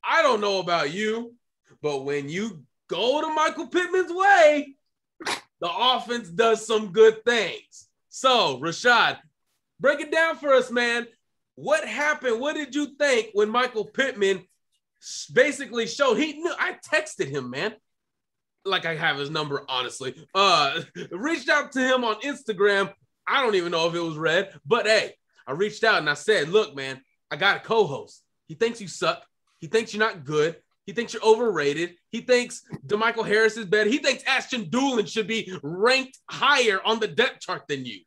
I 0.04 0.22
don't 0.22 0.40
know 0.40 0.60
about 0.60 0.92
you, 0.92 1.34
but 1.82 2.04
when 2.04 2.28
you 2.28 2.64
go 2.88 3.20
to 3.20 3.34
Michael 3.34 3.66
Pittman's 3.66 4.12
way, 4.12 4.76
the 5.60 5.68
offense 5.68 6.28
does 6.28 6.64
some 6.64 6.92
good 6.92 7.24
things. 7.24 7.88
So, 8.08 8.60
Rashaad, 8.60 9.18
break 9.80 10.00
it 10.00 10.12
down 10.12 10.36
for 10.36 10.52
us, 10.52 10.70
man. 10.70 11.06
What 11.54 11.86
happened? 11.86 12.40
What 12.40 12.56
did 12.56 12.74
you 12.74 12.94
think 12.98 13.30
when 13.32 13.50
Michael 13.50 13.84
Pittman 13.84 14.44
basically 15.32 15.86
showed 15.86 16.14
he 16.14 16.34
knew? 16.34 16.54
I 16.58 16.76
texted 16.92 17.28
him, 17.28 17.50
man. 17.50 17.74
Like 18.64 18.86
I 18.86 18.94
have 18.94 19.18
his 19.18 19.30
number, 19.30 19.64
honestly. 19.68 20.14
Uh, 20.34 20.80
reached 21.10 21.48
out 21.48 21.72
to 21.72 21.80
him 21.80 22.04
on 22.04 22.20
Instagram. 22.20 22.92
I 23.26 23.42
don't 23.42 23.54
even 23.54 23.72
know 23.72 23.88
if 23.88 23.94
it 23.94 24.00
was 24.00 24.16
read, 24.16 24.52
but 24.64 24.86
hey, 24.86 25.14
I 25.46 25.52
reached 25.52 25.84
out 25.84 25.98
and 25.98 26.08
I 26.08 26.14
said, 26.14 26.48
"Look, 26.48 26.74
man, 26.74 27.00
I 27.30 27.36
got 27.36 27.56
a 27.56 27.60
co-host. 27.60 28.22
He 28.46 28.54
thinks 28.54 28.80
you 28.80 28.88
suck. 28.88 29.24
He 29.58 29.66
thinks 29.66 29.92
you're 29.92 30.04
not 30.04 30.24
good. 30.24 30.56
He 30.86 30.92
thinks 30.92 31.12
you're 31.12 31.24
overrated. 31.24 31.94
He 32.10 32.20
thinks 32.20 32.62
DeMichael 32.86 33.26
Harris 33.26 33.56
is 33.56 33.66
better. 33.66 33.88
He 33.88 33.98
thinks 33.98 34.24
Ashton 34.24 34.64
Dulin 34.64 35.08
should 35.08 35.28
be 35.28 35.52
ranked 35.62 36.18
higher 36.28 36.80
on 36.84 36.98
the 36.98 37.06
depth 37.06 37.40
chart 37.40 37.62
than 37.68 37.84
you. 37.84 38.00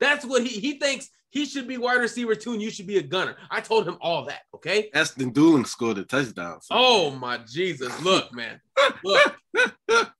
That's 0.00 0.24
what 0.24 0.42
he 0.42 0.58
he 0.58 0.78
thinks 0.78 1.08
he 1.32 1.46
should 1.46 1.66
be 1.66 1.78
wide 1.78 1.94
receiver 1.94 2.34
two, 2.34 2.52
and 2.52 2.60
you 2.60 2.70
should 2.70 2.86
be 2.86 2.98
a 2.98 3.02
gunner. 3.02 3.36
I 3.50 3.62
told 3.62 3.88
him 3.88 3.96
all 4.02 4.26
that. 4.26 4.42
Okay. 4.54 4.90
Ashton 4.94 5.32
Dulin 5.32 5.66
scored 5.66 5.96
a 5.96 6.04
touchdown. 6.04 6.60
So. 6.60 6.74
Oh 6.76 7.10
my 7.10 7.38
Jesus! 7.38 8.00
Look, 8.02 8.34
man. 8.34 8.60
Look. 9.02 9.36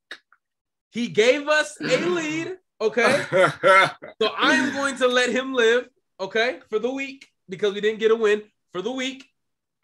he 0.91 1.09
gave 1.09 1.49
us 1.49 1.77
a 1.81 1.99
lead. 1.99 2.57
Okay. 2.81 3.25
so 3.31 4.31
I 4.39 4.55
am 4.55 4.73
going 4.73 4.97
to 4.97 5.07
let 5.07 5.31
him 5.31 5.53
live. 5.53 5.87
Okay, 6.19 6.61
for 6.71 6.79
the 6.79 6.91
week 6.91 7.29
because 7.47 7.75
we 7.75 7.83
didn't 7.83 8.01
get 8.01 8.11
a 8.11 8.17
win. 8.17 8.43
For 8.73 8.81
the 8.81 8.91
week, 8.91 9.27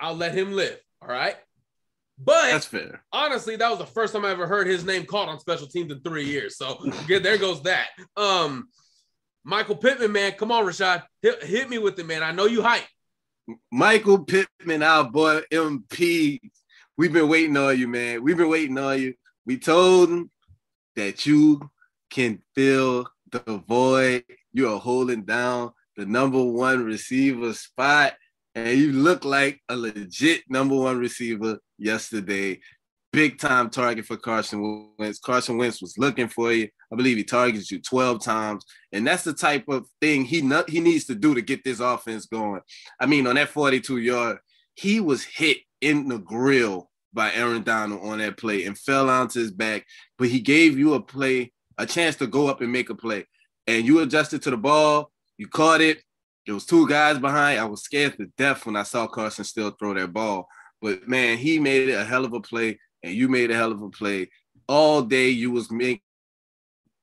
I'll 0.01 0.17
let 0.17 0.35
him 0.35 0.53
live. 0.53 0.79
All 1.03 1.09
right. 1.09 1.37
But 2.19 2.51
that's 2.51 2.67
fair. 2.67 3.05
Honestly, 3.13 3.57
that 3.57 3.69
was 3.69 3.79
the 3.79 3.87
first 3.87 4.15
time 4.15 4.25
I 4.25 4.31
ever 4.31 4.47
heard 4.47 4.67
his 4.67 4.83
name 4.85 5.05
called 5.05 5.29
on 5.29 5.39
special 5.39 5.67
teams 5.67 5.93
in 5.93 6.01
three 6.01 6.25
years. 6.25 6.57
So 6.57 6.79
there 7.07 7.37
goes 7.37 7.63
that. 7.65 7.89
Um, 8.17 8.71
Michael 9.49 9.77
Pittman, 9.77 10.13
man, 10.13 10.33
come 10.33 10.53
on, 10.53 10.63
Rashaad, 10.67 11.05
hit, 11.23 11.43
hit 11.43 11.71
me 11.71 11.79
with 11.79 11.99
it, 11.99 12.05
man. 12.05 12.23
I 12.23 12.33
know 12.33 12.45
you 12.45 12.61
hype. 12.61 12.85
Michael 13.73 14.23
Pittman, 14.23 14.83
our 14.83 15.11
boy 15.11 15.41
MP. 15.51 16.39
We've 16.99 17.15
been 17.15 17.31
waiting 17.31 17.57
on 17.57 17.79
you, 17.79 17.89
man. 17.89 18.23
We've 18.23 18.37
been 18.37 18.51
waiting 18.51 18.77
on 18.77 19.01
you. 19.01 19.15
We 19.47 19.57
told 19.57 20.11
him 20.11 20.31
that 20.97 21.25
you 21.25 21.63
can 22.11 22.43
fill 22.55 23.09
the 23.31 23.63
void. 23.67 24.25
You 24.53 24.71
are 24.71 24.79
holding 24.79 25.23
down 25.23 25.73
the 25.97 26.05
number 26.05 26.45
one 26.45 26.85
receiver 26.85 27.55
spot, 27.55 28.17
and 28.55 28.79
you 28.79 28.93
look 28.93 29.25
like 29.25 29.63
a 29.71 29.77
legit 29.79 30.43
number 30.51 30.77
one 30.77 30.99
receiver 30.99 31.59
yesterday. 31.79 32.61
Big 33.13 33.39
time 33.39 33.71
target 33.71 34.05
for 34.05 34.17
Carson 34.19 34.91
Wentz. 34.99 35.19
Carson 35.19 35.57
Wentz 35.57 35.81
was 35.81 35.97
looking 35.97 36.29
for 36.29 36.53
you. 36.53 36.69
I 36.93 36.97
believe 36.97 37.17
he 37.17 37.25
targets 37.25 37.71
you 37.71 37.81
12 37.81 38.23
times. 38.23 38.65
And 38.93 39.07
that's 39.07 39.25
the 39.25 39.33
type 39.33 39.65
of 39.69 39.87
thing 40.01 40.25
he 40.25 40.41
he 40.69 40.81
needs 40.81 41.07
to 41.07 41.15
do 41.15 41.35
to 41.35 41.41
get 41.41 41.65
this 41.65 41.81
offense 41.81 42.27
going. 42.27 42.61
I 43.01 43.07
mean, 43.07 43.27
on 43.27 43.37
that 43.37 43.49
42 43.49 43.99
yard, 43.99 44.39
he 44.75 45.01
was 45.01 45.25
hit 45.25 45.59
in 45.81 46.09
the 46.09 46.19
grill 46.19 46.91
by 47.13 47.33
Aaron 47.33 47.63
Donald 47.63 48.03
on 48.03 48.19
that 48.19 48.37
play 48.37 48.65
and 48.65 48.79
fell 48.79 49.09
onto 49.09 49.41
his 49.41 49.51
back. 49.51 49.87
But 50.19 50.29
he 50.29 50.41
gave 50.41 50.79
you 50.79 50.95
a 50.95 51.01
play, 51.01 51.53
a 51.79 51.87
chance 51.87 52.17
to 52.17 52.27
go 52.27 52.49
up 52.49 52.61
and 52.61 52.71
make 52.71 52.91
a 52.91 52.95
play. 52.95 53.27
And 53.67 53.85
you 53.85 54.01
adjusted 54.01 54.43
to 54.43 54.51
the 54.51 54.57
ball, 54.57 55.11
you 55.37 55.49
caught 55.49 55.81
it. 55.81 56.03
There 56.47 56.55
was 56.55 56.65
two 56.65 56.89
guys 56.89 57.19
behind. 57.19 57.61
I 57.61 57.65
was 57.65 57.83
scared 57.83 58.17
to 58.17 58.27
death 58.39 58.65
when 58.65 58.77
I 58.77 58.83
saw 58.83 59.07
Carson 59.07 59.45
still 59.45 59.71
throw 59.71 59.95
that 59.95 60.13
ball. 60.13 60.49
But 60.81 61.09
man, 61.09 61.39
he 61.39 61.59
made 61.59 61.89
it 61.89 61.95
a 61.95 62.05
hell 62.05 62.25
of 62.25 62.33
a 62.33 62.41
play, 62.41 62.79
and 63.03 63.15
you 63.15 63.29
made 63.29 63.51
a 63.51 63.55
hell 63.55 63.73
of 63.73 63.83
a 63.83 63.91
play. 63.91 64.31
All 64.69 65.03
day 65.03 65.29
you 65.29 65.51
was 65.51 65.71
making 65.71 66.03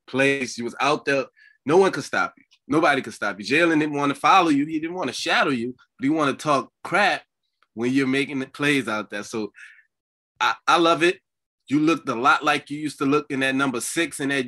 plays. 0.08 0.58
You 0.58 0.63
was 0.63 0.75
out 0.79 1.05
there. 1.05 1.25
No 1.65 1.77
one 1.77 1.91
could 1.91 2.03
stop 2.03 2.34
you. 2.38 2.43
Nobody 2.67 3.01
could 3.01 3.13
stop 3.13 3.39
you. 3.39 3.45
Jalen 3.45 3.79
didn't 3.79 3.95
want 3.95 4.13
to 4.13 4.19
follow 4.19 4.49
you. 4.49 4.65
He 4.65 4.79
didn't 4.79 4.95
want 4.95 5.08
to 5.08 5.13
shadow 5.13 5.51
you, 5.51 5.75
but 5.97 6.03
he 6.03 6.10
want 6.10 6.38
to 6.38 6.43
talk 6.43 6.71
crap 6.84 7.23
when 7.73 7.91
you're 7.91 8.08
making 8.08 8.39
the 8.39 8.47
plays 8.47 8.88
out 8.88 9.10
there. 9.10 9.23
So 9.23 9.51
I, 10.39 10.55
I 10.67 10.77
love 10.77 11.03
it. 11.03 11.19
You 11.67 11.79
looked 11.79 12.10
a 12.10 12.15
lot 12.15 12.43
like 12.43 12.69
you 12.69 12.79
used 12.79 12.99
to 12.99 13.05
look 13.05 13.27
in 13.29 13.39
that 13.41 13.55
number 13.55 13.81
six 13.81 14.19
in 14.19 14.29
that 14.29 14.45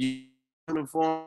uniform. 0.68 1.26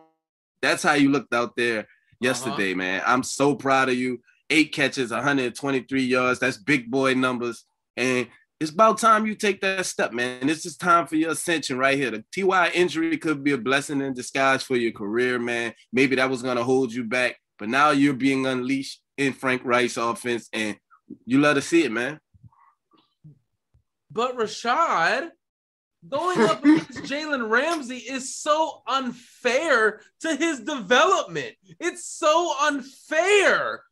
That's 0.62 0.82
how 0.82 0.94
you 0.94 1.10
looked 1.10 1.34
out 1.34 1.56
there 1.56 1.86
yesterday, 2.20 2.72
uh-huh. 2.72 2.78
man. 2.78 3.02
I'm 3.06 3.22
so 3.22 3.54
proud 3.54 3.88
of 3.88 3.96
you. 3.96 4.20
Eight 4.48 4.72
catches, 4.72 5.10
123 5.10 6.02
yards. 6.02 6.40
That's 6.40 6.56
big 6.56 6.90
boy 6.90 7.14
numbers. 7.14 7.64
And 7.96 8.28
it's 8.60 8.70
about 8.70 8.98
time 8.98 9.26
you 9.26 9.34
take 9.34 9.62
that 9.62 9.86
step, 9.86 10.12
man. 10.12 10.46
This 10.46 10.66
is 10.66 10.76
time 10.76 11.06
for 11.06 11.16
your 11.16 11.30
ascension 11.30 11.78
right 11.78 11.96
here. 11.96 12.10
The 12.10 12.24
TY 12.30 12.70
injury 12.74 13.16
could 13.16 13.42
be 13.42 13.52
a 13.52 13.58
blessing 13.58 14.02
in 14.02 14.12
disguise 14.12 14.62
for 14.62 14.76
your 14.76 14.92
career, 14.92 15.38
man. 15.38 15.72
Maybe 15.94 16.16
that 16.16 16.28
was 16.28 16.42
going 16.42 16.58
to 16.58 16.64
hold 16.64 16.92
you 16.92 17.04
back, 17.04 17.36
but 17.58 17.70
now 17.70 17.90
you're 17.90 18.12
being 18.12 18.46
unleashed 18.46 19.00
in 19.16 19.32
Frank 19.32 19.62
Reich's 19.64 19.96
offense, 19.96 20.50
and 20.52 20.76
you 21.24 21.40
love 21.40 21.54
to 21.54 21.62
see 21.62 21.84
it, 21.84 21.92
man. 21.92 22.20
But 24.10 24.36
Rashaad, 24.36 25.30
going 26.06 26.42
up 26.42 26.60
against 26.64 27.04
Jalen 27.04 27.48
Ramsey 27.48 27.96
is 27.96 28.36
so 28.36 28.82
unfair 28.86 30.02
to 30.20 30.36
his 30.36 30.60
development. 30.60 31.54
It's 31.78 32.04
so 32.04 32.52
unfair. 32.60 33.84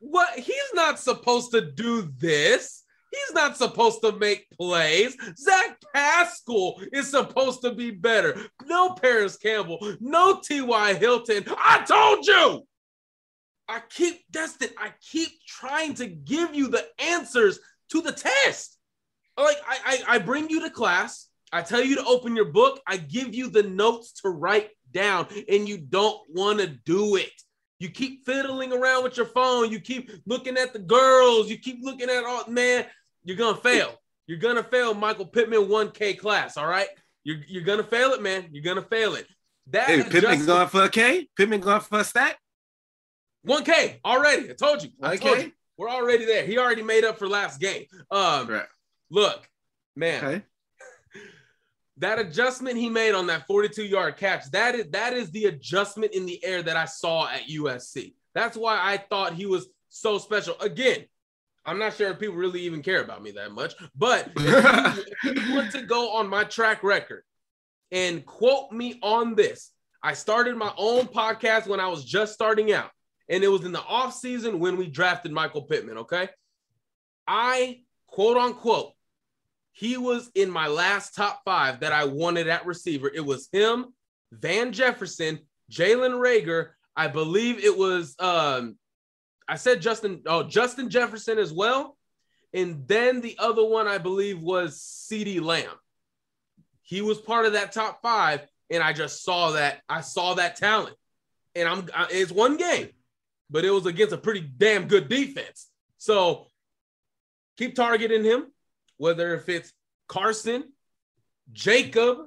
What 0.00 0.38
he's 0.38 0.74
not 0.74 0.98
supposed 0.98 1.52
to 1.52 1.62
do 1.62 2.12
this. 2.18 2.83
He's 3.14 3.34
not 3.34 3.56
supposed 3.56 4.02
to 4.02 4.12
make 4.12 4.50
plays. 4.50 5.16
Zach 5.36 5.78
Pascal 5.94 6.80
is 6.92 7.10
supposed 7.10 7.62
to 7.62 7.72
be 7.72 7.90
better. 7.90 8.36
No 8.66 8.90
Parris 8.94 9.36
Campbell, 9.36 9.78
no 10.00 10.40
T.Y. 10.40 10.94
Hilton. 10.94 11.44
I 11.56 11.84
told 11.86 12.26
you. 12.26 12.66
I 13.66 13.80
keep, 13.88 14.20
Destin, 14.30 14.70
I 14.78 14.92
keep 15.00 15.30
trying 15.46 15.94
to 15.94 16.06
give 16.06 16.54
you 16.54 16.68
the 16.68 16.84
answers 16.98 17.58
to 17.92 18.02
the 18.02 18.12
test. 18.12 18.78
Like, 19.38 19.56
I, 19.66 19.78
I, 20.08 20.16
I 20.16 20.18
bring 20.18 20.50
you 20.50 20.60
to 20.60 20.70
class, 20.70 21.28
I 21.50 21.62
tell 21.62 21.82
you 21.82 21.96
to 21.96 22.04
open 22.04 22.36
your 22.36 22.52
book, 22.52 22.80
I 22.86 22.98
give 22.98 23.34
you 23.34 23.48
the 23.48 23.62
notes 23.62 24.20
to 24.22 24.28
write 24.28 24.70
down, 24.92 25.28
and 25.48 25.66
you 25.68 25.78
don't 25.78 26.20
want 26.28 26.60
to 26.60 26.66
do 26.66 27.16
it. 27.16 27.30
You 27.78 27.88
keep 27.88 28.24
fiddling 28.24 28.72
around 28.72 29.02
with 29.02 29.16
your 29.16 29.26
phone. 29.26 29.70
You 29.70 29.80
keep 29.80 30.10
looking 30.26 30.56
at 30.56 30.72
the 30.72 30.78
girls. 30.78 31.50
You 31.50 31.58
keep 31.58 31.80
looking 31.82 32.08
at 32.08 32.24
all 32.24 32.46
man 32.48 32.86
you're 33.24 33.36
gonna 33.36 33.56
fail. 33.56 34.00
You're 34.26 34.38
gonna 34.38 34.62
fail 34.62 34.94
Michael 34.94 35.26
Pittman 35.26 35.66
1K 35.68 36.18
class. 36.18 36.56
All 36.56 36.66
right. 36.66 36.88
You're, 37.24 37.38
you're 37.48 37.62
gonna 37.62 37.82
fail 37.82 38.12
it, 38.12 38.22
man. 38.22 38.48
You're 38.52 38.64
gonna 38.64 38.86
fail 38.86 39.14
it. 39.14 39.26
That 39.68 39.88
hey, 39.88 40.02
Pittman 40.02 40.44
going 40.44 40.68
for 40.68 40.84
a 40.84 40.88
K? 40.88 41.28
Pittman 41.36 41.60
going 41.60 41.80
for 41.80 42.00
a 42.00 42.04
stack? 42.04 42.38
1K 43.46 44.00
already. 44.04 44.50
I 44.50 44.54
told 44.54 44.82
you. 44.82 44.90
I 45.02 45.16
told 45.16 45.38
you. 45.38 45.52
We're 45.76 45.90
already 45.90 46.24
there. 46.24 46.44
He 46.44 46.58
already 46.58 46.82
made 46.82 47.04
up 47.04 47.18
for 47.18 47.26
last 47.26 47.60
game. 47.60 47.86
Um, 48.10 48.48
right. 48.48 48.66
look, 49.10 49.48
man. 49.96 50.24
Okay. 50.24 50.42
That 51.98 52.18
adjustment 52.18 52.76
he 52.76 52.90
made 52.90 53.12
on 53.12 53.28
that 53.28 53.46
42 53.46 53.84
yard 53.84 54.16
catch, 54.16 54.50
that 54.50 54.74
is 54.74 54.88
that 54.90 55.12
is 55.12 55.30
the 55.30 55.44
adjustment 55.44 56.12
in 56.12 56.26
the 56.26 56.44
air 56.44 56.60
that 56.60 56.76
I 56.76 56.86
saw 56.86 57.28
at 57.28 57.42
USC. 57.42 58.14
That's 58.34 58.56
why 58.56 58.80
I 58.82 58.96
thought 58.96 59.34
he 59.34 59.46
was 59.46 59.68
so 59.90 60.18
special. 60.18 60.56
Again, 60.58 61.04
I'm 61.66 61.78
not 61.78 61.94
sure 61.94 62.10
if 62.10 62.18
people 62.18 62.36
really 62.36 62.60
even 62.62 62.82
care 62.82 63.02
about 63.02 63.22
me 63.22 63.30
that 63.32 63.52
much, 63.52 63.74
but 63.96 64.30
if 64.36 65.48
you, 65.48 65.54
want 65.54 65.72
to 65.72 65.82
go 65.82 66.12
on 66.12 66.28
my 66.28 66.44
track 66.44 66.82
record 66.82 67.22
and 67.90 68.24
quote 68.26 68.70
me 68.70 68.98
on 69.02 69.34
this, 69.34 69.70
I 70.02 70.12
started 70.12 70.56
my 70.56 70.72
own 70.76 71.06
podcast 71.06 71.66
when 71.66 71.80
I 71.80 71.88
was 71.88 72.04
just 72.04 72.34
starting 72.34 72.72
out, 72.72 72.90
and 73.28 73.42
it 73.42 73.48
was 73.48 73.64
in 73.64 73.72
the 73.72 73.82
off 73.82 74.14
season 74.14 74.58
when 74.58 74.76
we 74.76 74.88
drafted 74.88 75.32
Michael 75.32 75.62
Pittman. 75.62 75.98
Okay, 75.98 76.28
I 77.26 77.80
quote 78.06 78.36
unquote, 78.36 78.92
he 79.72 79.96
was 79.96 80.30
in 80.34 80.50
my 80.50 80.66
last 80.66 81.14
top 81.14 81.40
five 81.44 81.80
that 81.80 81.92
I 81.92 82.04
wanted 82.04 82.48
at 82.48 82.66
receiver. 82.66 83.10
It 83.12 83.24
was 83.24 83.48
him, 83.50 83.86
Van 84.30 84.72
Jefferson, 84.72 85.40
Jalen 85.72 86.12
Reagor. 86.20 86.70
I 86.96 87.08
believe 87.08 87.64
it 87.64 87.76
was 87.76 88.14
um, 88.20 88.76
I 89.48 89.56
said 89.56 89.82
Justin, 89.82 90.22
oh, 90.26 90.42
Justin 90.44 90.90
Jefferson 90.90 91.38
as 91.38 91.52
well. 91.52 91.96
And 92.52 92.86
then 92.86 93.20
the 93.20 93.36
other 93.38 93.64
one 93.64 93.86
I 93.88 93.98
believe 93.98 94.40
was 94.40 94.78
CeeDee 95.10 95.42
Lamb. 95.42 95.68
He 96.82 97.02
was 97.02 97.18
part 97.18 97.46
of 97.46 97.52
that 97.54 97.72
top 97.72 98.00
five. 98.02 98.46
And 98.70 98.82
I 98.82 98.92
just 98.92 99.22
saw 99.22 99.52
that. 99.52 99.82
I 99.88 100.00
saw 100.00 100.34
that 100.34 100.56
talent. 100.56 100.96
and 101.54 101.68
I'm 101.68 101.88
I, 101.94 102.06
it's 102.10 102.32
one 102.32 102.56
game, 102.56 102.88
but 103.50 103.64
it 103.64 103.70
was 103.70 103.86
against 103.86 104.14
a 104.14 104.18
pretty 104.18 104.40
damn 104.40 104.88
good 104.88 105.08
defense. 105.08 105.68
So 105.98 106.46
keep 107.56 107.74
targeting 107.74 108.24
him, 108.24 108.46
whether 108.96 109.34
if 109.34 109.48
it's 109.48 109.72
Carson, 110.08 110.64
Jacob, 111.52 112.18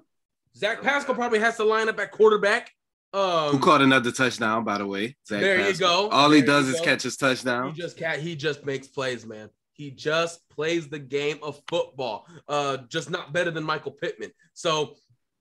Zach 0.56 0.82
Pascal 0.82 1.16
probably 1.16 1.40
has 1.40 1.58
to 1.58 1.64
line 1.64 1.90
up 1.90 2.00
at 2.00 2.12
quarterback. 2.12 2.72
Um, 3.14 3.52
Who 3.52 3.60
caught 3.60 3.82
another 3.82 4.12
touchdown, 4.12 4.64
by 4.64 4.78
the 4.78 4.86
way? 4.86 5.16
Zach 5.28 5.42
There 5.42 5.70
you 5.70 5.76
go. 5.78 6.10
All 6.10 6.30
he 6.30 6.42
does 6.42 6.68
is 6.68 6.76
go. 6.80 6.84
catch 6.84 7.04
his 7.04 7.16
touchdown. 7.18 7.74
He 7.74 7.82
just 7.82 7.98
cat. 7.98 8.20
He 8.20 8.36
just 8.36 8.66
makes 8.66 8.88
plays, 8.88 9.26
man. 9.26 9.50
He 9.74 9.92
just 9.92 10.48
plays 10.50 10.88
the 10.90 11.00
game 11.00 11.38
of 11.42 11.62
football. 11.68 12.28
Uh, 12.48 12.78
just 12.90 13.10
not 13.10 13.32
better 13.32 13.52
than 13.52 13.64
Michael 13.64 13.92
Pittman. 13.92 14.32
So, 14.54 14.96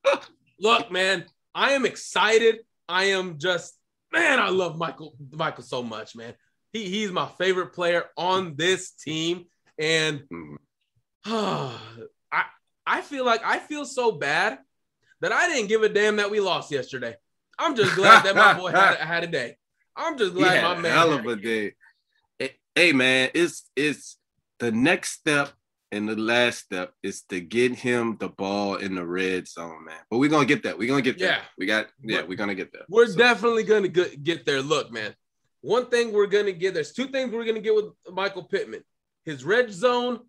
look, 0.61 0.91
man, 0.93 1.25
I 1.55 1.73
am 1.73 1.85
excited. 1.87 2.61
I 2.89 3.05
am 3.05 3.39
just, 3.39 3.75
man, 4.13 4.39
I 4.39 4.49
love 4.51 4.77
Michael 4.79 5.17
Michael 5.33 5.65
so 5.65 5.83
much, 5.83 6.15
man. 6.15 6.35
He 6.73 6.89
he's 6.89 7.11
my 7.11 7.27
favorite 7.39 7.73
player 7.73 8.05
on 8.17 8.55
this 8.57 8.93
team, 8.93 9.47
and 9.79 10.23
Mhm. 10.33 10.57
I 12.33 12.45
I 12.87 13.01
feel 13.01 13.25
like 13.25 13.43
I 13.45 13.59
feel 13.59 13.85
so 13.85 14.13
bad 14.13 14.59
that 15.21 15.33
I 15.33 15.49
didn't 15.49 15.69
give 15.69 15.83
a 15.83 15.89
damn 15.89 16.17
that 16.17 16.31
we 16.31 16.41
lost 16.41 16.71
yesterday. 16.71 17.17
I'm 17.59 17.75
just 17.77 17.95
glad 17.95 18.25
that 18.25 18.35
my 18.37 18.55
boy 18.55 18.71
had, 18.71 18.97
had 19.13 19.25
a 19.25 19.27
day. 19.29 19.57
I'm 19.97 20.19
just 20.19 20.35
glad 20.35 20.59
had 20.59 20.77
my 20.77 20.83
man. 20.83 20.93
hell 20.93 21.11
had 21.13 21.21
of 21.21 21.27
a 21.27 21.37
day. 21.37 21.75
Eh, 22.41 22.49
Hey 22.75 22.93
man, 22.93 23.31
it's 23.35 23.71
it's 23.75 24.19
the 24.59 24.71
next 24.71 25.13
step 25.13 25.53
and 25.93 26.09
the 26.09 26.17
last 26.17 26.59
step 26.59 26.93
is 27.03 27.23
to 27.31 27.41
get 27.41 27.73
him 27.75 28.17
the 28.19 28.29
ball 28.29 28.75
in 28.77 28.95
the 28.95 29.07
red 29.07 29.47
zone, 29.49 29.85
man. 29.87 29.97
But 30.11 30.19
we're 30.19 30.29
gonna 30.29 30.45
get 30.45 30.65
that. 30.65 30.77
We're 30.79 30.89
gonna 30.89 31.01
get 31.03 31.19
there. 31.19 31.29
Yeah. 31.31 31.43
We 31.57 31.65
got 31.67 31.87
yeah, 32.03 32.19
But 32.19 32.29
we're 32.29 32.37
gonna 32.37 32.55
get 32.55 32.73
there. 32.73 32.83
We're 32.89 33.07
So, 33.07 33.17
definitely 33.17 33.63
gonna 33.63 33.89
get, 33.89 34.23
get 34.23 34.45
there. 34.45 34.61
Look, 34.61 34.91
man. 34.93 35.15
One 35.63 35.87
thing 35.87 36.13
we're 36.13 36.27
gonna 36.27 36.53
get. 36.53 36.75
There's 36.75 36.93
two 36.93 37.07
things 37.09 37.33
we're 37.33 37.45
gonna 37.45 37.61
get 37.61 37.75
with 37.75 37.87
Michael 38.13 38.45
Pittman: 38.45 38.83
his 39.25 39.45
red 39.45 39.73
zone 39.73 40.21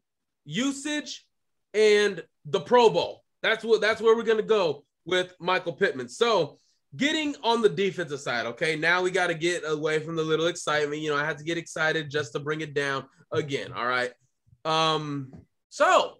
usage 0.45 1.25
and 1.73 2.23
the 2.45 2.59
Pro 2.61 2.89
Bowl. 2.89 3.23
That's 3.43 3.63
what. 3.63 3.81
That's 3.81 4.01
where 4.01 4.15
we're 4.15 4.23
gonna 4.23 4.41
go 4.41 4.85
with 5.05 5.33
Michael 5.39 5.73
Pittman. 5.73 6.07
So, 6.09 6.57
getting 6.95 7.35
on 7.43 7.61
the 7.61 7.69
defensive 7.69 8.19
side. 8.19 8.45
Okay, 8.47 8.75
now 8.75 9.01
we 9.01 9.11
got 9.11 9.27
to 9.27 9.33
get 9.33 9.63
away 9.65 9.99
from 9.99 10.15
the 10.15 10.23
little 10.23 10.47
excitement. 10.47 11.01
You 11.01 11.11
know, 11.11 11.17
I 11.17 11.25
had 11.25 11.37
to 11.37 11.43
get 11.43 11.57
excited 11.57 12.09
just 12.09 12.33
to 12.33 12.39
bring 12.39 12.61
it 12.61 12.73
down 12.73 13.05
again. 13.31 13.73
All 13.73 13.87
right. 13.87 14.11
Um. 14.65 15.33
So, 15.69 16.15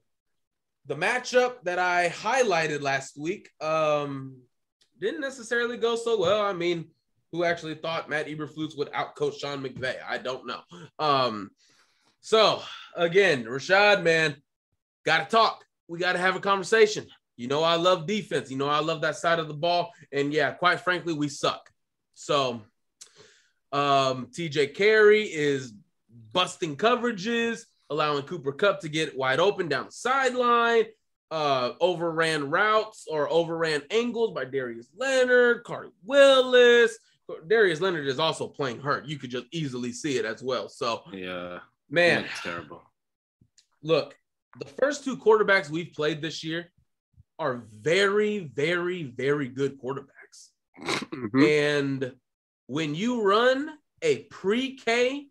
the 0.86 0.96
matchup 0.96 1.64
that 1.64 1.80
I 1.80 2.10
highlighted 2.10 2.82
last 2.82 3.18
week. 3.18 3.50
Um 3.62 4.42
didn't 5.00 5.22
necessarily 5.22 5.78
go 5.78 5.96
so 5.96 6.20
well. 6.20 6.42
I 6.42 6.54
mean, 6.54 6.86
who 7.32 7.44
actually 7.44 7.76
thought 7.76 8.10
Matt 8.10 8.28
Eberflus 8.28 8.78
would 8.78 8.92
outcoach 8.92 9.40
Sean 9.40 9.64
McVay? 9.64 9.96
I 10.08 10.18
don't 10.18 10.48
know. 10.48 10.62
Um, 10.98 11.52
so 12.22 12.62
again, 12.96 13.46
Rashaad, 13.46 14.04
man, 14.04 14.36
gotta 15.06 15.26
talk. 15.26 15.64
We 15.88 16.00
gotta 16.00 16.20
have 16.20 16.36
a 16.36 16.40
conversation. 16.40 17.08
You 17.38 17.48
know, 17.48 17.64
I 17.64 17.76
love 17.76 18.08
defense. 18.08 18.50
You 18.50 18.58
know, 18.58 18.68
I 18.68 18.80
love 18.80 19.02
that 19.02 19.16
side 19.16 19.40
of 19.40 19.48
the 19.48 19.54
ball. 19.54 19.92
And 20.12 20.34
yeah, 20.34 20.52
quite 20.52 20.82
frankly, 20.82 21.14
we 21.14 21.30
suck. 21.30 21.70
So 22.16 22.62
um 23.72 24.28
TJ 24.32 24.76
Carrie 24.76 25.24
is 25.26 25.74
busting 26.34 26.76
coverages, 26.78 27.62
allowing 27.90 28.24
Cooper 28.24 28.52
Kupp 28.52 28.82
to 28.82 28.90
get 28.90 29.16
wide 29.16 29.40
open 29.40 29.68
down 29.68 29.86
the 29.86 29.92
sideline 29.92 30.86
uh 31.30 31.74
overran 31.80 32.50
routes 32.50 33.06
or 33.10 33.30
overran 33.30 33.84
angles 33.92 34.34
by 34.34 34.46
Darius 34.46 34.90
Leonard, 34.98 35.64
Khari 35.64 35.92
Willis. 36.04 36.98
Darius 37.48 37.82
Leonard 37.82 38.08
is 38.08 38.20
also 38.20 38.48
playing 38.48 38.80
hurt. 38.80 39.06
You 39.06 39.20
could 39.20 39.30
just 39.30 39.46
easily 39.52 39.92
see 39.92 40.18
it 40.18 40.24
as 40.24 40.42
well. 40.42 40.70
So, 40.70 41.04
yeah, 41.12 41.60
man, 41.90 42.24
it's 42.24 42.42
terrible. 42.42 42.82
look, 43.84 44.16
the 44.60 44.66
first 44.66 45.04
two 45.04 45.18
quarterbacks 45.18 45.70
we've 45.70 45.92
played 45.94 46.22
this 46.22 46.42
year 46.42 46.72
are 47.40 47.64
very, 47.72 48.40
very, 48.40 49.04
very 49.04 49.48
good 49.48 49.80
quarterbacks. 49.82 50.50
Mhm. 50.80 51.48
And 51.48 52.16
when 52.68 52.96
you 52.96 53.22
run 53.22 53.78
a 54.02 54.24
pre-K 54.24 55.28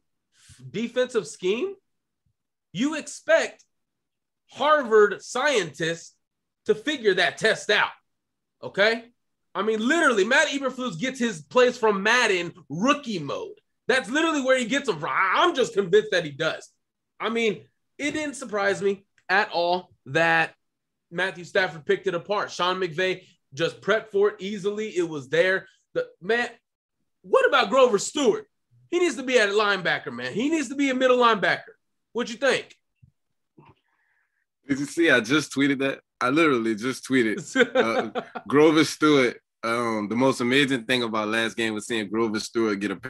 defensive 0.71 1.27
scheme, 1.27 1.75
you 2.73 2.95
expect 2.95 3.65
Harvard 4.51 5.23
scientists 5.23 6.15
to 6.67 6.75
figure 6.75 7.15
that 7.15 7.39
test 7.39 7.71
out. 7.71 7.93
Okay? 8.63 9.13
I 9.55 9.63
mean, 9.63 9.87
literally, 9.87 10.25
Matt 10.25 10.49
Eberflus 10.49 10.99
gets 10.99 11.19
his 11.19 11.43
plays 11.43 11.79
from 11.79 12.03
Madden 12.03 12.53
rookie 12.69 13.19
mode. 13.19 13.59
That's 13.89 14.11
literally 14.11 14.43
where 14.43 14.59
he 14.59 14.67
gets 14.67 14.87
them 14.87 14.99
from. 14.99 15.11
I'm 15.13 15.55
just 15.55 15.75
convinced 15.75 16.11
that 16.11 16.25
he 16.25 16.31
does. 16.31 16.69
I 17.21 17.29
mean, 17.29 17.65
it 17.99 18.11
didn't 18.11 18.35
surprise 18.35 18.83
me 18.83 19.07
at 19.29 19.51
all 19.53 19.95
that 20.07 20.55
Matthew 21.11 21.45
Stafford 21.45 21.85
picked 21.85 22.07
it 22.07 22.15
apart. 22.15 22.51
Sean 22.51 22.81
McVay 22.81 23.23
just 23.55 23.81
prepped 23.81 24.09
for 24.09 24.31
it 24.31 24.37
easily. 24.41 24.89
It 24.89 25.09
was 25.09 25.29
there. 25.29 25.67
The 25.95 26.07
man, 26.21 26.49
what 27.23 27.47
about 27.47 27.71
Grover 27.71 27.99
Stewart? 27.99 28.47
He 28.91 28.99
needs 28.99 29.17
to 29.17 29.23
be 29.23 29.39
at 29.39 29.49
linebacker, 29.51 30.13
man. 30.13 30.33
He 30.33 30.49
needs 30.49 30.69
to 30.69 30.77
be 30.77 30.91
a 30.91 30.95
middle 30.95 31.19
linebacker. 31.19 31.75
What 32.13 32.31
you 32.31 32.37
think? 32.37 32.75
Did 34.69 34.79
you 34.81 34.87
see? 34.87 35.11
I 35.11 35.21
just 35.21 35.53
tweeted 35.53 35.79
that. 35.81 36.01
I 36.21 36.31
literally 36.31 36.75
just 36.75 37.07
tweeted 37.09 37.41
Uh, 37.77 38.23
Grover 38.49 38.85
Stewart. 38.85 39.41
Um, 39.63 40.09
the 40.09 40.17
most 40.17 40.41
amazing 40.41 40.85
thing 40.85 41.03
about 41.03 41.29
last 41.29 41.57
game 41.57 41.75
was 41.75 41.87
seeing 41.87 42.09
Grover 42.09 42.41
Stewart 42.41 42.79
get 42.81 42.91
a 42.91 43.01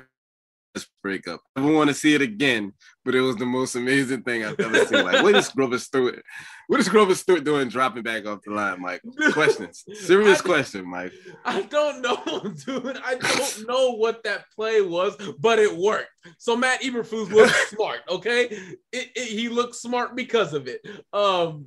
breakup. 1.02 1.40
I 1.54 1.60
don't 1.60 1.74
want 1.74 1.88
to 1.88 1.94
see 1.94 2.14
it 2.14 2.20
again, 2.22 2.72
but 3.04 3.14
it 3.14 3.20
was 3.20 3.36
the 3.36 3.46
most 3.46 3.74
amazing 3.76 4.22
thing 4.22 4.44
I've 4.44 4.58
ever 4.60 4.84
seen. 4.84 5.04
Like, 5.04 5.22
what 5.22 5.34
is 5.36 5.48
Grover 5.48 5.78
Stewart? 5.78 6.22
What 6.66 6.80
is 6.80 6.88
Grover 6.88 7.14
Stewart 7.14 7.44
doing 7.44 7.68
dropping 7.68 8.02
back 8.02 8.26
off 8.26 8.40
the 8.44 8.52
line, 8.52 8.80
Mike? 8.82 9.00
Questions. 9.32 9.84
Serious 9.94 10.40
I- 10.40 10.44
question, 10.44 10.88
Mike. 10.90 11.12
I 11.44 11.62
don't 11.62 12.02
know, 12.02 12.54
dude. 12.66 12.98
I 13.04 13.14
don't 13.14 13.68
know 13.68 13.92
what 13.92 14.22
that 14.24 14.44
play 14.54 14.80
was, 14.82 15.16
but 15.38 15.58
it 15.58 15.76
worked. 15.76 16.08
So 16.38 16.56
Matt 16.56 16.82
Eberflus 16.82 17.30
looked 17.30 17.54
smart. 17.68 18.00
Okay, 18.08 18.44
it, 18.92 19.10
it- 19.14 19.28
he 19.28 19.48
looked 19.48 19.76
smart 19.76 20.14
because 20.16 20.52
of 20.54 20.66
it. 20.68 20.80
Um, 21.12 21.66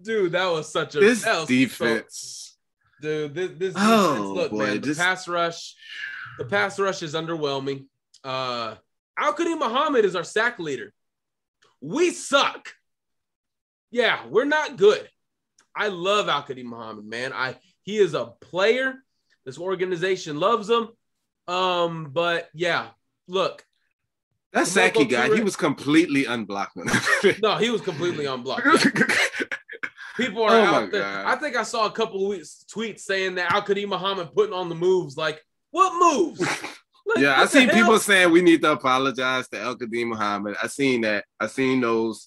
dude, 0.00 0.32
that 0.32 0.46
was 0.50 0.70
such 0.70 0.94
a 0.96 1.00
This 1.00 1.24
was 1.24 1.38
so- 1.40 1.46
defense. 1.46 2.56
dude. 3.00 3.34
This, 3.34 3.50
this 3.56 3.74
Oh, 3.76 4.12
defense, 4.14 4.26
look, 4.28 4.50
boy, 4.50 4.58
man, 4.58 4.70
the 4.74 4.78
just- 4.80 5.00
pass 5.00 5.26
rush, 5.26 5.74
the 6.38 6.44
pass 6.44 6.78
rush 6.78 7.02
is 7.02 7.14
underwhelming. 7.14 7.86
Uh, 8.24 8.74
Al-Quadin 9.18 9.58
Muhammad 9.58 10.04
is 10.04 10.16
our 10.16 10.24
sack 10.24 10.58
leader. 10.58 10.92
We 11.80 12.10
suck. 12.10 12.68
Yeah, 13.90 14.26
we're 14.28 14.44
not 14.44 14.76
good. 14.76 15.08
I 15.74 15.88
love 15.88 16.28
Al-Quadin 16.28 16.64
Muhammad, 16.64 17.04
man. 17.04 17.32
I 17.32 17.56
he 17.82 17.98
is 17.98 18.14
a 18.14 18.26
player. 18.40 18.94
This 19.44 19.58
organization 19.58 20.38
loves 20.38 20.70
him. 20.70 20.88
Um, 21.48 22.10
but 22.12 22.48
yeah, 22.54 22.88
look, 23.26 23.64
That 24.52 24.66
Saki 24.68 25.04
guy, 25.04 25.34
he 25.34 25.42
was 25.42 25.56
completely 25.56 26.24
unblocked. 26.26 26.76
no, 27.42 27.56
he 27.56 27.70
was 27.70 27.80
completely 27.80 28.26
unblocked. 28.26 28.66
Yeah. 28.66 29.06
People 30.16 30.42
are 30.44 30.50
Oh 30.50 30.62
out 30.64 30.92
there. 30.92 31.00
God. 31.02 31.26
I 31.26 31.36
think 31.36 31.56
I 31.56 31.62
saw 31.62 31.86
a 31.86 31.90
couple 31.90 32.22
of 32.22 32.28
weeks, 32.28 32.64
tweets 32.72 33.00
saying 33.00 33.34
that 33.36 33.50
Al-Quadin 33.52 33.88
Muhammad 33.88 34.32
putting 34.34 34.52
on 34.54 34.68
the 34.68 34.74
moves. 34.74 35.16
Like, 35.16 35.42
what 35.70 35.92
moves? 35.98 36.46
Like, 37.06 37.18
yeah, 37.18 37.40
I 37.40 37.46
seen 37.46 37.68
people 37.68 37.98
saying 37.98 38.30
we 38.30 38.42
need 38.42 38.62
to 38.62 38.72
apologize 38.72 39.48
to 39.48 39.60
Al-Quadin 39.60 40.08
Muhammad. 40.08 40.56
I 40.62 40.68
seen 40.68 41.02
that. 41.02 41.24
I 41.40 41.46
seen 41.48 41.80
those. 41.80 42.26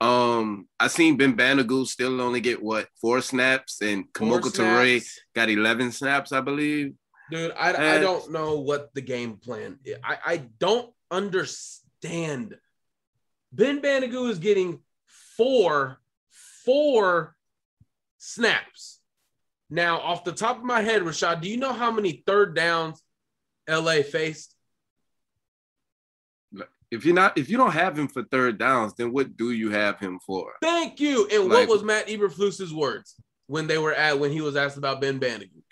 Um, 0.00 0.66
I 0.78 0.88
seen 0.88 1.16
Ben 1.16 1.36
Banogu 1.36 1.86
still 1.86 2.20
only 2.20 2.40
get 2.40 2.62
what 2.62 2.88
four 3.00 3.20
snaps, 3.20 3.82
and 3.82 4.04
Four 4.16 4.40
Kemoko 4.40 4.50
Turay 4.50 5.06
got 5.34 5.50
eleven 5.50 5.92
snaps, 5.92 6.32
I 6.32 6.40
believe. 6.40 6.94
Dude, 7.30 7.52
I, 7.52 7.72
I 7.72 7.96
Uh, 7.96 8.00
don't 8.00 8.32
know 8.32 8.58
what 8.60 8.92
the 8.94 9.02
game 9.02 9.36
plan 9.36 9.78
is. 9.84 9.98
I, 10.02 10.18
I 10.24 10.36
don't 10.58 10.90
understand. 11.10 12.56
Ben 13.52 13.80
Banogu 13.80 14.30
is 14.30 14.38
getting 14.38 14.80
four, 15.36 16.00
four 16.64 17.36
snaps. 18.18 19.00
Now, 19.68 19.98
off 20.00 20.24
the 20.24 20.32
top 20.32 20.56
of 20.58 20.64
my 20.64 20.80
head, 20.80 21.02
Rashaad, 21.02 21.42
do 21.42 21.48
you 21.48 21.56
know 21.56 21.72
how 21.72 21.90
many 21.92 22.24
third 22.26 22.56
downs 22.56 23.02
LA 23.70 24.02
faced? 24.02 24.54
If 26.90 27.04
you're 27.04 27.14
not, 27.14 27.38
if 27.38 27.48
you 27.48 27.56
don't 27.56 27.70
have 27.72 27.96
him 27.96 28.08
for 28.08 28.24
third 28.24 28.58
downs, 28.58 28.94
then 28.94 29.12
what 29.12 29.36
do 29.36 29.52
you 29.52 29.70
have 29.70 30.00
him 30.00 30.18
for? 30.26 30.54
Thank 30.60 30.98
you. 30.98 31.28
And 31.32 31.48
what 31.48 31.68
was 31.68 31.84
Matt 31.84 32.08
Eberflus's 32.08 32.74
words 32.74 33.14
when 33.46 33.68
they 33.68 33.78
were 33.78 33.94
at 33.94 34.18
when 34.18 34.32
he 34.32 34.40
was 34.40 34.56
asked 34.56 34.76
about 34.76 35.00
Ben 35.00 35.20
Banogu? 35.20 35.62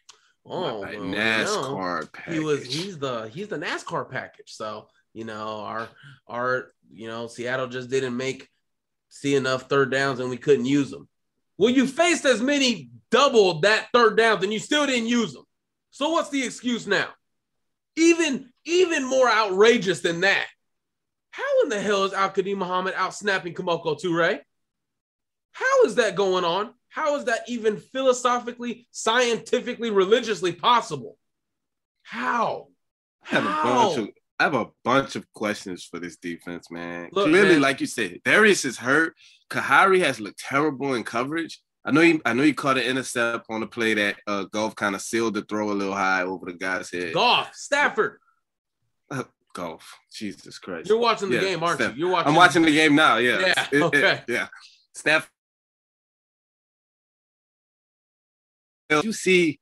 Oh, 0.46 0.80
Like 0.80 0.92
well, 0.92 1.04
you 1.04 1.10
know. 1.10 1.16
NASCAR 1.18 2.08
he 2.32 2.38
was 2.38 2.64
he's 2.64 2.98
the 2.98 3.28
he's 3.34 3.48
the 3.48 3.58
NASCAR 3.58 4.08
package. 4.08 4.52
So 4.52 4.88
you 5.12 5.24
know 5.24 5.58
our 5.58 5.88
our 6.28 6.72
you 6.90 7.08
know 7.08 7.26
Seattle 7.26 7.66
just 7.66 7.90
didn't 7.90 8.16
make 8.16 8.48
see 9.08 9.34
enough 9.34 9.68
third 9.68 9.90
downs 9.90 10.20
and 10.20 10.30
we 10.30 10.36
couldn't 10.36 10.66
use 10.66 10.90
them. 10.90 11.08
Well, 11.56 11.70
you 11.70 11.88
faced 11.88 12.24
as 12.24 12.40
many 12.40 12.90
double 13.10 13.60
that 13.60 13.88
third 13.92 14.16
downs 14.16 14.44
and 14.44 14.52
you 14.52 14.60
still 14.60 14.86
didn't 14.86 15.08
use 15.08 15.32
them. 15.32 15.44
So 15.90 16.10
what's 16.10 16.30
the 16.30 16.44
excuse 16.44 16.86
now? 16.86 17.08
Even 17.96 18.50
even 18.64 19.04
more 19.04 19.28
outrageous 19.28 20.00
than 20.00 20.20
that. 20.20 20.46
How 21.30 21.62
in 21.62 21.68
the 21.68 21.80
hell 21.80 22.04
is 22.04 22.12
Al-Quadin 22.12 22.56
Muhammad 22.56 22.94
out 22.96 23.14
snapping 23.14 23.54
Kemoko 23.54 24.00
Turay? 24.00 24.40
How 25.52 25.84
is 25.84 25.96
that 25.96 26.14
going 26.16 26.44
on? 26.44 26.74
How 26.88 27.16
is 27.16 27.24
that 27.24 27.40
even 27.48 27.76
philosophically, 27.76 28.86
scientifically, 28.90 29.90
religiously 29.90 30.52
possible? 30.52 31.16
How? 32.02 32.68
I 33.24 33.34
have 33.34 33.44
How? 33.44 33.60
a 33.60 33.64
bunch 33.64 33.98
of 33.98 34.08
I 34.40 34.44
have 34.44 34.54
a 34.54 34.66
bunch 34.84 35.16
of 35.16 35.30
questions 35.32 35.84
for 35.84 35.98
this 35.98 36.16
defense, 36.16 36.70
man. 36.70 37.08
Look, 37.12 37.28
Clearly, 37.28 37.54
man. 37.54 37.60
like 37.60 37.80
you 37.80 37.88
said, 37.88 38.20
Darius 38.24 38.64
is 38.64 38.78
hurt. 38.78 39.14
Khari 39.50 39.98
has 40.00 40.20
looked 40.20 40.38
terrible 40.38 40.94
in 40.94 41.02
coverage. 41.02 41.60
I 41.88 41.90
know 41.90 42.00
he 42.02 42.20
I 42.26 42.32
know 42.34 42.42
he 42.42 42.52
caught 42.52 42.76
an 42.76 42.84
intercept 42.84 43.46
on 43.48 43.60
the 43.60 43.66
play 43.66 43.94
that 43.94 44.16
uh 44.26 44.44
Goff 44.44 44.76
kind 44.76 44.94
of 44.94 45.00
sealed 45.00 45.34
the 45.34 45.42
throw 45.42 45.70
a 45.70 45.72
little 45.72 45.94
high 45.94 46.22
over 46.22 46.46
the 46.46 46.52
guy's 46.52 46.90
head. 46.90 47.14
Goff, 47.14 47.54
Stafford. 47.54 48.18
Goff. 49.54 49.96
Jesus 50.12 50.58
Christ. 50.58 50.88
You're 50.88 50.98
watching 50.98 51.30
the 51.30 51.36
Yeah, 51.36 51.40
game, 51.40 51.62
aren't 51.62 51.80
you? 51.80 51.92
You're 51.96 52.10
watching. 52.10 52.28
I'm 52.28 52.34
watching 52.36 52.62
the 52.62 52.70
game 52.72 52.94
now. 52.94 53.16
Yeah. 53.16 53.40
Yeah, 53.40 53.66
It- 53.72 53.76
it- 53.76 53.82
okay. 53.82 54.22
yeah. 54.28 54.48
Steph. 54.94 55.30
You 58.90 59.12
see 59.12 59.58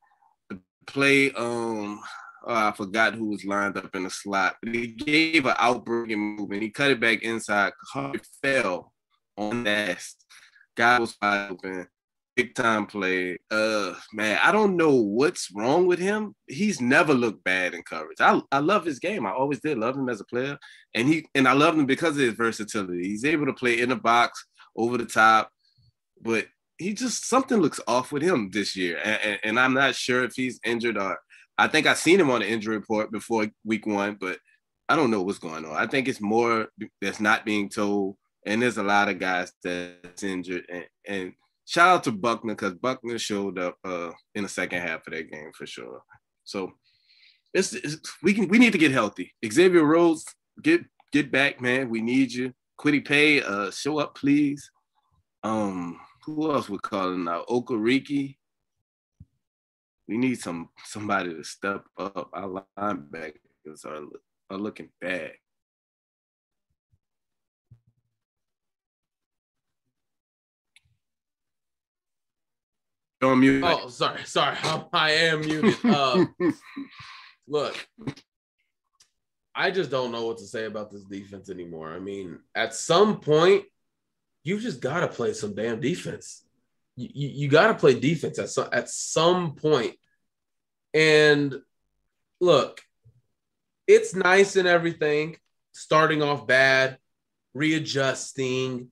the 0.51 0.61
play. 0.87 1.31
Um, 1.33 2.01
oh, 2.47 2.55
I 2.55 2.73
forgot 2.73 3.15
who 3.15 3.27
was 3.31 3.45
lined 3.45 3.77
up 3.77 3.95
in 3.95 4.05
the 4.05 4.11
slot, 4.11 4.57
he 4.65 4.89
gave 4.89 5.47
an 5.47 5.55
outbreaking 5.59 6.19
move 6.37 6.51
and 6.51 6.63
he 6.63 6.71
cut 6.71 6.91
it 6.91 7.01
back 7.01 7.23
inside. 7.23 7.73
Harvey 7.93 8.21
fell 8.43 8.93
on 9.37 9.65
that. 9.65 10.03
Guy 10.77 10.99
was 10.99 11.17
wide 11.21 11.51
open. 11.53 11.87
Big 12.37 12.55
time 12.55 12.87
play. 12.87 13.39
Uh 13.51 13.95
man, 14.13 14.39
I 14.43 14.53
don't 14.53 14.77
know 14.77 14.95
what's 14.95 15.51
wrong 15.55 15.87
with 15.87 15.99
him. 15.99 16.35
He's 16.47 16.81
never 16.81 17.15
looked 17.15 17.43
bad 17.45 17.73
in 17.75 17.83
coverage. 17.83 18.21
I, 18.21 18.41
I 18.53 18.59
love 18.59 18.85
his 18.85 18.99
game. 18.99 19.25
I 19.27 19.31
always 19.31 19.61
did 19.61 19.79
love 19.79 19.97
him 19.97 20.11
as 20.11 20.21
a 20.21 20.25
player. 20.25 20.59
And 20.95 21.09
he 21.09 21.27
and 21.35 21.49
I 21.49 21.55
love 21.55 21.79
him 21.79 21.87
because 21.87 22.17
of 22.17 22.23
his 22.23 22.35
versatility. 22.35 23.09
He's 23.09 23.25
able 23.25 23.47
to 23.47 23.55
play 23.55 23.81
in 23.81 23.89
the 23.89 23.97
box, 23.97 24.45
over 24.77 24.99
the 24.99 25.07
top, 25.07 25.51
but 26.21 26.47
he 26.79 26.93
just 26.93 27.27
something 27.27 27.59
looks 27.59 27.81
off 27.89 28.13
with 28.13 28.23
him 28.23 28.51
this 28.51 28.77
year. 28.77 29.01
And, 29.03 29.21
and, 29.23 29.39
and 29.45 29.61
I'm 29.61 29.75
not 29.75 29.95
sure 29.95 30.25
if 30.25 30.35
he's 30.35 30.61
injured 30.65 30.99
or 30.99 31.19
I 31.59 31.69
think 31.69 31.87
I 31.87 31.95
seen 31.95 32.21
him 32.21 32.31
on 32.31 32.41
the 32.41 32.49
injury 32.49 32.77
report 32.77 33.11
before 33.11 33.47
week 33.65 33.87
one, 33.87 34.19
but 34.21 34.39
I 34.89 34.95
don't 34.95 35.11
know 35.11 35.23
what's 35.23 35.39
going 35.39 35.65
on. 35.65 35.73
I 35.73 35.87
think 35.87 36.07
it's 36.07 36.21
more 36.21 36.69
that's 37.01 37.21
not 37.21 37.47
being 37.47 37.71
told. 37.71 38.17
And 38.45 38.63
there's 38.63 38.77
a 38.77 38.83
lot 38.83 39.09
of 39.09 39.19
guys 39.19 39.53
that's 39.65 40.23
injured. 40.23 40.67
And, 40.71 40.85
and 41.09 41.33
shout 41.67 41.89
out 41.89 42.05
to 42.05 42.13
Buckner 42.13 42.55
because 42.55 42.75
Buckner 42.75 43.19
showed 43.19 43.59
up 43.59 43.77
uh, 43.85 44.13
in 44.35 44.45
the 44.45 44.49
second 44.49 44.81
half 44.81 45.07
of 45.07 45.13
that 45.13 45.31
game 45.31 45.51
for 45.53 45.67
sure. 45.67 46.03
So 46.45 46.73
it's, 47.53 47.75
it's 47.75 47.99
we 48.23 48.33
can 48.33 48.49
we 48.49 48.59
need 48.59 48.73
to 48.73 48.79
get 48.79 48.93
healthy. 48.93 49.35
Xavier 49.45 49.85
Rhodes, 49.85 50.25
get 50.63 50.83
get 51.13 51.31
back, 51.31 51.61
man. 51.61 51.91
We 51.91 52.01
need 52.01 52.33
you. 52.33 52.53
Kwity 52.81 53.07
Paye, 53.07 53.43
uh, 53.43 53.71
show 53.71 53.99
up, 53.99 54.15
please. 54.15 54.71
Um, 55.43 55.99
who 56.25 56.53
else 56.53 56.69
we're 56.69 56.79
calling 56.79 57.25
now? 57.25 57.45
Okereke. 57.49 58.37
We 60.09 60.17
need 60.17 60.41
some 60.41 60.69
somebody 60.85 61.35
to 61.35 61.43
step 61.43 61.85
up. 61.99 62.31
Our 62.33 62.65
linebackers 62.79 63.85
are 63.85 64.03
are 64.51 64.59
looking 64.59 64.91
bad. 65.01 65.33
You're 73.21 73.33
on 73.33 73.41
mute. 73.41 73.65
Oh, 73.65 73.89
sorry, 73.89 74.25
sorry. 74.25 74.57
I 74.93 75.11
am 75.13 75.41
muted. 75.41 75.77
Uh, 75.85 76.27
look, 77.49 77.77
I 79.55 79.71
just 79.71 79.91
don't 79.91 80.13
know 80.13 80.27
what 80.27 80.39
to 80.39 80.45
say 80.47 80.67
about 80.67 80.91
this 80.91 81.05
defense 81.05 81.49
anymore. 81.49 81.93
I 81.93 81.99
mean, 81.99 82.39
at 82.55 82.75
some 82.75 83.21
point, 83.21 83.65
you 84.45 84.61
just 84.61 84.81
got 84.81 85.01
to 85.01 85.09
play 85.09 85.33
some 85.33 85.55
damn 85.55 85.81
defense. 85.81 86.45
You, 86.95 87.09
you, 87.13 87.29
you 87.29 87.49
got 87.49 87.69
to 87.69 87.75
play 87.75 87.99
defense 87.99 88.39
at 88.39 88.51
some, 88.51 88.69
at 88.73 88.91
some 88.91 89.55
point. 89.55 89.95
And 90.93 91.55
look, 92.41 92.83
it's 93.87 94.15
nice 94.15 94.57
and 94.57 94.69
everything, 94.69 95.37
starting 95.73 96.23
off 96.23 96.47
bad, 96.47 96.99
readjusting, 97.55 98.91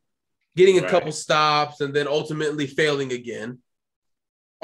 getting 0.56 0.78
a 0.78 0.82
Right. 0.82 0.90
couple 0.90 1.12
stops, 1.12 1.80
and 1.80 1.92
then 1.94 2.08
ultimately 2.08 2.66
failing 2.66 3.12
again. 3.12 3.58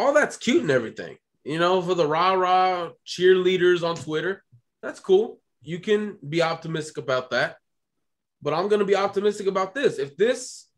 All 0.00 0.14
that's 0.14 0.38
cute 0.38 0.62
and 0.62 0.70
everything. 0.70 1.18
You 1.44 1.58
know, 1.58 1.82
for 1.82 1.94
the 1.94 2.06
rah 2.06 2.32
rah 2.32 2.88
cheerleaders 3.06 3.86
on 3.86 3.96
Twitter, 3.96 4.42
that's 4.82 4.98
cool. 4.98 5.40
You 5.60 5.78
can 5.78 6.16
be 6.26 6.40
optimistic 6.40 6.96
about 6.96 7.32
that. 7.32 7.58
But 8.40 8.54
I'm 8.54 8.68
going 8.68 8.78
to 8.78 8.86
be 8.86 8.96
optimistic 8.96 9.46
about 9.46 9.74
this. 9.74 9.98
If 9.98 10.16
this 10.16 10.68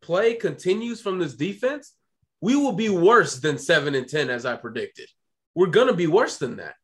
play 0.00 0.32
continues 0.32 1.02
from 1.02 1.18
this 1.18 1.34
defense, 1.34 1.92
we 2.40 2.56
will 2.56 2.72
be 2.72 2.88
worse 2.88 3.38
than 3.38 3.58
7 3.58 3.94
and 3.94 4.08
10 4.08 4.30
as 4.30 4.46
I 4.46 4.56
predicted. 4.56 5.10
We're 5.54 5.66
going 5.66 5.88
to 5.88 5.94
be 5.94 6.06
worse 6.06 6.38
than 6.38 6.56
that. 6.56 6.74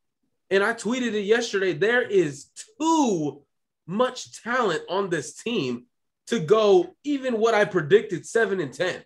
And 0.51 0.63
I 0.63 0.75
tweeted 0.75 1.15
it 1.15 1.23
yesterday. 1.23 1.73
There 1.73 2.03
is 2.03 2.51
too 2.79 3.41
much 3.87 4.43
talent 4.43 4.83
on 4.91 5.09
this 5.09 5.33
team 5.35 5.87
to 6.27 6.41
go 6.41 6.95
even 7.05 7.39
what 7.39 7.55
I 7.55 7.65
predicted 7.65 8.27
7 8.27 8.61
and 8.61 8.75
10. 8.75 9.03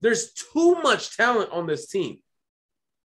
There's 0.00 0.32
too 0.32 0.76
much 0.82 1.16
talent 1.16 1.50
on 1.50 1.66
this 1.66 1.88
team. 1.88 2.18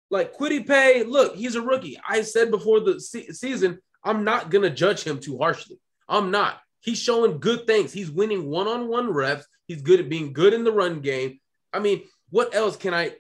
Like 0.10 0.36
Kwity 0.36 0.66
Paye, 0.66 1.04
look, 1.04 1.36
he's 1.36 1.56
a 1.56 1.62
rookie. 1.62 2.00
I 2.08 2.22
said 2.22 2.52
before 2.52 2.80
the 2.80 3.00
se- 3.00 3.32
season, 3.32 3.80
I'm 4.04 4.24
not 4.24 4.52
going 4.52 4.64
to 4.64 4.70
judge 4.70 5.04
him 5.04 5.20
too 5.20 5.38
harshly. 5.38 5.80
I'm 6.08 6.30
not. 6.30 6.60
He's 6.82 7.00
showing 7.00 7.40
good 7.40 7.66
things. 7.66 7.94
He's 7.94 8.12
winning 8.12 8.50
one 8.50 8.68
on 8.68 8.90
one 8.90 9.10
reps. 9.10 9.48
He's 9.68 9.82
good 9.82 10.02
at 10.02 10.10
being 10.10 10.34
good 10.34 10.54
in 10.54 10.64
the 10.64 10.72
run 10.72 11.00
game. 11.00 11.40
I 11.72 11.80
mean, 11.80 12.04
what 12.30 12.54
else 12.54 12.76
can 12.76 12.94
I 12.94 13.14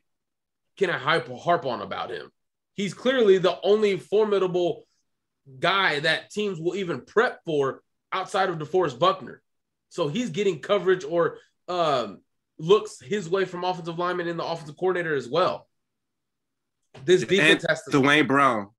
can 0.77 0.89
I 0.89 0.97
harp 0.97 1.65
on 1.65 1.81
about 1.81 2.09
him? 2.09 2.29
He's 2.73 2.93
clearly 2.93 3.37
the 3.37 3.59
only 3.63 3.97
formidable 3.97 4.85
guy 5.59 5.99
that 5.99 6.31
teams 6.31 6.59
will 6.59 6.75
even 6.75 7.01
prep 7.01 7.39
for 7.45 7.81
outside 8.11 8.49
of 8.49 8.57
DeForest 8.57 8.99
Buckner. 8.99 9.41
So 9.89 10.07
he's 10.07 10.31
getting 10.31 10.59
coverage 10.59 11.03
or 11.03 11.37
um, 11.67 12.21
looks 12.57 12.99
his 13.01 13.29
way 13.29 13.45
from 13.45 13.63
offensive 13.63 13.97
lineman 13.97 14.27
and 14.27 14.39
the 14.39 14.45
offensive 14.45 14.77
coordinator 14.77 15.15
as 15.15 15.27
well. 15.27 15.67
This 17.05 17.23
defense 17.23 17.63
and 17.63 17.69
has 17.69 17.83
to 17.83 17.91
Duane 17.91 18.27
Brown. 18.27 18.69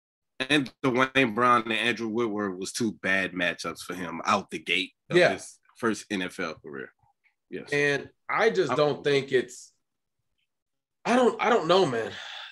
And 0.50 0.72
Duane 0.82 1.34
Brown 1.34 1.62
and 1.62 1.72
Andrew 1.72 2.08
Whitworth 2.08 2.58
was 2.58 2.72
two 2.72 2.92
bad 3.02 3.32
matchups 3.32 3.80
for 3.80 3.94
him 3.94 4.20
out 4.24 4.50
the 4.50 4.58
gate 4.58 4.92
of 5.10 5.16
Yeah. 5.16 5.34
his 5.34 5.58
first 5.76 6.08
NFL 6.10 6.60
career. 6.62 6.92
Yes. 7.50 7.72
And 7.72 8.08
I 8.28 8.50
just 8.50 8.74
don't 8.74 9.04
think 9.04 9.32
it's. 9.32 9.72
I 11.04 11.14
don't. 11.16 11.40
I 11.40 11.50
don't 11.50 11.68
know, 11.68 11.87
man. 11.87 12.10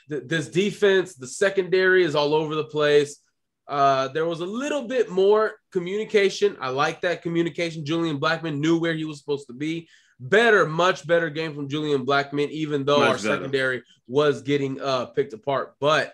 This 0.09 0.49
defense, 0.49 1.15
the 1.15 1.27
secondary 1.27 2.05
is 2.05 2.15
all 2.15 2.35
over 2.35 2.55
the 2.55 2.65
place. 2.65 3.19
Uh, 3.67 4.09
there 4.09 4.27
was 4.27 4.41
a 4.41 4.47
little 4.47 4.87
bit 4.87 5.09
more 5.11 5.55
communication. 5.73 6.57
I 6.61 6.69
like 6.69 7.01
that 7.01 7.23
communication. 7.23 7.85
Julian 7.87 8.19
Blackman 8.19 8.61
knew 8.61 8.79
where 8.79 8.95
he 8.95 9.05
was 9.05 9.19
supposed 9.19 9.47
to 9.47 9.55
be. 9.55 9.89
Better, 10.25 10.67
much 10.67 11.05
better 11.05 11.29
game 11.31 11.53
from 11.53 11.69
Julian 11.69 12.05
Blackman, 12.05 12.49
even 12.51 12.85
though 12.85 13.01
Much 13.01 13.09
our 13.09 13.15
better. 13.17 13.29
secondary 13.29 13.83
was 14.07 14.43
getting 14.43 14.81
uh, 14.81 15.07
picked 15.07 15.33
apart. 15.33 15.75
But 15.81 16.13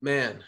man, 0.00 0.38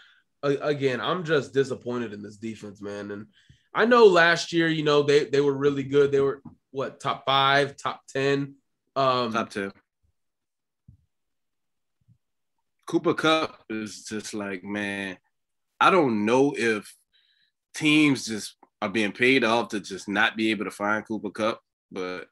a- 0.44 0.58
again, 0.68 1.00
I'm 1.00 1.24
just 1.24 1.52
disappointed 1.52 2.12
in 2.12 2.22
this 2.22 2.37
defense, 2.37 2.80
man. 2.80 3.11
And 3.11 3.26
I 3.74 3.87
know 3.87 4.06
last 4.06 4.52
year, 4.52 4.68
you 4.68 4.85
know, 4.85 5.02
they 5.02 5.24
they 5.24 5.40
were 5.40 5.52
really 5.52 5.82
good. 5.82 6.12
They 6.12 6.20
were 6.20 6.42
what 6.70 7.00
top 7.00 7.24
five, 7.26 7.76
top 7.76 8.02
ten. 8.08 8.54
Um, 8.94 9.32
Top 9.32 9.50
10. 9.50 9.72
Cooper 12.87 13.14
Kupp 13.14 13.64
is 13.70 14.04
just 14.04 14.35
like, 14.35 14.62
man, 14.62 15.16
I 15.81 15.90
don't 15.90 16.25
know 16.25 16.54
if 16.56 16.94
teams 17.75 18.27
just 18.27 18.54
are 18.81 18.88
being 18.88 19.12
paid 19.12 19.44
off 19.44 19.68
to 19.70 19.81
just 19.81 20.08
not 20.08 20.37
be 20.37 20.50
able 20.50 20.66
to 20.66 20.70
find 20.70 21.06
Cooper 21.06 21.31
Kupp, 21.31 21.60
but 21.93 22.27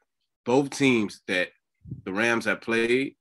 both 0.45 0.71
teams 0.71 1.21
that 1.27 1.49
the 2.03 2.11
Rams 2.11 2.45
have 2.45 2.61
played, 2.61 3.15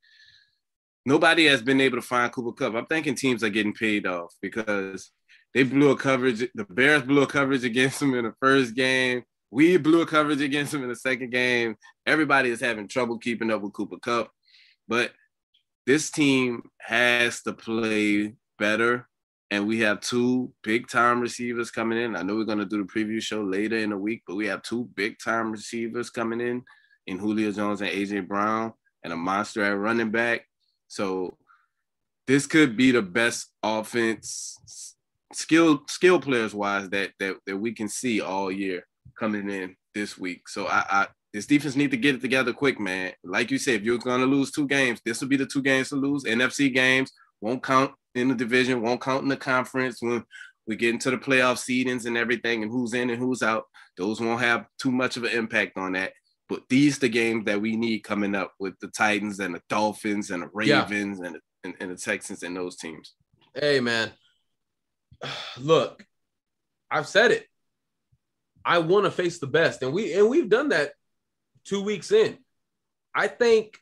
nobody 1.04 1.46
has 1.46 1.62
been 1.62 1.80
able 1.80 1.98
to 1.98 2.02
find 2.02 2.32
Cooper 2.32 2.52
Kupp. 2.52 2.74
I'm 2.74 2.86
thinking 2.86 3.14
teams 3.14 3.44
are 3.44 3.50
getting 3.50 3.74
paid 3.74 4.06
off 4.06 4.34
because 4.40 5.10
they 5.54 5.62
blew 5.62 5.90
a 5.90 5.96
coverage. 5.96 6.48
The 6.54 6.64
Bears 6.64 7.02
blew 7.02 7.22
a 7.22 7.26
coverage 7.26 7.64
against 7.64 8.00
them 8.00 8.14
in 8.14 8.24
the 8.24 8.34
first 8.40 8.74
game. 8.74 9.22
We 9.50 9.76
blew 9.76 10.02
a 10.02 10.06
coverage 10.06 10.40
against 10.40 10.72
them 10.72 10.82
in 10.82 10.88
the 10.88 10.96
second 10.96 11.30
game. 11.30 11.76
Everybody 12.06 12.50
is 12.50 12.60
having 12.60 12.88
trouble 12.88 13.18
keeping 13.18 13.50
up 13.50 13.62
with 13.62 13.72
Cooper 13.72 13.98
Kupp. 13.98 14.30
But 14.86 15.12
this 15.86 16.10
team 16.10 16.62
has 16.80 17.42
to 17.42 17.52
play 17.52 18.34
better. 18.58 19.08
And 19.50 19.66
we 19.66 19.80
have 19.80 20.00
two 20.00 20.52
big 20.62 20.88
time 20.88 21.20
receivers 21.20 21.70
coming 21.70 21.98
in. 21.98 22.14
I 22.14 22.22
know 22.22 22.36
we're 22.36 22.44
going 22.44 22.58
to 22.58 22.64
do 22.64 22.84
the 22.84 22.84
preview 22.84 23.20
show 23.20 23.42
later 23.42 23.78
in 23.78 23.90
the 23.90 23.96
week, 23.96 24.22
but 24.26 24.36
we 24.36 24.46
have 24.46 24.62
two 24.62 24.88
big 24.94 25.18
time 25.18 25.50
receivers 25.50 26.08
coming 26.08 26.40
in 26.40 26.62
in 27.06 27.18
Julio 27.18 27.50
Jones 27.50 27.80
and 27.80 27.90
AJ 27.90 28.28
Brown 28.28 28.72
and 29.02 29.12
a 29.12 29.16
monster 29.16 29.64
at 29.64 29.76
running 29.76 30.10
back. 30.10 30.46
So 30.86 31.36
this 32.26 32.46
could 32.46 32.76
be 32.76 32.92
the 32.92 33.02
best 33.02 33.52
offense 33.62 34.96
skill 35.32 35.82
skill 35.88 36.20
players 36.20 36.54
wise 36.54 36.88
that 36.90 37.10
that 37.18 37.36
that 37.46 37.56
we 37.56 37.72
can 37.72 37.88
see 37.88 38.20
all 38.20 38.50
year 38.50 38.86
coming 39.18 39.50
in 39.50 39.76
this 39.94 40.18
week. 40.18 40.48
So 40.48 40.66
I, 40.66 40.84
I 40.90 41.06
this 41.32 41.46
defense 41.46 41.76
need 41.76 41.92
to 41.92 41.96
get 41.96 42.16
it 42.16 42.20
together 42.20 42.52
quick, 42.52 42.80
man. 42.80 43.12
Like 43.22 43.50
you 43.50 43.58
said, 43.58 43.76
if 43.76 43.82
you're 43.82 43.98
gonna 43.98 44.26
lose 44.26 44.50
two 44.50 44.66
games, 44.66 45.00
this 45.04 45.20
will 45.20 45.28
be 45.28 45.36
the 45.36 45.46
two 45.46 45.62
games 45.62 45.88
to 45.90 45.96
lose. 45.96 46.24
NFC 46.24 46.72
games 46.72 47.12
won't 47.40 47.62
count 47.62 47.92
in 48.14 48.28
the 48.28 48.34
division, 48.34 48.82
won't 48.82 49.00
count 49.00 49.22
in 49.22 49.28
the 49.28 49.36
conference 49.36 50.00
when 50.00 50.24
we 50.66 50.76
get 50.76 50.94
into 50.94 51.10
the 51.10 51.18
playoff 51.18 51.58
seedings 51.58 52.06
and 52.06 52.16
everything 52.16 52.62
and 52.62 52.70
who's 52.70 52.94
in 52.94 53.10
and 53.10 53.18
who's 53.18 53.42
out. 53.42 53.64
Those 53.96 54.20
won't 54.20 54.40
have 54.40 54.66
too 54.78 54.92
much 54.92 55.16
of 55.16 55.24
an 55.24 55.32
impact 55.32 55.76
on 55.76 55.92
that. 55.92 56.12
But 56.48 56.62
these 56.68 56.98
the 56.98 57.08
games 57.08 57.44
that 57.44 57.60
we 57.60 57.76
need 57.76 58.00
coming 58.00 58.34
up 58.34 58.52
with 58.58 58.74
the 58.80 58.88
Titans 58.88 59.38
and 59.38 59.54
the 59.54 59.62
Dolphins 59.68 60.30
and 60.30 60.42
the 60.42 60.50
Ravens 60.52 61.20
yeah. 61.20 61.26
and, 61.26 61.36
and, 61.64 61.74
and 61.80 61.90
the 61.90 61.96
Texans 61.96 62.42
and 62.42 62.56
those 62.56 62.76
teams. 62.76 63.14
Hey 63.54 63.80
man, 63.80 64.10
look, 65.58 66.04
I've 66.90 67.06
said 67.06 67.30
it. 67.30 67.46
I 68.64 68.78
want 68.78 69.04
to 69.04 69.10
face 69.10 69.38
the 69.38 69.46
best, 69.46 69.82
and 69.82 69.92
we 69.92 70.12
and 70.12 70.28
we've 70.28 70.48
done 70.48 70.70
that 70.70 70.92
two 71.64 71.82
weeks 71.82 72.12
in. 72.12 72.38
I 73.14 73.28
think 73.28 73.78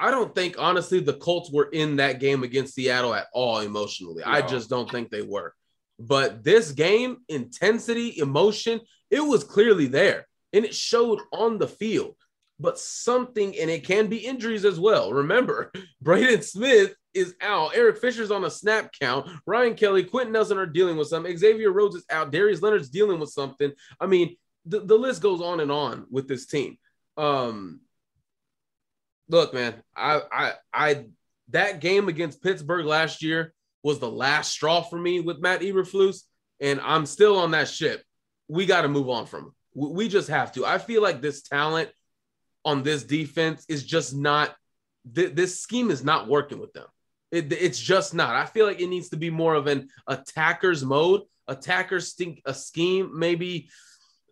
I 0.00 0.10
don't 0.10 0.34
think 0.34 0.56
honestly 0.58 0.98
the 1.00 1.12
Colts 1.14 1.50
were 1.52 1.68
in 1.70 1.96
that 1.96 2.20
game 2.20 2.42
against 2.42 2.74
Seattle 2.74 3.14
at 3.14 3.26
all 3.34 3.58
emotionally. 3.58 4.22
No. 4.24 4.32
I 4.32 4.40
just 4.40 4.70
don't 4.70 4.90
think 4.90 5.10
they 5.10 5.22
were. 5.22 5.54
But 5.98 6.42
this 6.42 6.72
game, 6.72 7.18
intensity, 7.28 8.18
emotion, 8.18 8.80
it 9.10 9.20
was 9.20 9.44
clearly 9.44 9.86
there 9.86 10.26
and 10.54 10.64
it 10.64 10.74
showed 10.74 11.20
on 11.32 11.58
the 11.58 11.68
field. 11.68 12.16
But 12.58 12.78
something, 12.78 13.56
and 13.58 13.70
it 13.70 13.84
can 13.84 14.08
be 14.08 14.18
injuries 14.18 14.64
as 14.64 14.80
well. 14.80 15.12
Remember, 15.12 15.70
Braden 16.02 16.42
Smith 16.42 16.94
is 17.14 17.34
out. 17.40 17.72
Eric 17.74 17.98
Fisher's 17.98 18.30
on 18.30 18.44
a 18.44 18.50
snap 18.50 18.90
count. 19.00 19.30
Ryan 19.46 19.74
Kelly, 19.74 20.04
Quenton 20.04 20.32
Nelson 20.32 20.58
are 20.58 20.66
dealing 20.66 20.96
with 20.96 21.08
something. 21.08 21.36
Xavier 21.36 21.72
Rhodes 21.72 21.96
is 21.96 22.04
out. 22.10 22.32
Darius 22.32 22.62
Leonard's 22.62 22.90
dealing 22.90 23.18
with 23.18 23.30
something. 23.30 23.72
I 23.98 24.06
mean, 24.06 24.36
the, 24.66 24.80
the 24.80 24.96
list 24.96 25.22
goes 25.22 25.40
on 25.40 25.60
and 25.60 25.72
on 25.72 26.06
with 26.10 26.28
this 26.28 26.46
team. 26.46 26.76
Um, 27.16 27.80
look, 29.30 29.54
man, 29.54 29.74
I, 29.96 30.20
I, 30.32 30.52
I, 30.72 31.04
that 31.50 31.80
game 31.80 32.08
against 32.08 32.42
Pittsburgh 32.42 32.84
last 32.84 33.22
year 33.22 33.54
was 33.82 33.98
the 33.98 34.10
last 34.10 34.50
straw 34.50 34.82
for 34.82 34.98
me 34.98 35.20
with 35.20 35.40
Matt 35.40 35.60
Eberflus, 35.60 36.22
and 36.60 36.80
I'm 36.80 37.06
still 37.06 37.38
on 37.38 37.52
that 37.52 37.68
ship. 37.68 38.02
We 38.48 38.66
got 38.66 38.82
to 38.82 38.88
move 38.88 39.08
on 39.08 39.26
from 39.26 39.44
him. 39.44 39.54
We 39.74 40.08
just 40.08 40.28
have 40.28 40.52
to. 40.52 40.66
I 40.66 40.78
feel 40.78 41.02
like 41.02 41.22
this 41.22 41.42
talent 41.42 41.90
on 42.64 42.82
this 42.82 43.04
defense 43.04 43.64
is 43.68 43.84
just 43.84 44.14
not. 44.14 44.54
Th- 45.14 45.32
this 45.32 45.60
scheme 45.60 45.90
is 45.90 46.04
not 46.04 46.28
working 46.28 46.58
with 46.58 46.72
them. 46.72 46.86
It, 47.30 47.52
it's 47.52 47.78
just 47.78 48.12
not. 48.12 48.34
I 48.34 48.44
feel 48.46 48.66
like 48.66 48.80
it 48.80 48.88
needs 48.88 49.10
to 49.10 49.16
be 49.16 49.30
more 49.30 49.54
of 49.54 49.68
an 49.68 49.88
attacker's 50.08 50.84
mode, 50.84 51.22
attacker 51.46 52.00
stink 52.00 52.42
a 52.44 52.52
scheme. 52.52 53.16
Maybe 53.16 53.70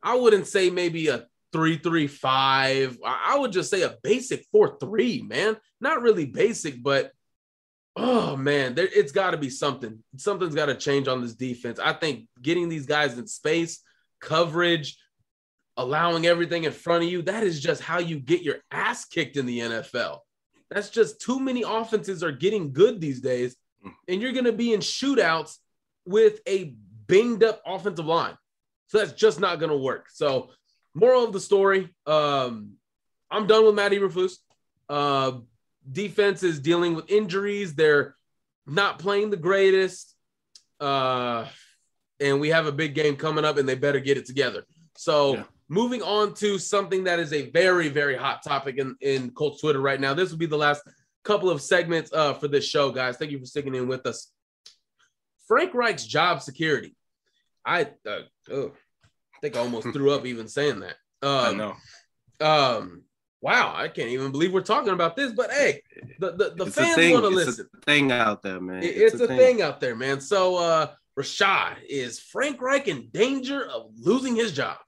I 0.02 0.16
wouldn't 0.16 0.48
say 0.48 0.70
maybe 0.70 1.08
a 1.08 1.26
three 1.52 1.78
three 1.78 2.06
five. 2.06 2.98
I 3.04 3.38
would 3.38 3.52
just 3.52 3.70
say 3.70 3.82
a 3.82 3.96
basic 4.02 4.44
four 4.52 4.78
three. 4.78 5.22
Man, 5.22 5.56
not 5.80 6.02
really 6.02 6.26
basic, 6.26 6.82
but 6.82 7.12
oh 7.96 8.36
man, 8.36 8.74
there, 8.74 8.88
it's 8.92 9.12
got 9.12 9.32
to 9.32 9.36
be 9.36 9.50
something. 9.50 10.02
Something's 10.16 10.54
got 10.54 10.66
to 10.66 10.74
change 10.74 11.08
on 11.08 11.20
this 11.20 11.34
defense. 11.34 11.78
I 11.78 11.92
think 11.92 12.28
getting 12.40 12.68
these 12.68 12.86
guys 12.86 13.18
in 13.18 13.26
space, 13.26 13.80
coverage, 14.20 14.98
allowing 15.76 16.26
everything 16.26 16.64
in 16.64 16.72
front 16.72 17.04
of 17.04 17.10
you, 17.10 17.22
that 17.22 17.42
is 17.42 17.60
just 17.60 17.82
how 17.82 17.98
you 17.98 18.18
get 18.18 18.42
your 18.42 18.56
ass 18.70 19.04
kicked 19.04 19.36
in 19.36 19.46
the 19.46 19.60
NFL. 19.60 20.18
That's 20.70 20.90
just 20.90 21.20
too 21.20 21.40
many 21.40 21.62
offenses 21.62 22.22
are 22.22 22.32
getting 22.32 22.72
good 22.72 23.00
these 23.00 23.20
days. 23.20 23.56
Mm. 23.84 23.92
And 24.08 24.22
you're 24.22 24.32
going 24.32 24.44
to 24.44 24.52
be 24.52 24.72
in 24.72 24.80
shootouts 24.80 25.56
with 26.04 26.40
a 26.46 26.74
banged 27.06 27.44
up 27.44 27.62
offensive 27.66 28.06
line. 28.06 28.36
So 28.88 28.98
that's 28.98 29.12
just 29.12 29.40
not 29.40 29.58
going 29.60 29.70
to 29.70 29.76
work. 29.76 30.08
So, 30.10 30.50
moral 30.98 31.24
of 31.24 31.32
the 31.32 31.40
story 31.40 31.88
um, 32.06 32.74
I'm 33.30 33.46
done 33.46 33.64
with 33.66 33.74
Matt 33.74 33.92
Eberflus. 33.92 34.34
Uh, 34.88 35.40
defense 35.90 36.42
is 36.42 36.60
dealing 36.60 36.94
with 36.94 37.10
injuries. 37.10 37.74
They're 37.74 38.14
not 38.66 38.98
playing 38.98 39.30
the 39.30 39.36
greatest. 39.36 40.14
Uh, 40.80 41.46
and 42.20 42.40
we 42.40 42.48
have 42.48 42.66
a 42.66 42.72
big 42.72 42.94
game 42.94 43.16
coming 43.16 43.44
up, 43.44 43.58
and 43.58 43.68
they 43.68 43.74
better 43.74 44.00
get 44.00 44.16
it 44.16 44.26
together. 44.26 44.64
So, 44.96 45.34
yeah 45.34 45.44
moving 45.68 46.02
on 46.02 46.34
to 46.34 46.58
something 46.58 47.04
that 47.04 47.18
is 47.18 47.32
a 47.32 47.50
very, 47.50 47.88
very 47.88 48.16
hot 48.16 48.42
topic 48.42 48.78
in, 48.78 48.96
in 49.00 49.30
Colts 49.30 49.60
Twitter 49.60 49.80
right 49.80 50.00
now. 50.00 50.14
This 50.14 50.30
will 50.30 50.38
be 50.38 50.46
the 50.46 50.56
last 50.56 50.82
couple 51.24 51.50
of 51.50 51.60
segments 51.60 52.12
uh, 52.12 52.34
for 52.34 52.48
this 52.48 52.66
show, 52.66 52.90
guys. 52.90 53.16
Thank 53.16 53.30
you 53.30 53.38
for 53.38 53.46
sticking 53.46 53.74
in 53.74 53.86
with 53.86 54.06
us. 54.06 54.32
Frank 55.46 55.74
Reich's 55.74 56.06
job 56.06 56.42
security. 56.42 56.94
I 57.64 57.82
uh, 58.08 58.20
oh, 58.50 58.72
I 59.38 59.40
think 59.40 59.56
I 59.56 59.60
almost 59.60 59.92
threw 59.92 60.10
up 60.10 60.26
even 60.26 60.48
saying 60.48 60.80
that. 60.80 60.96
Um, 61.22 61.30
I 61.30 61.52
know. 61.52 61.74
Um, 62.40 63.02
wow, 63.40 63.72
I 63.76 63.86
can't 63.86 64.08
even 64.08 64.32
believe 64.32 64.52
we're 64.52 64.62
talking 64.62 64.92
about 64.92 65.14
this. 65.14 65.32
But 65.32 65.52
hey, 65.52 65.82
the 66.18 66.32
the, 66.32 66.64
the 66.64 66.70
fans 66.70 67.12
want 67.12 67.24
to 67.24 67.28
listen. 67.28 67.68
thing 67.84 68.10
out 68.10 68.42
there, 68.42 68.60
man. 68.60 68.82
It, 68.82 68.96
it's, 68.96 69.14
it's, 69.14 69.22
a, 69.22 69.28
thing. 69.28 69.38
thing 69.38 69.62
out 69.62 69.80
there, 69.80 69.94
man. 69.94 70.20
So, 70.20 70.56
uh, 70.56 70.88
Rashaad, 71.16 71.76
is 71.88 72.18
Frank 72.18 72.60
Reich 72.60 72.88
in 72.88 73.08
danger 73.12 73.64
of 73.64 73.90
losing 73.96 74.34
his 74.34 74.52
job? 74.52 74.78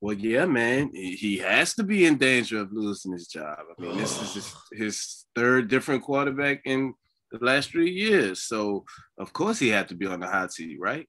Well, 0.00 0.14
yeah, 0.14 0.46
man, 0.46 0.90
he 0.92 1.38
has 1.38 1.74
to 1.74 1.84
be 1.84 2.06
in 2.06 2.18
danger 2.18 2.60
of 2.60 2.72
losing 2.72 3.12
his 3.12 3.26
job. 3.26 3.58
I 3.78 3.82
mean, 3.82 3.96
this 3.96 4.20
is 4.20 4.34
his, 4.34 4.54
his, 4.72 5.18
third 5.34 5.68
different 5.68 6.02
quarterback 6.02 6.60
in 6.66 6.92
the 7.30 7.42
last 7.42 7.70
three 7.70 7.90
years, 7.90 8.42
so 8.42 8.84
of 9.16 9.32
course 9.32 9.58
he 9.58 9.68
had 9.68 9.88
to 9.88 9.94
be 9.94 10.06
on 10.06 10.20
the 10.20 10.26
hot 10.26 10.52
seat, 10.52 10.78
right? 10.78 11.08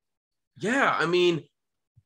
Yeah, 0.57 0.95
I 0.97 1.05
mean, 1.05 1.43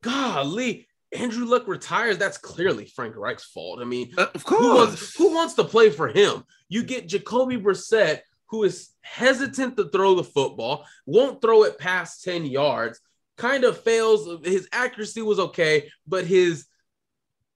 golly, 0.04 0.88
Andrew 1.12 1.46
Luck 1.46 1.68
retires. 1.68 2.18
That's 2.18 2.38
clearly 2.38 2.86
Frank 2.86 3.16
Reich's 3.16 3.46
fault. 3.46 3.80
I 3.82 3.86
mean, 3.86 4.12
uh, 4.18 4.28
of 4.34 4.44
course, 4.44 4.62
who 4.62 4.76
wants, 4.76 5.16
who 5.16 5.36
wants 5.36 5.54
to 5.56 5.64
play 5.64 5.90
for 5.90 6.08
him? 6.08 6.44
You 6.70 6.84
get 6.84 7.08
Jacoby 7.08 7.58
Brissett, 7.58 8.22
who 8.50 8.64
is 8.64 8.90
hesitant 9.02 9.78
to 9.78 9.90
throw 9.90 10.16
the 10.16 10.24
football, 10.24 10.86
won't 11.06 11.42
throw 11.42 11.64
it 11.64 11.78
past 11.78 12.24
ten 12.24 12.46
yards. 12.46 13.00
Kind 13.38 13.64
of 13.64 13.80
fails. 13.82 14.28
His 14.44 14.68
accuracy 14.72 15.22
was 15.22 15.40
okay, 15.40 15.90
but 16.08 16.26
his 16.26 16.66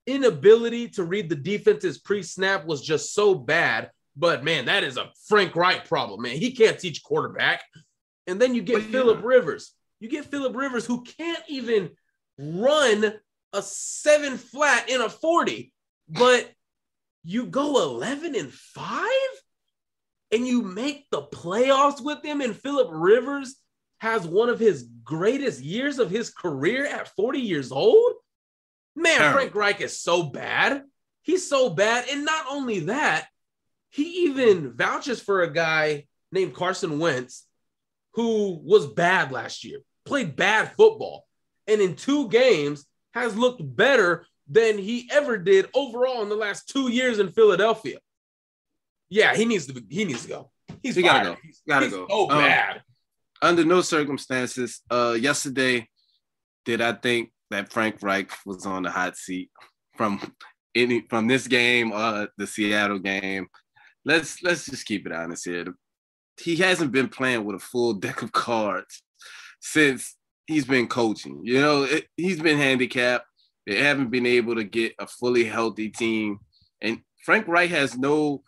inability 0.07 0.89
to 0.89 1.03
read 1.03 1.29
the 1.29 1.35
defense's 1.35 1.97
pre-snap 1.97 2.65
was 2.65 2.81
just 2.81 3.13
so 3.13 3.35
bad. 3.35 3.91
But 4.15 4.43
man, 4.43 4.65
that 4.65 4.83
is 4.83 4.97
a 4.97 5.09
Frank 5.27 5.55
Reich 5.55 5.87
problem, 5.87 6.21
man. 6.21 6.37
He 6.37 6.51
can't 6.51 6.77
teach 6.77 7.03
quarterback. 7.03 7.63
And 8.27 8.39
then 8.39 8.53
you 8.53 8.61
get 8.61 8.83
Philip 8.83 9.19
yeah. 9.21 9.27
Rivers. 9.27 9.73
You 9.99 10.09
get 10.09 10.25
Philip 10.25 10.55
Rivers 10.55 10.85
who 10.85 11.03
can't 11.03 11.43
even 11.47 11.91
run 12.41 13.13
a 13.53 13.61
seven 13.61 14.37
flat 14.37 14.89
in 14.89 15.01
a 15.01 15.09
40, 15.09 15.73
but 16.09 16.49
you 17.23 17.45
go 17.45 17.81
11 17.83 18.35
and 18.35 18.51
five 18.51 19.07
and 20.31 20.47
you 20.47 20.61
make 20.61 21.09
the 21.11 21.21
playoffs 21.21 22.03
with 22.03 22.21
them. 22.23 22.41
And 22.41 22.55
Philip 22.55 22.87
Rivers 22.91 23.55
has 23.99 24.25
one 24.25 24.49
of 24.49 24.59
his 24.59 24.87
greatest 25.03 25.61
years 25.61 25.99
of 25.99 26.09
his 26.09 26.31
career 26.31 26.85
at 26.85 27.13
40 27.15 27.39
years 27.39 27.71
old. 27.71 28.13
Man. 28.95 29.33
Frank 29.33 29.53
Reich 29.53 29.81
is 29.81 29.99
so 29.99 30.23
bad. 30.23 30.83
He's 31.21 31.47
so 31.47 31.69
bad. 31.69 32.05
And 32.09 32.25
not 32.25 32.45
only 32.49 32.81
that, 32.81 33.27
he 33.89 34.25
even 34.25 34.73
vouches 34.73 35.21
for 35.21 35.41
a 35.41 35.53
guy 35.53 36.07
named 36.31 36.55
Carson 36.55 36.97
Wentz 36.97 37.45
who 38.13 38.59
was 38.63 38.87
bad 38.87 39.31
last 39.31 39.63
year, 39.63 39.79
played 40.05 40.35
bad 40.35 40.71
football, 40.75 41.27
and 41.71 41.81
in 41.81 41.95
two 41.95 42.27
games 42.29 42.85
has 43.13 43.35
looked 43.37 43.61
better 43.75 44.25
than 44.47 44.77
he 44.77 45.09
ever 45.11 45.37
did 45.37 45.69
overall 45.73 46.21
in 46.21 46.29
the 46.29 46.35
last 46.35 46.67
two 46.67 46.91
years 46.91 47.19
in 47.19 47.31
Philadelphia. 47.31 47.99
Yeah, 49.09 49.35
he 49.35 49.45
needs 49.45 49.67
to 49.67 49.73
be, 49.73 49.83
he 49.89 50.05
needs 50.05 50.23
to 50.23 50.27
go. 50.27 50.51
He's 50.83 50.95
he 50.95 51.01
gotta 51.01 51.31
go. 51.31 51.37
He's 51.43 51.61
gotta 51.67 51.85
he's 51.85 51.95
go. 51.95 52.07
Oh, 52.09 52.29
um, 52.29 52.39
bad. 52.39 52.81
Under 53.41 53.65
no 53.65 53.81
circumstances, 53.81 54.81
uh, 54.89 55.17
yesterday 55.19 55.87
did 56.65 56.81
I 56.81 56.93
think 56.93 57.31
that 57.49 57.71
Frank 57.71 57.97
Reich 58.01 58.31
was 58.45 58.65
on 58.65 58.83
the 58.83 58.91
hot 58.91 59.17
seat 59.17 59.49
from 59.95 60.19
any 60.73 61.05
from 61.09 61.27
this 61.27 61.47
game 61.47 61.91
uh 61.93 62.27
the 62.37 62.47
Seattle 62.47 62.99
game. 62.99 63.47
Let's 64.05 64.41
let's 64.41 64.65
just 64.65 64.85
keep 64.85 65.05
it 65.05 65.11
honest 65.11 65.45
here. 65.45 65.73
He 66.39 66.55
hasn't 66.55 66.91
been 66.91 67.09
playing 67.09 67.43
with 67.43 67.57
a 67.57 67.59
full 67.59 67.93
deck 67.93 68.21
of 68.21 68.31
cards 68.31 69.03
since 69.59 70.15
he's 70.51 70.65
been 70.65 70.87
coaching. 70.87 71.41
You 71.43 71.61
know, 71.61 71.83
it, 71.83 72.07
he's 72.17 72.39
been 72.39 72.57
handicapped. 72.57 73.25
They 73.65 73.77
haven't 73.77 74.09
been 74.09 74.25
able 74.25 74.55
to 74.55 74.63
get 74.63 74.93
a 74.99 75.07
fully 75.07 75.45
healthy 75.45 75.89
team. 75.89 76.39
And 76.81 77.01
Frank 77.23 77.47
Reich 77.47 77.69
has 77.69 77.97
no 77.97 78.43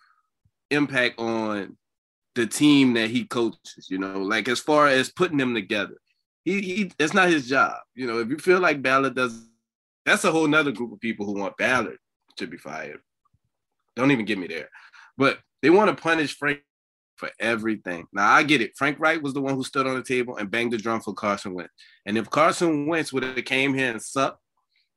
impact 0.72 1.20
on 1.20 1.78
the 2.36 2.48
team 2.48 2.94
that 2.94 3.12
he 3.12 3.26
coaches, 3.26 3.88
you 3.90 4.00
know, 4.00 4.20
like 4.20 4.48
as 4.48 4.60
far 4.60 4.88
as 4.88 5.12
putting 5.12 5.38
them 5.38 5.54
together 5.54 5.98
he, 6.44 6.62
he 6.62 6.92
that's 6.98 7.14
not 7.14 7.30
his 7.30 7.48
job. 7.48 7.78
You 7.96 8.08
know, 8.08 8.20
if 8.20 8.30
you 8.30 8.38
feel 8.38 8.60
like 8.60 8.82
Ballard 8.82 9.16
does, 9.16 9.48
that's 10.06 10.24
a 10.24 10.32
whole 10.32 10.48
nother 10.48 10.72
group 10.72 10.92
of 10.92 11.00
people 11.00 11.26
who 11.26 11.40
want 11.40 11.58
Ballard 11.58 11.98
to 12.38 12.48
be 12.48 12.58
fired. 12.58 13.00
Don't 13.96 14.12
even 14.12 14.26
get 14.26 14.38
me 14.38 14.48
there. 14.48 14.70
But 15.18 15.40
they 15.62 15.70
want 15.70 15.96
to 15.96 16.02
punish 16.02 16.36
Frank 16.36 16.60
for 17.16 17.30
everything. 17.40 18.06
Now 18.14 18.32
I 18.32 18.44
get 18.44 18.62
it. 18.62 18.76
Frank 18.76 19.00
Reich 19.00 19.22
was 19.22 19.34
the 19.34 19.42
one 19.42 19.56
who 19.56 19.64
stood 19.64 19.88
on 19.88 19.96
the 19.96 20.04
table 20.04 20.38
and 20.38 20.50
banged 20.52 20.74
the 20.74 20.78
drum 20.78 21.02
for 21.02 21.14
Carson 21.14 21.54
Wentz. 21.54 21.74
And 22.06 22.18
if 22.18 22.30
Carson 22.30 22.88
Wentz 22.88 23.14
would 23.14 23.24
have 23.24 23.46
came 23.46 23.74
here 23.74 23.92
and 23.92 24.02
sucked, 24.02 24.40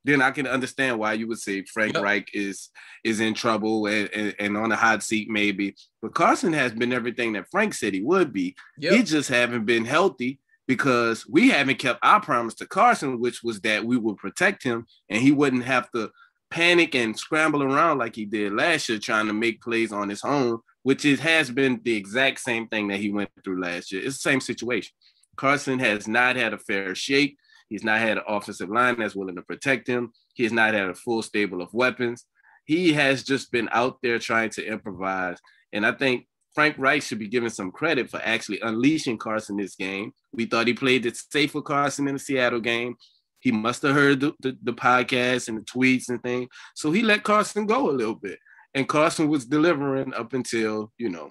then 0.04 0.22
I 0.22 0.30
can 0.30 0.46
understand 0.46 0.98
why 0.98 1.14
you 1.14 1.26
would 1.26 1.40
say 1.40 1.64
Frank 1.64 1.94
yep. 1.94 2.02
Reich 2.02 2.30
is 2.32 2.70
is 3.04 3.18
in 3.18 3.34
trouble 3.34 3.86
and, 3.86 4.08
and, 4.14 4.34
and, 4.38 4.56
on 4.56 4.68
the 4.68 4.76
hot 4.76 5.02
seat 5.02 5.28
maybe. 5.28 5.74
But 6.00 6.14
Carson 6.14 6.52
has 6.52 6.72
been 6.72 6.92
everything 6.92 7.32
that 7.32 7.50
Frank 7.50 7.74
said 7.74 7.92
he 7.92 8.02
would 8.02 8.32
be. 8.32 8.54
Yep. 8.78 8.92
He 8.92 9.02
just 9.02 9.28
haven't 9.28 9.64
been 9.64 9.84
healthy 9.84 10.38
because 10.68 11.26
we 11.26 11.50
haven't 11.50 11.78
kept 11.78 12.00
our 12.02 12.20
promise 12.20 12.54
to 12.54 12.66
Carson, 12.66 13.20
which 13.20 13.42
was 13.42 13.60
that 13.62 13.84
we 13.84 13.96
would 13.96 14.16
protect 14.16 14.62
him 14.62 14.86
and 15.08 15.20
he 15.20 15.32
wouldn't 15.32 15.64
have 15.64 15.90
to 15.92 16.10
panic 16.50 16.94
and 16.94 17.18
scramble 17.18 17.62
around 17.62 17.98
like 17.98 18.14
he 18.14 18.24
did 18.24 18.52
last 18.52 18.88
year 18.88 18.98
trying 18.98 19.26
to 19.26 19.32
make 19.32 19.60
plays 19.60 19.92
on 19.92 20.08
his 20.08 20.22
own, 20.24 20.60
which 20.86 21.04
it 21.04 21.18
has 21.18 21.50
been 21.50 21.80
the 21.82 21.96
exact 21.96 22.38
same 22.38 22.68
thing 22.68 22.86
that 22.86 23.00
he 23.00 23.10
went 23.10 23.28
through 23.42 23.60
last 23.60 23.90
year. 23.90 24.00
It's 24.04 24.22
the 24.22 24.30
same 24.30 24.40
situation. 24.40 24.92
Carson 25.36 25.80
has 25.80 26.06
not 26.06 26.36
had 26.36 26.54
a 26.54 26.58
fair 26.58 26.94
shake. 26.94 27.38
He's 27.68 27.82
not 27.82 27.98
had 27.98 28.18
an 28.18 28.22
offensive 28.28 28.68
line 28.68 29.00
that's 29.00 29.16
willing 29.16 29.34
to 29.34 29.42
protect 29.42 29.88
him. 29.88 30.12
He 30.34 30.44
has 30.44 30.52
not 30.52 30.74
had 30.74 30.88
a 30.88 30.94
full 30.94 31.22
stable 31.22 31.60
of 31.60 31.74
weapons. 31.74 32.24
He 32.66 32.92
has 32.92 33.24
just 33.24 33.50
been 33.50 33.68
out 33.72 33.98
there 34.00 34.20
trying 34.20 34.50
to 34.50 34.64
improvise. 34.64 35.38
And 35.72 35.84
I 35.84 35.90
think 35.90 36.28
Frank 36.54 36.76
Reich 36.78 37.02
should 37.02 37.18
be 37.18 37.26
given 37.26 37.50
some 37.50 37.72
credit 37.72 38.08
for 38.08 38.20
actually 38.22 38.60
unleashing 38.60 39.18
Carson 39.18 39.56
this 39.56 39.74
game. 39.74 40.12
We 40.32 40.46
thought 40.46 40.68
he 40.68 40.74
played 40.74 41.04
it 41.04 41.16
safe 41.16 41.50
for 41.50 41.62
Carson 41.62 42.06
in 42.06 42.14
the 42.14 42.20
Seattle 42.20 42.60
game. 42.60 42.94
He 43.40 43.50
must 43.50 43.82
have 43.82 43.96
heard 43.96 44.20
the, 44.20 44.34
the, 44.38 44.56
the 44.62 44.72
podcast 44.72 45.48
and 45.48 45.58
the 45.58 45.62
tweets 45.62 46.10
and 46.10 46.22
things. 46.22 46.46
So 46.76 46.92
he 46.92 47.02
let 47.02 47.24
Carson 47.24 47.66
go 47.66 47.90
a 47.90 47.92
little 47.92 48.14
bit. 48.14 48.38
And 48.76 48.86
Carson 48.86 49.28
was 49.28 49.46
delivering 49.46 50.12
up 50.12 50.34
until, 50.34 50.92
you 50.98 51.08
know, 51.08 51.30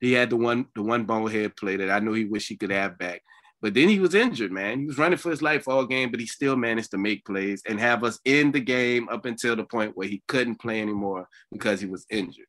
he 0.00 0.12
had 0.12 0.28
the 0.28 0.36
one 0.36 0.66
the 0.74 0.82
one 0.82 1.04
bonehead 1.04 1.54
play 1.56 1.76
that 1.76 1.88
I 1.88 2.00
know 2.00 2.12
he 2.12 2.24
wished 2.24 2.48
he 2.48 2.56
could 2.56 2.72
have 2.72 2.98
back. 2.98 3.22
But 3.62 3.74
then 3.74 3.88
he 3.88 4.00
was 4.00 4.14
injured, 4.14 4.50
man. 4.50 4.80
He 4.80 4.86
was 4.86 4.98
running 4.98 5.18
for 5.18 5.30
his 5.30 5.40
life 5.40 5.68
all 5.68 5.86
game, 5.86 6.10
but 6.10 6.18
he 6.18 6.26
still 6.26 6.56
managed 6.56 6.90
to 6.90 6.98
make 6.98 7.24
plays 7.24 7.62
and 7.68 7.78
have 7.78 8.02
us 8.02 8.18
in 8.24 8.50
the 8.50 8.60
game 8.60 9.08
up 9.08 9.24
until 9.24 9.54
the 9.54 9.64
point 9.64 9.96
where 9.96 10.08
he 10.08 10.22
couldn't 10.26 10.60
play 10.60 10.80
anymore 10.80 11.28
because 11.52 11.80
he 11.80 11.86
was 11.86 12.06
injured. 12.10 12.46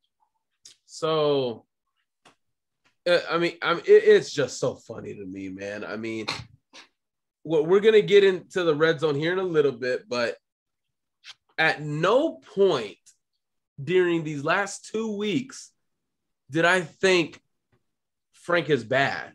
So, 0.87 1.65
uh, 3.07 3.19
I 3.29 3.37
mean, 3.37 3.57
I 3.61 3.75
mean, 3.75 3.83
it's 3.85 4.31
just 4.31 4.59
so 4.59 4.75
funny 4.75 5.13
to 5.13 5.25
me, 5.25 5.49
man. 5.49 5.83
I 5.83 5.97
mean, 5.97 6.25
well, 7.43 7.65
we're 7.65 7.79
gonna 7.79 8.01
get 8.01 8.23
into 8.23 8.63
the 8.63 8.73
red 8.73 9.01
zone 9.01 9.15
here 9.15 9.33
in 9.33 9.39
a 9.39 9.43
little 9.43 9.73
bit, 9.73 10.09
but 10.09 10.37
at 11.59 11.81
no 11.83 12.39
point 12.55 12.97
during 13.83 14.23
these 14.23 14.43
last 14.43 14.89
two 14.91 15.15
weeks 15.15 15.71
did 16.49 16.65
I 16.65 16.81
think 16.81 17.39
Frank 18.33 18.69
is 18.69 18.83
bad. 18.83 19.33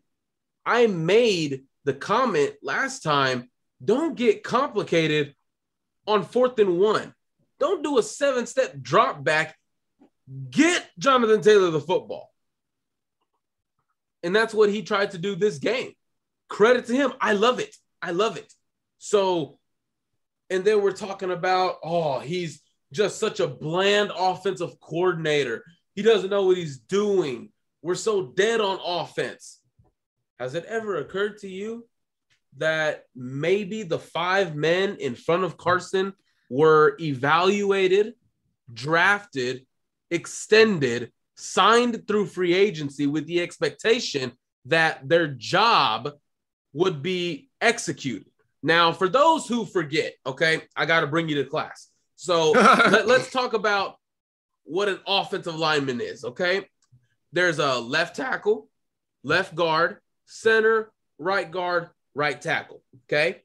I 0.64 0.86
made 0.86 1.64
the 1.84 1.94
comment 1.94 2.54
last 2.62 3.02
time 3.02 3.50
don't 3.84 4.16
get 4.16 4.42
complicated 4.42 5.34
on 6.06 6.24
fourth 6.24 6.58
and 6.58 6.78
one. 6.78 7.14
Don't 7.58 7.82
do 7.82 7.98
a 7.98 8.02
seven 8.02 8.46
step 8.46 8.80
drop 8.80 9.22
back. 9.22 9.56
Get 10.50 10.86
Jonathan 10.98 11.40
Taylor 11.40 11.70
the 11.70 11.80
football. 11.80 12.32
And 14.22 14.34
that's 14.34 14.54
what 14.54 14.70
he 14.70 14.82
tried 14.82 15.12
to 15.12 15.18
do 15.18 15.36
this 15.36 15.58
game. 15.58 15.92
Credit 16.48 16.86
to 16.86 16.94
him. 16.94 17.12
I 17.20 17.32
love 17.32 17.60
it. 17.60 17.74
I 18.02 18.10
love 18.10 18.36
it. 18.36 18.52
So, 18.98 19.58
and 20.50 20.64
then 20.64 20.82
we're 20.82 20.92
talking 20.92 21.30
about, 21.30 21.76
oh, 21.82 22.18
he's 22.20 22.60
just 22.92 23.18
such 23.18 23.40
a 23.40 23.48
bland 23.48 24.12
offensive 24.16 24.80
coordinator. 24.80 25.64
He 25.94 26.02
doesn't 26.02 26.30
know 26.30 26.44
what 26.44 26.56
he's 26.56 26.78
doing. 26.78 27.50
We're 27.82 27.94
so 27.94 28.26
dead 28.26 28.60
on 28.60 28.78
offense. 28.84 29.60
Has 30.38 30.54
it 30.54 30.64
ever 30.66 30.96
occurred 30.96 31.38
to 31.38 31.48
you 31.48 31.86
that 32.58 33.04
maybe 33.14 33.82
the 33.82 33.98
five 33.98 34.54
men 34.54 34.96
in 35.00 35.14
front 35.14 35.44
of 35.44 35.56
Carson 35.56 36.12
were 36.50 36.96
evaluated, 37.00 38.14
drafted, 38.72 39.66
extended, 40.10 41.12
signed 41.36 42.06
through 42.06 42.26
free 42.26 42.54
agency 42.54 43.06
with 43.06 43.26
the 43.26 43.40
expectation 43.40 44.32
that 44.66 45.08
their 45.08 45.28
job 45.28 46.10
would 46.72 47.02
be 47.02 47.48
executed? 47.60 48.30
Now, 48.62 48.92
for 48.92 49.08
those 49.08 49.46
who 49.46 49.64
forget, 49.64 50.14
okay, 50.26 50.62
I 50.74 50.86
got 50.86 51.00
to 51.00 51.06
bring 51.06 51.28
you 51.28 51.36
to 51.36 51.48
class. 51.48 51.88
So 52.16 52.50
let, 52.52 53.06
let's 53.06 53.30
talk 53.30 53.52
about 53.52 53.96
what 54.64 54.88
an 54.88 54.98
offensive 55.06 55.54
lineman 55.54 56.00
is, 56.00 56.24
okay? 56.24 56.66
There's 57.32 57.58
a 57.58 57.78
left 57.78 58.16
tackle, 58.16 58.68
left 59.22 59.54
guard, 59.54 59.98
center, 60.24 60.90
right 61.18 61.50
guard, 61.50 61.90
right 62.14 62.40
tackle. 62.40 62.82
Okay. 63.04 63.42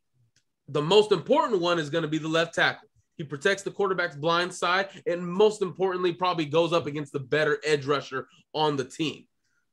The 0.70 0.82
most 0.82 1.12
important 1.12 1.62
one 1.62 1.78
is 1.80 1.90
going 1.90 2.04
to 2.04 2.08
be 2.08 2.18
the 2.18 2.28
left 2.28 2.56
tackle. 2.56 2.88
He 3.18 3.24
protects 3.24 3.62
the 3.62 3.72
quarterback's 3.72 4.16
blind 4.16 4.54
side 4.54 4.90
and, 5.06 5.28
most 5.28 5.62
importantly, 5.62 6.14
probably 6.14 6.46
goes 6.46 6.74
up 6.74 6.88
against 6.88 7.14
the 7.14 7.20
better 7.20 7.60
edge 7.64 7.86
rusher 7.86 8.28
on 8.54 8.78
the 8.78 8.86
team. 8.86 9.26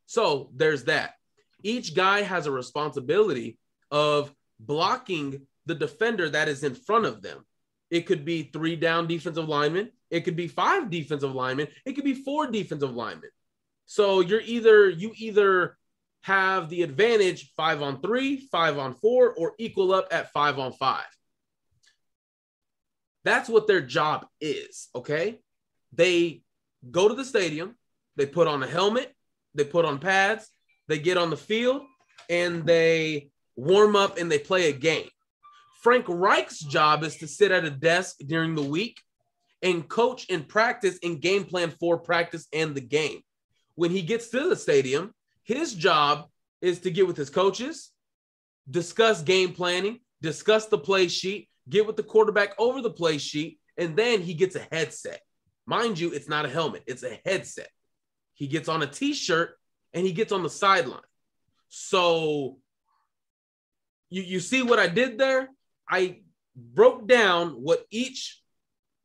So 0.06 0.50
there's 0.54 0.84
that. 0.84 1.14
Each 1.62 1.94
guy 1.94 2.22
has 2.22 2.46
a 2.46 2.50
responsibility 2.50 3.58
of 3.90 4.34
blocking 4.60 5.46
the 5.66 5.74
defender 5.74 6.28
that 6.30 6.48
is 6.48 6.64
in 6.64 6.74
front 6.74 7.06
of 7.06 7.22
them. 7.22 7.44
It 7.90 8.02
could 8.02 8.24
be 8.24 8.44
three 8.44 8.76
down 8.76 9.06
defensive 9.06 9.48
linemen. 9.48 9.90
It 10.10 10.20
could 10.20 10.36
be 10.36 10.48
five 10.48 10.90
defensive 10.90 11.34
linemen. 11.34 11.68
It 11.84 11.94
could 11.94 12.04
be 12.04 12.14
four 12.14 12.50
defensive 12.50 12.94
linemen. 12.94 13.30
So 13.86 14.20
you're 14.20 14.42
either 14.42 14.88
you 14.90 15.12
either 15.16 15.76
have 16.22 16.68
the 16.68 16.82
advantage 16.82 17.52
five 17.56 17.80
on 17.80 18.00
three, 18.00 18.48
five 18.52 18.78
on 18.78 18.94
four, 18.94 19.32
or 19.32 19.54
equal 19.58 19.94
up 19.94 20.08
at 20.10 20.32
five 20.32 20.58
on 20.58 20.72
five. 20.72 21.06
That's 23.24 23.48
what 23.48 23.66
their 23.66 23.80
job 23.80 24.26
is. 24.40 24.88
Okay. 24.94 25.40
They 25.92 26.42
go 26.90 27.08
to 27.08 27.14
the 27.14 27.24
stadium, 27.24 27.76
they 28.16 28.26
put 28.26 28.46
on 28.46 28.62
a 28.62 28.66
helmet, 28.66 29.14
they 29.54 29.64
put 29.64 29.84
on 29.84 29.98
pads, 29.98 30.48
they 30.86 30.98
get 30.98 31.16
on 31.16 31.30
the 31.30 31.36
field, 31.36 31.82
and 32.28 32.64
they 32.66 33.30
warm 33.56 33.96
up 33.96 34.18
and 34.18 34.30
they 34.30 34.38
play 34.38 34.68
a 34.68 34.72
game. 34.72 35.08
Frank 35.80 36.06
Reich's 36.08 36.58
job 36.58 37.04
is 37.04 37.16
to 37.18 37.28
sit 37.28 37.52
at 37.52 37.64
a 37.64 37.70
desk 37.70 38.16
during 38.26 38.54
the 38.54 38.62
week 38.62 39.00
and 39.62 39.88
coach 39.88 40.26
and 40.28 40.46
practice 40.46 40.98
and 41.02 41.20
game 41.20 41.44
plan 41.44 41.70
for 41.70 41.98
practice 41.98 42.46
and 42.52 42.74
the 42.74 42.80
game. 42.80 43.20
When 43.76 43.92
he 43.92 44.02
gets 44.02 44.28
to 44.30 44.48
the 44.48 44.56
stadium, 44.56 45.14
his 45.44 45.74
job 45.74 46.28
is 46.60 46.80
to 46.80 46.90
get 46.90 47.06
with 47.06 47.16
his 47.16 47.30
coaches, 47.30 47.90
discuss 48.68 49.22
game 49.22 49.52
planning, 49.52 50.00
discuss 50.20 50.66
the 50.66 50.78
play 50.78 51.06
sheet, 51.06 51.48
get 51.68 51.86
with 51.86 51.96
the 51.96 52.02
quarterback 52.02 52.54
over 52.58 52.82
the 52.82 52.90
play 52.90 53.18
sheet, 53.18 53.60
and 53.76 53.96
then 53.96 54.20
he 54.20 54.34
gets 54.34 54.56
a 54.56 54.66
headset. 54.72 55.20
Mind 55.64 55.98
you, 55.98 56.12
it's 56.12 56.28
not 56.28 56.44
a 56.44 56.48
helmet, 56.48 56.82
it's 56.88 57.04
a 57.04 57.20
headset. 57.24 57.70
He 58.34 58.48
gets 58.48 58.68
on 58.68 58.82
a 58.82 58.86
t 58.86 59.12
shirt 59.12 59.56
and 59.94 60.04
he 60.04 60.12
gets 60.12 60.32
on 60.32 60.42
the 60.42 60.50
sideline. 60.50 61.00
So 61.68 62.58
you, 64.10 64.22
you 64.22 64.40
see 64.40 64.62
what 64.62 64.80
I 64.80 64.88
did 64.88 65.18
there? 65.18 65.48
I 65.88 66.20
broke 66.56 67.06
down 67.06 67.50
what 67.50 67.84
each 67.90 68.40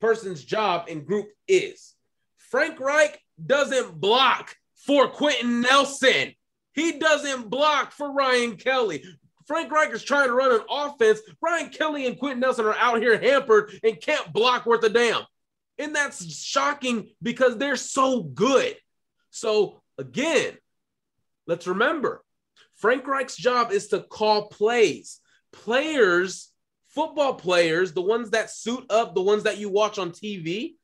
person's 0.01 0.43
job 0.43 0.87
and 0.89 1.05
group 1.05 1.27
is. 1.47 1.93
Frank 2.37 2.79
Reich 2.79 3.19
doesn't 3.43 3.99
block 3.99 4.55
for 4.75 5.07
Quenton 5.07 5.61
Nelson. 5.61 6.33
He 6.73 6.99
doesn't 6.99 7.49
block 7.49 7.91
for 7.91 8.11
Ryan 8.11 8.57
Kelly. 8.57 9.03
Frank 9.45 9.71
Reich 9.71 9.91
is 9.91 10.03
trying 10.03 10.27
to 10.27 10.33
run 10.33 10.53
an 10.53 10.65
offense. 10.69 11.19
Ryan 11.41 11.69
Kelly 11.69 12.07
and 12.07 12.17
Quenton 12.17 12.39
Nelson 12.39 12.65
are 12.65 12.75
out 12.75 13.01
here 13.01 13.19
hampered 13.19 13.79
and 13.83 14.01
can't 14.01 14.31
block 14.31 14.65
worth 14.65 14.83
a 14.83 14.89
damn. 14.89 15.23
And 15.77 15.95
that's 15.95 16.33
shocking 16.33 17.09
because 17.21 17.57
they're 17.57 17.75
so 17.75 18.21
good. 18.21 18.75
So, 19.31 19.81
again, 19.97 20.57
let's 21.47 21.67
remember 21.67 22.23
Frank 22.75 23.07
Reich's 23.07 23.35
job 23.35 23.71
is 23.71 23.87
to 23.87 24.01
call 24.01 24.47
plays. 24.49 25.19
Players, 25.51 26.51
football 26.93 27.33
players, 27.33 27.93
the 27.93 28.01
ones 28.01 28.29
that 28.31 28.49
suit 28.49 28.85
up, 28.89 29.15
the 29.15 29.21
ones 29.21 29.43
that 29.43 29.57
you 29.57 29.69
watch 29.69 29.97
on 29.97 30.11
TV, 30.11 30.75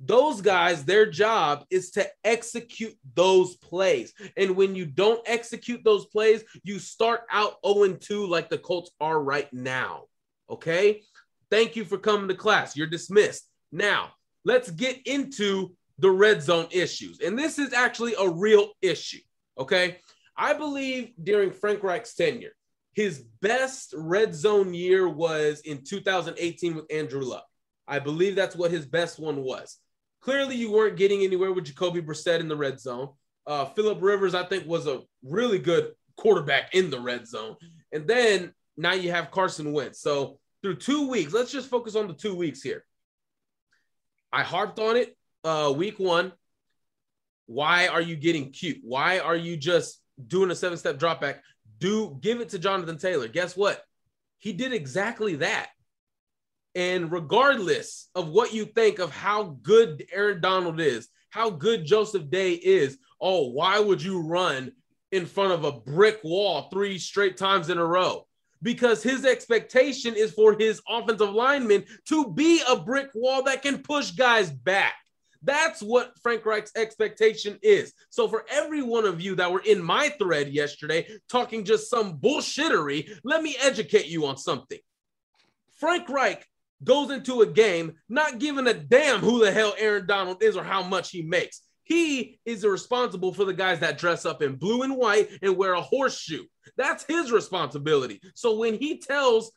those 0.00 0.40
guys, 0.40 0.84
their 0.84 1.06
job 1.10 1.64
is 1.70 1.90
to 1.92 2.08
execute 2.22 2.96
those 3.14 3.56
plays. 3.56 4.12
And 4.36 4.54
when 4.54 4.74
you 4.74 4.86
don't 4.86 5.20
execute 5.26 5.82
those 5.82 6.06
plays, 6.06 6.44
you 6.62 6.78
start 6.78 7.22
out 7.32 7.56
0 7.66 7.94
2 7.94 8.26
like 8.26 8.48
the 8.48 8.58
Colts 8.58 8.90
are 9.00 9.20
right 9.20 9.52
now. 9.52 10.04
Okay. 10.48 11.02
Thank 11.50 11.76
you 11.76 11.84
for 11.84 11.98
coming 11.98 12.28
to 12.28 12.34
class. 12.34 12.76
You're 12.76 12.86
dismissed. 12.86 13.48
Now, 13.72 14.12
let's 14.44 14.70
get 14.70 15.06
into 15.06 15.74
the 15.98 16.10
red 16.10 16.42
zone 16.42 16.68
issues. 16.70 17.20
And 17.20 17.36
this 17.36 17.58
is 17.58 17.72
actually 17.72 18.14
a 18.18 18.28
real 18.28 18.70
issue. 18.80 19.20
Okay. 19.58 19.98
I 20.36 20.52
believe 20.52 21.12
during 21.20 21.50
Frank 21.50 21.82
Reich's 21.82 22.14
tenure, 22.14 22.52
his 22.94 23.24
best 23.40 23.94
red 23.96 24.34
zone 24.34 24.74
year 24.74 25.08
was 25.08 25.60
in 25.60 25.84
2018 25.84 26.74
with 26.74 26.92
Andrew 26.92 27.22
Luck. 27.22 27.44
I 27.86 27.98
believe 27.98 28.34
that's 28.34 28.56
what 28.56 28.70
his 28.70 28.86
best 28.86 29.18
one 29.18 29.42
was. 29.42 29.78
Clearly, 30.20 30.56
you 30.56 30.72
weren't 30.72 30.96
getting 30.96 31.22
anywhere 31.22 31.52
with 31.52 31.64
Jacoby 31.64 32.02
Brissett 32.02 32.40
in 32.40 32.48
the 32.48 32.56
red 32.56 32.80
zone. 32.80 33.10
Uh, 33.46 33.66
Philip 33.66 33.98
Rivers, 34.02 34.34
I 34.34 34.44
think, 34.44 34.66
was 34.66 34.86
a 34.86 35.00
really 35.22 35.58
good 35.58 35.92
quarterback 36.16 36.74
in 36.74 36.90
the 36.90 37.00
red 37.00 37.26
zone. 37.26 37.56
And 37.92 38.06
then 38.06 38.52
now 38.76 38.92
you 38.92 39.10
have 39.10 39.30
Carson 39.30 39.72
Wentz. 39.72 40.00
So 40.00 40.38
through 40.62 40.76
two 40.76 41.08
weeks, 41.08 41.32
let's 41.32 41.52
just 41.52 41.70
focus 41.70 41.96
on 41.96 42.08
the 42.08 42.14
two 42.14 42.34
weeks 42.34 42.60
here. 42.60 42.84
I 44.32 44.42
harped 44.42 44.78
on 44.78 44.96
it 44.96 45.16
uh, 45.44 45.72
week 45.74 45.98
one. 45.98 46.32
Why 47.46 47.88
are 47.88 48.02
you 48.02 48.16
getting 48.16 48.50
cute? 48.50 48.78
Why 48.82 49.20
are 49.20 49.36
you 49.36 49.56
just 49.56 50.00
doing 50.26 50.50
a 50.50 50.54
seven 50.54 50.76
step 50.76 50.98
drop 50.98 51.20
back? 51.20 51.42
Do 51.78 52.18
give 52.20 52.40
it 52.40 52.50
to 52.50 52.58
Jonathan 52.58 52.98
Taylor. 52.98 53.28
Guess 53.28 53.56
what? 53.56 53.82
He 54.38 54.52
did 54.52 54.72
exactly 54.72 55.36
that. 55.36 55.68
And 56.74 57.10
regardless 57.10 58.08
of 58.14 58.28
what 58.28 58.52
you 58.52 58.64
think 58.64 58.98
of 58.98 59.10
how 59.10 59.58
good 59.62 60.04
Aaron 60.12 60.40
Donald 60.40 60.80
is, 60.80 61.08
how 61.30 61.50
good 61.50 61.84
Joseph 61.84 62.30
Day 62.30 62.52
is, 62.52 62.98
oh, 63.20 63.48
why 63.50 63.80
would 63.80 64.02
you 64.02 64.22
run 64.22 64.72
in 65.10 65.26
front 65.26 65.52
of 65.52 65.64
a 65.64 65.72
brick 65.72 66.20
wall 66.22 66.68
three 66.70 66.98
straight 66.98 67.36
times 67.36 67.68
in 67.68 67.78
a 67.78 67.84
row? 67.84 68.26
Because 68.62 69.02
his 69.02 69.24
expectation 69.24 70.14
is 70.14 70.32
for 70.32 70.56
his 70.58 70.80
offensive 70.88 71.32
linemen 71.32 71.84
to 72.06 72.32
be 72.32 72.60
a 72.68 72.76
brick 72.76 73.10
wall 73.14 73.42
that 73.44 73.62
can 73.62 73.82
push 73.82 74.10
guys 74.12 74.50
back. 74.50 74.94
That's 75.42 75.82
what 75.82 76.12
Frank 76.22 76.44
Reich's 76.44 76.72
expectation 76.74 77.58
is. 77.62 77.92
So, 78.10 78.28
for 78.28 78.44
every 78.50 78.82
one 78.82 79.04
of 79.04 79.20
you 79.20 79.36
that 79.36 79.52
were 79.52 79.62
in 79.64 79.82
my 79.82 80.08
thread 80.20 80.48
yesterday 80.48 81.06
talking 81.28 81.64
just 81.64 81.88
some 81.88 82.18
bullshittery, 82.18 83.18
let 83.24 83.42
me 83.42 83.56
educate 83.60 84.06
you 84.06 84.26
on 84.26 84.36
something. 84.36 84.78
Frank 85.78 86.08
Reich 86.08 86.44
goes 86.82 87.10
into 87.10 87.42
a 87.42 87.46
game 87.46 87.94
not 88.08 88.38
giving 88.38 88.66
a 88.66 88.74
damn 88.74 89.20
who 89.20 89.44
the 89.44 89.52
hell 89.52 89.74
Aaron 89.78 90.06
Donald 90.06 90.42
is 90.42 90.56
or 90.56 90.64
how 90.64 90.82
much 90.82 91.10
he 91.10 91.22
makes. 91.22 91.62
He 91.84 92.38
is 92.44 92.64
responsible 92.64 93.32
for 93.32 93.44
the 93.44 93.54
guys 93.54 93.80
that 93.80 93.96
dress 93.96 94.26
up 94.26 94.42
in 94.42 94.56
blue 94.56 94.82
and 94.82 94.96
white 94.96 95.30
and 95.40 95.56
wear 95.56 95.72
a 95.72 95.80
horseshoe. 95.80 96.44
That's 96.76 97.04
his 97.04 97.32
responsibility. 97.32 98.20
So 98.34 98.56
when 98.56 98.74
he 98.74 98.98
tells 98.98 99.52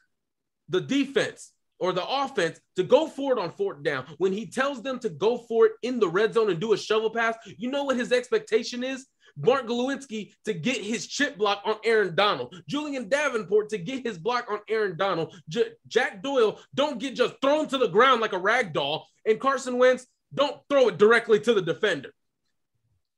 the 0.70 0.80
defense 0.80 1.52
or 1.82 1.92
the 1.92 2.08
offense 2.08 2.60
to 2.76 2.84
go 2.84 3.08
for 3.08 3.34
it 3.34 3.40
on 3.40 3.52
fourth 3.52 3.84
down, 3.84 4.06
when 4.20 4.32
he 4.32 4.46
tells 4.46 4.82
them 4.82 5.00
to 5.00 5.10
go 5.10 5.40
for 5.40 5.66
it 5.66 5.72
in 5.82 6.00
the 6.00 6.08
red 6.08 6.34
zone 6.34 6.50
and 6.50 6.62
do 6.62 6.74
a 6.74 6.78
shovel 6.78 7.10
pass, 7.10 7.36
you 7.58 7.70
know 7.70 7.84
what 7.84 7.98
his 7.98 8.12
expectation 8.12 8.84
is? 8.84 9.08
Mark 9.38 9.66
Glowinski 9.66 10.34
to 10.46 10.54
get 10.54 10.78
his 10.78 11.08
chip 11.08 11.38
block 11.38 11.62
on 11.66 11.78
Aaron 11.84 12.16
Donald, 12.16 12.54
Julie'n 12.68 13.10
Davenport 13.10 13.70
to 13.70 13.78
get 13.78 14.06
his 14.06 14.18
block 14.18 14.46
on 14.52 14.60
Aaron 14.70 14.98
Donald, 14.98 15.34
J- 15.50 15.72
Jack 15.88 16.22
Doyle 16.22 16.60
don't 16.76 17.00
get 17.00 17.16
just 17.16 17.36
thrown 17.42 17.68
to 17.70 17.78
the 17.78 17.88
ground 17.88 18.22
like 18.22 18.34
a 18.34 18.38
rag 18.38 18.74
doll, 18.74 19.08
and 19.26 19.40
Carson 19.40 19.78
Wentz 19.78 20.06
don't 20.34 20.58
throw 20.70 20.90
it 20.90 20.98
directly 20.98 21.40
to 21.40 21.54
the 21.54 21.62
defender. 21.62 22.12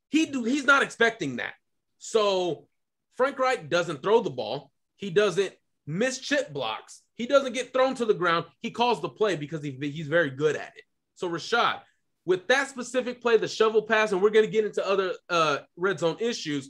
He 0.09 0.27
do, 0.27 0.43
he's 0.43 0.65
not 0.65 0.83
expecting 0.83 1.37
that. 1.37 1.53
So 1.97 2.67
Frank 3.17 3.39
Reich 3.39 3.69
doesn't 3.69 4.03
throw 4.03 4.21
the 4.21 4.29
ball. 4.29 4.71
He 4.95 5.09
doesn't 5.09 5.53
miss 5.85 6.19
chip 6.19 6.53
blocks. 6.53 7.01
He 7.15 7.27
doesn't 7.27 7.53
get 7.53 7.73
thrown 7.73 7.95
to 7.95 8.05
the 8.05 8.13
ground. 8.13 8.45
He 8.61 8.71
calls 8.71 9.01
the 9.01 9.09
play 9.09 9.35
because 9.35 9.63
he, 9.63 9.77
he's 9.79 10.07
very 10.07 10.29
good 10.29 10.55
at 10.55 10.73
it. 10.75 10.83
So 11.15 11.29
Rashaad, 11.29 11.81
with 12.25 12.47
that 12.47 12.69
specific 12.69 13.21
play, 13.21 13.37
the 13.37 13.47
shovel 13.47 13.83
pass, 13.83 14.11
and 14.11 14.21
we're 14.21 14.29
going 14.29 14.45
to 14.45 14.51
get 14.51 14.65
into 14.65 14.87
other 14.87 15.13
uh, 15.29 15.59
red 15.75 15.99
zone 15.99 16.17
issues. 16.19 16.69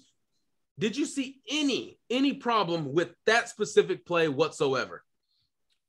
Did 0.80 0.98
you 0.98 1.06
see 1.06 1.42
any 1.50 2.00
any 2.10 2.34
problem 2.34 2.94
with 2.94 3.10
that 3.26 3.48
specific 3.50 4.06
play 4.06 4.28
whatsoever? 4.28 5.04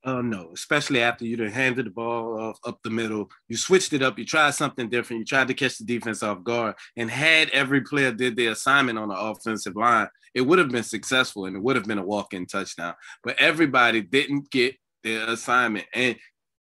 Uh, 0.05 0.21
no, 0.21 0.51
especially 0.53 1.01
after 1.01 1.25
you 1.25 1.43
handed 1.49 1.87
the 1.87 1.91
ball 1.91 2.39
off 2.39 2.59
up 2.67 2.79
the 2.83 2.91
middle. 2.91 3.31
You 3.49 3.57
switched 3.57 3.95
it 3.95 4.03
up. 4.03 4.19
You 4.19 4.27
tried 4.27 4.51
something 4.51 4.91
different. 4.91 5.21
You 5.21 5.25
tried 5.25 5.49
to 5.49 5.55
catch 5.55 5.79
the 5.79 5.85
defense 5.85 6.23
off 6.23 6.45
guard. 6.45 6.75
And 6.97 7.11
had 7.11 7.49
every 7.51 7.81
player 7.81 8.13
did 8.13 8.37
their 8.37 8.51
assignment 8.51 8.99
on 8.99 9.09
the 9.09 9.19
offensive 9.19 9.77
line, 9.77 10.09
it 10.35 10.43
would 10.43 10.59
have 10.59 10.71
been 10.71 10.83
successful 10.83 11.47
and 11.47 11.57
it 11.57 11.63
would 11.63 11.77
have 11.77 11.87
been 11.87 11.99
a 11.99 12.05
walk-in 12.05 12.47
touchdown. 12.47 12.95
But 13.23 13.37
everybody 13.39 14.03
didn't 14.03 14.51
get 14.51 14.77
their 15.03 15.29
assignment. 15.29 15.87
And 15.95 16.17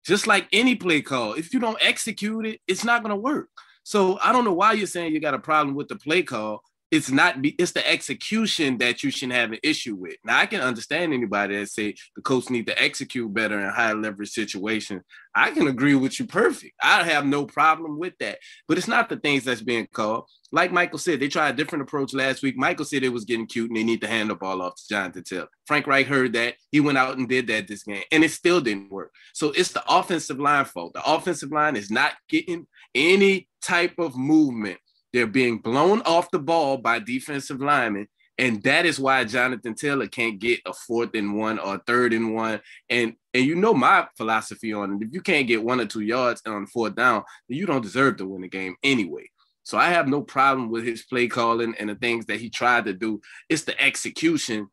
just 0.06 0.28
like 0.28 0.48
any 0.54 0.76
play 0.76 1.02
call, 1.02 1.34
if 1.34 1.54
you 1.54 1.60
don't 1.60 1.78
execute 1.82 2.46
it, 2.46 2.62
it's 2.68 2.84
not 2.84 3.02
going 3.02 3.12
to 3.12 3.16
work. 3.16 3.50
So 3.84 4.20
I 4.22 4.32
don't 4.32 4.46
know 4.46 4.54
why 4.54 4.74
you're 4.74 4.88
saying 4.88 5.14
you 5.14 5.20
got 5.20 5.34
a 5.34 5.40
problem 5.40 5.76
with 5.76 5.88
the 5.88 5.96
play 5.96 6.24
call. 6.24 6.64
It's 6.94 7.10
not 7.10 7.42
be, 7.42 7.56
it's 7.58 7.72
the 7.72 7.90
execution 7.90 8.78
that 8.78 9.02
you 9.02 9.10
shouldn't 9.10 9.34
have 9.34 9.52
an 9.52 9.58
issue 9.64 9.96
with. 9.96 10.18
Now 10.24 10.38
I 10.38 10.46
can 10.46 10.62
understand 10.62 11.12
anybody 11.12 11.58
that 11.58 11.70
say 11.70 11.96
the 12.16 12.22
coach 12.22 12.52
need 12.52 12.68
to 12.68 12.80
execute 12.80 13.34
better 13.34 13.60
in 13.60 13.68
high 13.72 13.94
leverage 13.94 14.30
situations. 14.30 15.02
I 15.34 15.50
can 15.50 15.68
agree 15.68 15.96
with 15.96 16.20
you 16.20 16.28
perfect. 16.28 16.76
I 16.84 17.04
have 17.04 17.26
no 17.26 17.48
problem 17.48 17.98
with 17.98 18.14
that. 18.20 18.38
But 18.68 18.78
it's 18.78 18.88
not 18.88 19.10
the 19.10 19.18
things 19.18 19.44
that's 19.44 19.64
being 19.64 19.88
called. 19.92 20.30
Like 20.52 20.72
Michael 20.72 21.00
said, 21.00 21.20
they 21.20 21.30
tried 21.30 21.56
a 21.56 21.58
different 21.58 21.82
approach 21.82 22.14
last 22.14 22.44
week. 22.44 22.58
Michael 22.58 22.86
said 22.86 23.02
it 23.02 23.10
was 23.10 23.26
getting 23.26 23.48
cute 23.48 23.72
and 23.72 23.78
they 23.78 23.84
need 23.84 24.02
to 24.02 24.08
hand 24.08 24.30
the 24.30 24.36
ball 24.36 24.62
off 24.62 24.76
to 24.76 24.88
Jonathan 24.88 25.24
Taylor. 25.24 25.48
Frank 25.66 25.88
Reich 25.88 26.06
heard 26.06 26.34
that. 26.34 26.54
He 26.72 26.80
went 26.80 27.00
out 27.00 27.18
and 27.18 27.28
did 27.28 27.48
that 27.48 27.68
this 27.68 27.82
game, 27.82 28.04
and 28.12 28.24
it 28.24 28.30
still 28.30 28.62
didn't 28.62 28.92
work. 28.92 29.12
So 29.34 29.48
it's 29.50 29.72
the 29.72 29.84
offensive 29.90 30.40
line 30.40 30.66
fault. 30.66 30.94
The 30.94 31.04
offensive 31.04 31.52
line 31.52 31.76
is 31.76 31.90
not 31.90 32.14
getting 32.30 32.68
any 32.94 33.48
type 33.64 33.98
of 33.98 34.16
movement 34.16 34.78
they're 35.14 35.28
being 35.28 35.60
blown 35.60 36.02
off 36.02 36.32
the 36.32 36.40
ball 36.40 36.78
by 36.78 37.00
defensive 37.00 37.62
linemen. 37.62 38.08
And 38.40 38.64
that 38.64 38.88
is 38.88 39.00
why 39.00 39.24
Jonathan 39.26 39.76
Taylor 39.76 40.08
can't 40.08 40.40
get 40.40 40.60
a 40.66 40.74
fourth 40.74 41.12
and 41.14 41.38
one 41.38 41.60
or 41.60 41.78
third 41.86 42.14
and 42.14 42.34
one. 42.34 42.62
And 42.90 43.14
and 43.36 43.46
you 43.46 43.56
know 43.56 43.76
my 43.76 44.08
philosophy 44.18 44.74
on 44.74 44.94
it. 44.94 45.06
If 45.06 45.14
you 45.14 45.22
can't 45.22 45.48
get 45.48 45.64
one 45.64 45.80
or 45.80 45.86
two 45.86 46.02
yards 46.02 46.42
on 46.48 46.66
fourth 46.66 46.96
down, 46.96 47.24
you 47.48 47.68
don't 47.68 47.82
deserve 47.82 48.18
to 48.18 48.26
win 48.26 48.42
the 48.42 48.50
game 48.50 48.76
anyway. 48.84 49.30
So 49.62 49.78
I 49.78 49.90
have 49.90 50.08
no 50.08 50.22
problem 50.22 50.70
with 50.70 50.84
his 50.84 51.04
play 51.04 51.28
calling 51.28 51.76
and 51.80 51.90
the 51.90 51.96
things 51.96 52.26
that 52.26 52.40
he 52.42 52.50
tried 52.50 52.86
to 52.86 52.94
do. 52.94 53.22
It's 53.50 53.64
the 53.64 53.80
execution 53.80 54.68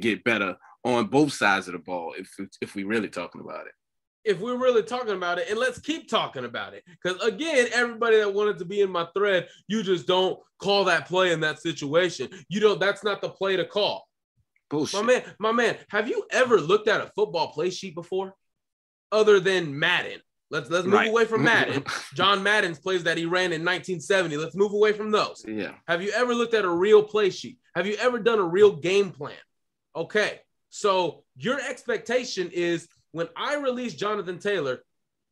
get 0.00 0.24
better 0.24 0.56
on 0.84 1.06
both 1.06 1.32
sides 1.32 1.68
of 1.68 1.72
the 1.72 1.78
ball 1.78 2.14
if 2.18 2.34
if 2.60 2.74
we're 2.74 2.86
really 2.86 3.08
talking 3.08 3.40
about 3.40 3.66
it 3.66 3.72
if 4.24 4.40
we're 4.40 4.56
really 4.56 4.82
talking 4.82 5.14
about 5.14 5.38
it, 5.38 5.48
and 5.50 5.58
let's 5.58 5.78
keep 5.78 6.08
talking 6.08 6.44
about 6.44 6.74
it. 6.74 6.84
Because 7.02 7.20
again, 7.22 7.68
everybody 7.72 8.18
that 8.18 8.32
wanted 8.32 8.58
to 8.58 8.64
be 8.64 8.80
in 8.80 8.90
my 8.90 9.06
thread, 9.16 9.48
you 9.68 9.82
just 9.82 10.06
don't 10.06 10.38
call 10.58 10.84
that 10.84 11.06
play 11.06 11.32
in 11.32 11.40
that 11.40 11.60
situation. 11.60 12.28
You 12.48 12.60
don't, 12.60 12.80
that's 12.80 13.04
not 13.04 13.20
the 13.20 13.28
play 13.28 13.56
to 13.56 13.64
call. 13.64 14.08
Bullshit. 14.70 15.00
My 15.00 15.06
man, 15.06 15.22
my 15.38 15.52
man, 15.52 15.76
have 15.88 16.08
you 16.08 16.24
ever 16.30 16.60
looked 16.60 16.88
at 16.88 17.00
a 17.00 17.10
football 17.14 17.52
play 17.52 17.70
sheet 17.70 17.94
before? 17.94 18.34
Other 19.12 19.38
than 19.40 19.78
Madden. 19.78 20.20
Let's 20.50 20.70
let's 20.70 20.84
move 20.84 20.94
right. 20.94 21.08
away 21.08 21.24
from 21.24 21.42
Madden. 21.44 21.84
John 22.14 22.42
Madden's 22.42 22.78
plays 22.78 23.04
that 23.04 23.18
he 23.18 23.26
ran 23.26 23.52
in 23.52 23.64
1970. 23.64 24.36
Let's 24.36 24.56
move 24.56 24.72
away 24.72 24.92
from 24.92 25.10
those. 25.10 25.44
Yeah. 25.46 25.72
Have 25.86 26.02
you 26.02 26.10
ever 26.12 26.34
looked 26.34 26.54
at 26.54 26.64
a 26.64 26.70
real 26.70 27.02
play 27.02 27.30
sheet? 27.30 27.58
Have 27.74 27.86
you 27.86 27.96
ever 27.96 28.18
done 28.18 28.38
a 28.38 28.44
real 28.44 28.76
game 28.76 29.10
plan? 29.10 29.36
Okay. 29.94 30.40
So 30.70 31.24
your 31.36 31.60
expectation 31.60 32.50
is 32.52 32.88
when 33.14 33.28
I 33.36 33.54
release 33.54 33.94
Jonathan 33.94 34.40
Taylor, 34.40 34.80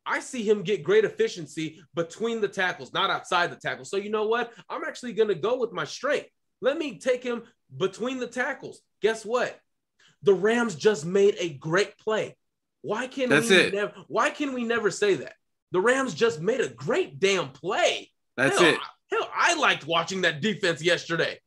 I 0.05 0.21
see 0.21 0.41
him 0.41 0.63
get 0.63 0.83
great 0.83 1.03
efficiency 1.03 1.81
between 1.93 2.39
the 2.39 2.47
tackles, 2.47 2.93
not 2.93 3.09
outside 3.09 3.51
the 3.51 3.57
tackles. 3.57 3.89
So 3.89 3.97
you 3.97 4.09
know 4.09 4.25
what? 4.25 4.53
I'm 4.69 4.85
actually 4.85 5.11
going 5.11 5.27
to 5.27 5.35
go 5.35 5.57
with 5.57 5.73
my 5.73 5.83
strength. 5.83 6.29
Let 6.61 6.77
me 6.77 6.97
take 6.97 7.21
him 7.21 7.43
between 7.75 8.19
the 8.19 8.27
tackles. 8.27 8.81
Guess 9.01 9.25
what? 9.25 9.59
The 10.21 10.33
Rams 10.33 10.75
just 10.75 11.05
made 11.05 11.35
a 11.39 11.49
great 11.49 11.97
play. 11.97 12.37
Why 12.83 13.07
can 13.07 13.27
That's 13.29 13.49
we 13.49 13.57
it. 13.57 13.73
never 13.73 13.93
why 14.07 14.29
can 14.29 14.53
we 14.53 14.63
never 14.63 14.89
say 14.89 15.15
that? 15.15 15.33
The 15.71 15.81
Rams 15.81 16.13
just 16.13 16.39
made 16.39 16.61
a 16.61 16.69
great 16.69 17.19
damn 17.19 17.49
play. 17.49 18.09
That's 18.37 18.57
hell, 18.57 18.69
it. 18.69 18.79
Hell, 19.11 19.29
I 19.35 19.55
liked 19.55 19.85
watching 19.85 20.21
that 20.21 20.39
defense 20.39 20.81
yesterday. 20.81 21.37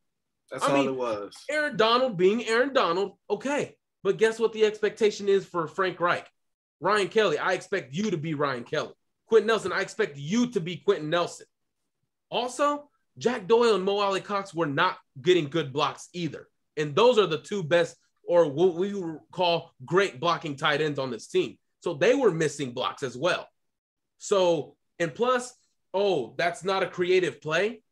That's 0.51 0.64
I 0.64 0.68
all 0.68 0.74
mean, 0.74 0.89
it 0.89 0.97
was. 0.97 1.34
Aaron 1.51 1.78
Donald 1.78 2.18
being 2.18 2.47
Aaron 2.47 2.74
Donald, 2.74 3.12
okay. 3.30 3.76
But 4.07 4.19
guess 4.19 4.39
what 4.39 4.53
the 4.53 4.65
expectation 4.65 5.29
is 5.29 5.45
for 5.45 5.67
Frank 5.67 5.99
Reich? 5.99 6.31
Ryan 6.79 7.09
Kelly, 7.09 7.39
I 7.39 7.55
expect 7.55 7.93
you 7.93 8.13
to 8.13 8.17
be 8.17 8.35
Ryan 8.35 8.63
Kelly. 8.63 8.93
Quenton 9.27 9.49
Nelson, 9.49 9.73
I 9.73 9.81
expect 9.81 10.17
you 10.17 10.49
to 10.53 10.61
be 10.61 10.77
Quenton 10.77 11.11
Nelson. 11.11 11.47
Also, 12.31 12.89
Jack 13.19 13.49
Doyle 13.49 13.75
and 13.75 13.83
Mo 13.83 13.99
Alie-Cox 13.99 14.55
were 14.55 14.69
not 14.69 14.97
getting 15.21 15.49
good 15.49 15.73
blocks 15.73 16.09
either. 16.13 16.47
And 16.77 16.95
those 16.95 17.19
are 17.19 17.27
the 17.27 17.39
two 17.39 17.65
best, 17.65 17.97
or 18.23 18.49
what 18.49 18.75
we 18.75 18.95
call 19.33 19.73
great 19.85 20.21
blocking 20.21 20.55
tight 20.55 20.81
ends 20.81 21.01
on 21.01 21.11
this 21.11 21.27
team. 21.27 21.59
So 21.81 21.93
they 21.93 22.15
were 22.15 22.31
missing 22.31 22.71
blocks 22.71 23.03
as 23.03 23.17
well. 23.17 23.49
So, 24.19 24.77
and 25.01 25.13
plus, 25.13 25.53
oh, 25.93 26.37
that's 26.39 26.63
not 26.63 26.85
a 26.85 26.89
creative 26.89 27.43
play. 27.43 27.83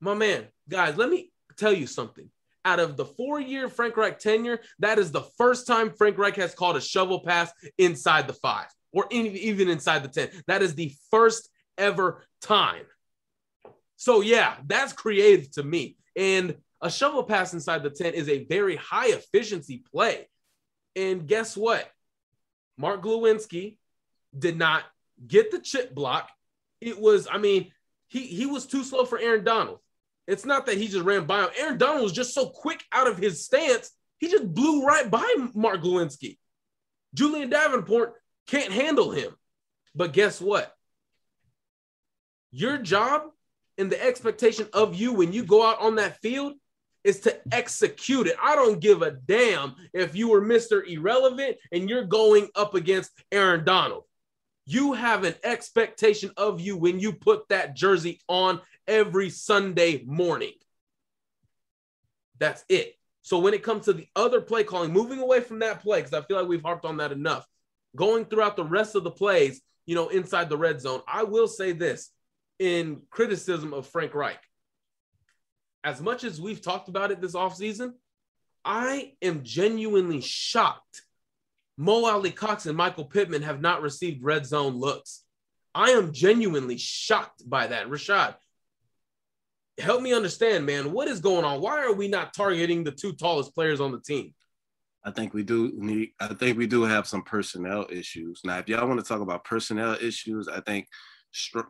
My 0.00 0.14
man, 0.14 0.48
guys, 0.68 0.96
let 0.96 1.08
me 1.08 1.30
tell 1.56 1.72
you 1.72 1.86
something 1.86 2.28
out 2.64 2.80
of 2.80 2.96
the 2.96 3.04
four 3.04 3.40
year 3.40 3.68
Frank 3.68 3.96
Reich 3.96 4.18
tenure, 4.18 4.60
that 4.78 4.98
is 4.98 5.10
the 5.10 5.22
first 5.36 5.66
time 5.66 5.90
Frank 5.90 6.18
Reich 6.18 6.36
has 6.36 6.54
called 6.54 6.76
a 6.76 6.80
shovel 6.80 7.20
pass 7.20 7.50
inside 7.78 8.26
the 8.26 8.34
five 8.34 8.66
or 8.92 9.06
even 9.10 9.68
inside 9.68 10.02
the 10.02 10.08
10. 10.08 10.42
That 10.46 10.62
is 10.62 10.74
the 10.74 10.94
first 11.10 11.48
ever 11.78 12.24
time. 12.40 12.84
So, 13.96 14.20
yeah, 14.20 14.56
that's 14.66 14.92
creative 14.92 15.50
to 15.52 15.62
me. 15.62 15.96
And 16.16 16.56
a 16.80 16.90
shovel 16.90 17.22
pass 17.22 17.54
inside 17.54 17.82
the 17.82 17.90
10 17.90 18.14
is 18.14 18.28
a 18.28 18.44
very 18.44 18.76
high 18.76 19.08
efficiency 19.08 19.82
play. 19.92 20.28
And 20.96 21.26
guess 21.26 21.56
what? 21.56 21.88
Mark 22.76 23.02
Glowinski 23.02 23.76
did 24.36 24.58
not 24.58 24.82
get 25.26 25.50
the 25.50 25.58
chip 25.58 25.94
block. 25.94 26.30
It 26.80 27.00
was, 27.00 27.28
I 27.30 27.38
mean, 27.38 27.70
he, 28.08 28.20
he 28.26 28.46
was 28.46 28.66
too 28.66 28.84
slow 28.84 29.04
for 29.04 29.18
Aaron 29.18 29.44
Donald. 29.44 29.78
It's 30.32 30.46
not 30.46 30.64
that 30.66 30.78
he 30.78 30.88
just 30.88 31.04
ran 31.04 31.26
by 31.26 31.42
him. 31.42 31.50
Aaron 31.58 31.78
Donald 31.78 32.02
was 32.02 32.12
just 32.12 32.34
so 32.34 32.48
quick 32.48 32.82
out 32.90 33.06
of 33.06 33.18
his 33.18 33.44
stance, 33.44 33.90
he 34.18 34.28
just 34.28 34.52
blew 34.52 34.84
right 34.84 35.10
by 35.10 35.34
Mark 35.54 35.82
Glowinski. 35.82 36.38
Julie'n 37.14 37.50
Davenport 37.50 38.14
can't 38.46 38.72
handle 38.72 39.10
him. 39.10 39.32
But 39.94 40.14
guess 40.14 40.40
what? 40.40 40.74
Your 42.50 42.78
job 42.78 43.24
and 43.76 43.90
the 43.90 44.02
expectation 44.02 44.68
of 44.72 44.94
you 44.94 45.12
when 45.12 45.32
you 45.32 45.44
go 45.44 45.66
out 45.66 45.80
on 45.80 45.96
that 45.96 46.20
field 46.20 46.54
is 47.04 47.20
to 47.20 47.38
execute 47.52 48.26
it. 48.26 48.36
I 48.40 48.54
don't 48.54 48.80
give 48.80 49.02
a 49.02 49.10
damn 49.10 49.74
if 49.92 50.14
you 50.14 50.28
were 50.28 50.40
Mr. 50.40 50.86
Irrelevant 50.86 51.56
and 51.72 51.90
you're 51.90 52.04
going 52.04 52.48
up 52.54 52.74
against 52.74 53.10
Aaron 53.32 53.64
Donald. 53.64 54.04
You 54.64 54.92
have 54.92 55.24
an 55.24 55.34
expectation 55.42 56.30
of 56.36 56.60
you 56.60 56.76
when 56.76 57.00
you 57.00 57.12
put 57.12 57.48
that 57.48 57.74
jersey 57.74 58.20
on 58.28 58.60
every 58.86 59.30
Sunday 59.30 60.04
morning. 60.04 60.52
That's 62.38 62.64
it. 62.68 62.94
So 63.22 63.38
when 63.38 63.54
it 63.54 63.62
comes 63.62 63.84
to 63.84 63.92
the 63.92 64.08
other 64.16 64.40
play 64.40 64.64
calling, 64.64 64.92
moving 64.92 65.20
away 65.20 65.40
from 65.40 65.60
that 65.60 65.82
play, 65.82 66.00
because 66.00 66.14
I 66.14 66.22
feel 66.22 66.38
like 66.38 66.48
we've 66.48 66.62
harped 66.62 66.84
on 66.84 66.96
that 66.96 67.12
enough, 67.12 67.46
going 67.94 68.24
throughout 68.24 68.56
the 68.56 68.64
rest 68.64 68.94
of 68.94 69.04
the 69.04 69.10
plays, 69.10 69.60
you 69.86 69.94
know, 69.94 70.08
inside 70.08 70.48
the 70.48 70.58
red 70.58 70.80
zone, 70.80 71.02
I 71.06 71.22
will 71.24 71.46
say 71.46 71.72
this 71.72 72.10
in 72.58 73.02
criticism 73.10 73.72
of 73.72 73.86
Frank 73.86 74.14
Reich. 74.14 74.40
As 75.84 76.00
much 76.00 76.24
as 76.24 76.40
we've 76.40 76.60
talked 76.60 76.88
about 76.88 77.10
it 77.10 77.20
this 77.20 77.34
offseason, 77.34 77.92
I 78.64 79.14
am 79.22 79.42
genuinely 79.42 80.20
shocked 80.20 81.02
Mo 81.76 82.04
Alie-Cox 82.04 82.66
and 82.66 82.76
Michael 82.76 83.04
Pittman 83.04 83.42
have 83.42 83.60
not 83.60 83.82
received 83.82 84.22
red 84.22 84.46
zone 84.46 84.74
looks. 84.74 85.22
I 85.74 85.90
am 85.90 86.12
genuinely 86.12 86.76
shocked 86.76 87.48
by 87.48 87.66
that. 87.66 87.88
Rashaad, 87.88 88.36
help 89.78 90.02
me 90.02 90.12
understand, 90.12 90.66
man. 90.66 90.92
What 90.92 91.08
is 91.08 91.20
going 91.20 91.44
on? 91.44 91.60
Why 91.60 91.82
are 91.84 91.92
we 91.92 92.08
not 92.08 92.34
targeting 92.34 92.84
the 92.84 92.92
two 92.92 93.12
tallest 93.12 93.54
players 93.54 93.80
on 93.80 93.92
the 93.92 94.00
team? 94.00 94.34
I 95.04 95.10
think 95.10 95.34
we 95.34 95.42
do 95.42 95.72
need. 95.74 96.10
I 96.20 96.34
think 96.34 96.56
we 96.56 96.66
do 96.66 96.82
have 96.84 97.08
some 97.08 97.22
personnel 97.22 97.86
issues. 97.90 98.40
Now, 98.44 98.58
if 98.58 98.68
y'all 98.68 98.86
want 98.86 99.00
to 99.00 99.06
talk 99.06 99.20
about 99.20 99.44
personnel 99.44 99.96
issues, 100.00 100.46
I 100.48 100.60
think 100.60 100.86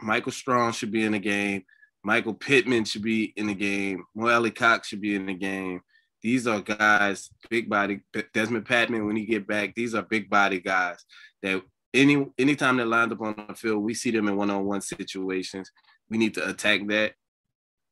Michael 0.03 0.33
Strachan 0.33 0.73
should 0.73 0.93
be 0.93 1.05
in 1.05 1.13
the 1.13 1.19
game. 1.19 1.65
Michael 2.05 2.35
Pittman 2.35 2.85
should 2.85 3.03
be 3.03 3.33
in 3.37 3.47
the 3.47 3.55
game. 3.55 4.05
Mo 4.15 4.29
Alie-Cox 4.29 4.89
should 4.89 5.01
be 5.01 5.15
in 5.15 5.27
the 5.27 5.35
game. 5.35 5.81
These 6.21 6.47
are 6.47 6.61
guys, 6.61 7.31
big 7.49 7.71
body. 7.71 8.01
Dezmon 8.13 8.67
Patmon, 8.67 9.07
when 9.07 9.17
he 9.17 9.25
get 9.25 9.47
back, 9.47 9.75
these 9.75 9.95
are 9.95 10.03
big 10.03 10.29
body 10.29 10.61
guys 10.61 11.05
that 11.43 11.63
any 11.95 12.27
anytime 12.39 12.77
they're 12.77 12.87
lined 12.87 13.13
up 13.13 13.21
on 13.21 13.35
the 13.49 13.55
field, 13.55 13.83
we 13.83 13.95
see 13.95 14.11
them 14.11 14.29
in 14.29 14.37
one-on-one 14.37 14.81
situations. 14.81 15.71
We 16.11 16.19
need 16.19 16.35
to 16.35 16.49
attack 16.49 16.87
that. 16.89 17.15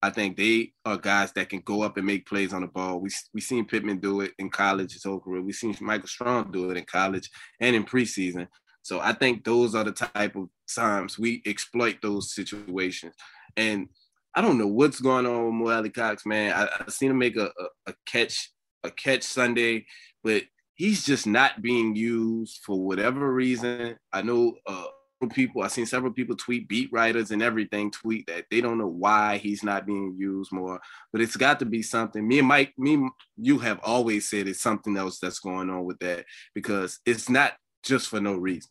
I 0.03 0.11
think 0.11 0.37
they 0.37 0.73
are 0.85 0.97
guys 0.97 1.33
that 1.33 1.51
can 1.51 1.61
go 1.61 1.83
up 1.83 1.97
and 1.97 2.07
make 2.07 2.27
plays 2.27 2.53
on 2.53 2.63
the 2.63 2.69
ball. 2.69 3.01
We 3.01 3.11
we 3.35 3.41
seen 3.41 3.67
Pittman 3.67 3.99
do 3.99 4.23
it 4.23 4.33
in 4.39 4.49
college 4.51 4.95
his 4.95 5.05
whole 5.05 5.21
career. 5.21 5.43
We 5.43 5.53
seen 5.53 5.77
Michael 5.81 6.09
Strachan 6.09 6.53
do 6.53 6.71
it 6.71 6.77
in 6.77 6.85
college 6.85 7.29
and 7.61 7.77
in 7.77 7.85
preseason. 7.85 8.49
So 8.83 9.01
I 9.01 9.13
think 9.13 9.45
those 9.45 9.75
are 9.75 9.85
the 9.85 9.93
type 9.93 10.37
of 10.37 10.49
times 10.75 11.19
we 11.19 11.43
exploit 11.45 11.99
those 12.01 12.35
situations. 12.35 13.15
And 13.57 13.89
I 14.35 14.41
don't 14.41 14.59
know 14.59 14.69
what's 14.69 15.01
going 15.01 15.27
on 15.27 15.45
with 15.45 15.55
Mo 15.55 15.69
Alie-Cox, 15.71 16.25
man. 16.25 16.55
I, 16.55 16.69
I 16.87 16.91
seen 16.91 17.11
him 17.11 17.19
make 17.19 17.37
a, 17.37 17.47
a, 17.47 17.91
a 17.91 17.95
catch 18.07 18.51
a 18.85 18.91
catch 18.91 19.23
Sunday, 19.23 19.87
but 20.25 20.45
he's 20.75 21.05
just 21.05 21.27
not 21.27 21.61
being 21.61 21.95
used 21.95 22.61
for 22.65 22.81
whatever 22.81 23.33
reason. 23.33 23.99
I 24.13 24.23
know 24.23 24.55
uh, 24.67 24.87
people, 25.29 25.63
I've 25.63 25.73
seen 25.73 25.87
several 25.87 26.13
people 26.13 26.37
tweet, 26.37 26.69
beat 26.69 26.91
writers 26.93 27.31
and 27.31 27.43
everything 27.43 27.91
tweet 27.91 28.27
that 28.27 28.47
they 28.51 28.61
don't 28.61 28.79
know 28.79 28.87
why 28.87 29.39
he's 29.39 29.63
not 29.63 29.87
being 29.87 30.15
used 30.19 30.53
more, 30.53 30.81
but 31.13 31.21
it's 31.21 31.37
got 31.37 31.59
to 31.61 31.67
be 31.67 31.83
something. 31.83 32.27
Me 32.27 32.39
and 32.39 32.49
Mike, 32.49 32.73
me, 32.79 33.09
you 33.37 33.59
have 33.59 33.81
always 33.83 34.29
said 34.29 34.49
it's 34.49 34.63
something 34.63 34.97
else 34.97 35.19
that's 35.19 35.41
going 35.41 35.71
on 35.71 35.85
with 35.85 35.99
that 35.99 36.25
because 36.55 36.99
it's 37.05 37.29
not 37.29 37.53
just 37.83 38.09
for 38.09 38.21
no 38.21 38.35
reason. 38.35 38.71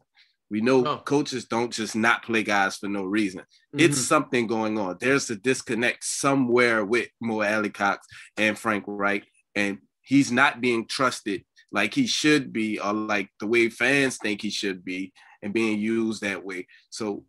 We 0.52 0.62
know 0.62 0.86
oh. 0.86 0.98
coaches 0.98 1.46
don't 1.46 1.72
just 1.72 1.96
not 1.96 2.24
play 2.24 2.42
guys 2.44 2.78
for 2.78 2.88
no 2.88 3.04
reason. 3.04 3.42
Mm-hmm. 3.42 3.80
It's 3.80 4.00
something 4.00 4.48
going 4.48 4.80
on. 4.80 4.98
There's 5.00 5.30
a 5.30 5.36
disconnect 5.36 6.04
somewhere 6.04 6.84
with 6.84 7.10
Mo 7.22 7.42
Alie-Cox 7.44 8.08
and 8.38 8.58
Frank 8.58 8.86
Reich, 8.88 9.28
and 9.54 9.78
he's 10.02 10.32
not 10.32 10.60
being 10.60 10.88
trusted 10.88 11.44
like 11.72 11.94
he 11.94 12.08
should 12.08 12.52
be, 12.52 12.80
or 12.80 12.94
like 12.94 13.30
the 13.40 13.46
way 13.46 13.70
fans 13.70 14.18
think 14.18 14.42
he 14.42 14.50
should 14.50 14.84
be, 14.84 15.14
and 15.42 15.54
being 15.54 15.80
used 15.80 16.22
that 16.22 16.44
way. 16.44 16.68
So 16.90 17.24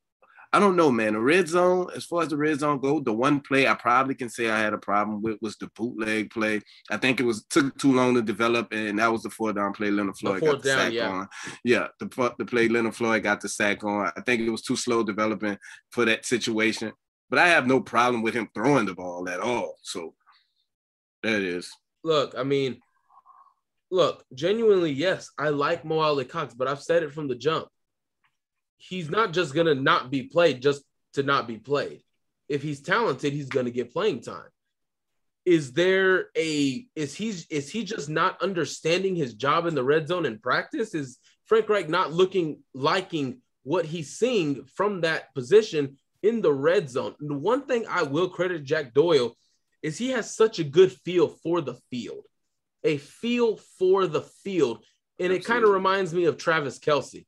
I 0.52 0.58
don't 0.58 0.74
know, 0.74 0.90
man. 0.90 1.12
The 1.12 1.20
red 1.20 1.46
zone, 1.46 1.88
as 1.94 2.04
far 2.04 2.22
as 2.22 2.28
the 2.28 2.36
red 2.36 2.58
zone 2.58 2.80
go, 2.80 2.98
the 2.98 3.12
one 3.12 3.40
play 3.40 3.68
I 3.68 3.74
probably 3.74 4.16
can 4.16 4.28
say 4.28 4.50
I 4.50 4.58
had 4.58 4.72
a 4.72 4.78
problem 4.78 5.22
with 5.22 5.38
was 5.40 5.56
the 5.56 5.68
bootleg 5.76 6.30
play. 6.30 6.60
I 6.90 6.96
think 6.96 7.20
it 7.20 7.24
was 7.24 7.44
took 7.44 7.78
too 7.78 7.92
long 7.92 8.14
to 8.14 8.22
develop, 8.22 8.72
and 8.72 8.98
that 8.98 9.12
was 9.12 9.22
the 9.22 9.30
four 9.30 9.52
down 9.52 9.72
play 9.72 9.92
Leonard 9.92 10.16
Floyd 10.16 10.40
got 10.40 10.62
the 10.62 10.68
down, 10.68 10.78
sack 10.78 10.92
yeah. 10.92 11.08
on. 11.08 11.28
Yeah, 11.62 11.88
the 12.00 12.34
the 12.36 12.44
play 12.44 12.68
Leonard 12.68 12.96
Floyd 12.96 13.22
got 13.22 13.40
the 13.40 13.48
sack 13.48 13.84
on. 13.84 14.10
I 14.16 14.20
think 14.22 14.42
it 14.42 14.50
was 14.50 14.62
too 14.62 14.76
slow 14.76 15.04
developing 15.04 15.56
for 15.90 16.04
that 16.06 16.26
situation. 16.26 16.92
But 17.28 17.38
I 17.38 17.48
have 17.48 17.68
no 17.68 17.80
problem 17.80 18.22
with 18.22 18.34
him 18.34 18.48
throwing 18.52 18.86
the 18.86 18.94
ball 18.94 19.28
at 19.28 19.38
all. 19.38 19.76
So 19.82 20.14
that 21.22 21.42
is. 21.42 21.70
Look, 22.02 22.34
I 22.36 22.42
mean, 22.42 22.80
look, 23.92 24.24
genuinely, 24.34 24.90
yes, 24.90 25.30
I 25.38 25.50
like 25.50 25.84
Mo 25.84 26.00
Alie-Cox, 26.00 26.54
but 26.54 26.66
I've 26.66 26.82
said 26.82 27.04
it 27.04 27.12
from 27.12 27.28
the 27.28 27.36
jump 27.36 27.68
he's 28.80 29.10
not 29.10 29.32
just 29.32 29.54
going 29.54 29.66
to 29.66 29.74
not 29.74 30.10
be 30.10 30.24
played 30.24 30.62
just 30.62 30.82
to 31.14 31.22
not 31.22 31.46
be 31.46 31.58
played. 31.58 32.02
If 32.48 32.62
he's 32.62 32.80
talented, 32.80 33.32
he's 33.32 33.48
going 33.48 33.66
to 33.66 33.72
get 33.72 33.92
playing 33.92 34.22
time. 34.22 34.48
Is 35.44 35.72
there 35.72 36.26
a 36.36 36.86
is 36.94 37.14
he 37.14 37.28
is 37.50 37.70
he 37.70 37.84
just 37.84 38.08
not 38.08 38.42
understanding 38.42 39.16
his 39.16 39.34
job 39.34 39.66
in 39.66 39.74
the 39.74 39.84
red 39.84 40.08
zone 40.08 40.26
in 40.26 40.38
practice? 40.38 40.94
Is 40.94 41.18
Frank 41.46 41.68
Reich 41.68 41.88
not 41.88 42.12
looking 42.12 42.62
liking 42.74 43.40
what 43.62 43.84
he's 43.84 44.18
seeing 44.18 44.64
from 44.64 45.02
that 45.02 45.34
position 45.34 45.96
in 46.22 46.42
the 46.42 46.52
red 46.52 46.90
zone? 46.90 47.14
And 47.20 47.30
the 47.30 47.38
one 47.38 47.66
thing 47.66 47.86
I 47.88 48.02
will 48.02 48.28
credit 48.28 48.64
Jack 48.64 48.92
Doyle 48.92 49.34
is 49.82 49.96
he 49.96 50.10
has 50.10 50.34
such 50.34 50.58
a 50.58 50.64
good 50.64 50.92
feel 50.92 51.28
for 51.28 51.60
the 51.62 51.74
field, 51.90 52.26
a 52.84 52.98
feel 52.98 53.56
for 53.78 54.06
the 54.06 54.22
field. 54.22 54.84
And 55.18 55.32
Absolutely. 55.32 55.36
it 55.36 55.44
kind 55.46 55.64
of 55.64 55.70
reminds 55.70 56.12
me 56.12 56.24
of 56.24 56.36
Travis 56.36 56.78
Kelce 56.78 57.24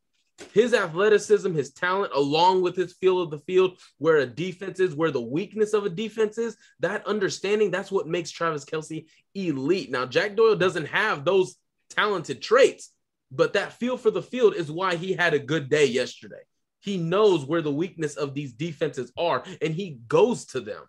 his 0.52 0.74
athleticism, 0.74 1.54
his 1.54 1.72
talent, 1.72 2.12
along 2.14 2.62
with 2.62 2.76
his 2.76 2.92
feel 2.94 3.20
of 3.20 3.30
the 3.30 3.38
field, 3.38 3.78
where 3.98 4.18
a 4.18 4.26
defense 4.26 4.80
is, 4.80 4.94
where 4.94 5.10
the 5.10 5.20
weakness 5.20 5.72
of 5.72 5.84
a 5.84 5.90
defense 5.90 6.38
is, 6.38 6.56
that 6.80 7.06
understanding, 7.06 7.70
that's 7.70 7.92
what 7.92 8.08
makes 8.08 8.30
Travis 8.30 8.64
Kelce 8.64 9.06
elite. 9.34 9.90
Now, 9.90 10.06
Jack 10.06 10.36
Doyle 10.36 10.56
doesn't 10.56 10.86
have 10.86 11.24
those 11.24 11.56
talented 11.90 12.42
traits, 12.42 12.90
but 13.30 13.54
that 13.54 13.74
feel 13.74 13.96
for 13.96 14.10
the 14.10 14.22
field 14.22 14.54
is 14.54 14.70
why 14.70 14.96
he 14.96 15.12
had 15.12 15.34
a 15.34 15.38
good 15.38 15.68
day 15.68 15.86
yesterday. 15.86 16.42
He 16.80 16.96
knows 16.96 17.44
where 17.44 17.62
the 17.62 17.72
weakness 17.72 18.16
of 18.16 18.34
these 18.34 18.52
defenses 18.52 19.12
are, 19.16 19.44
and 19.60 19.72
he 19.72 20.00
goes 20.08 20.46
to 20.46 20.60
them. 20.60 20.82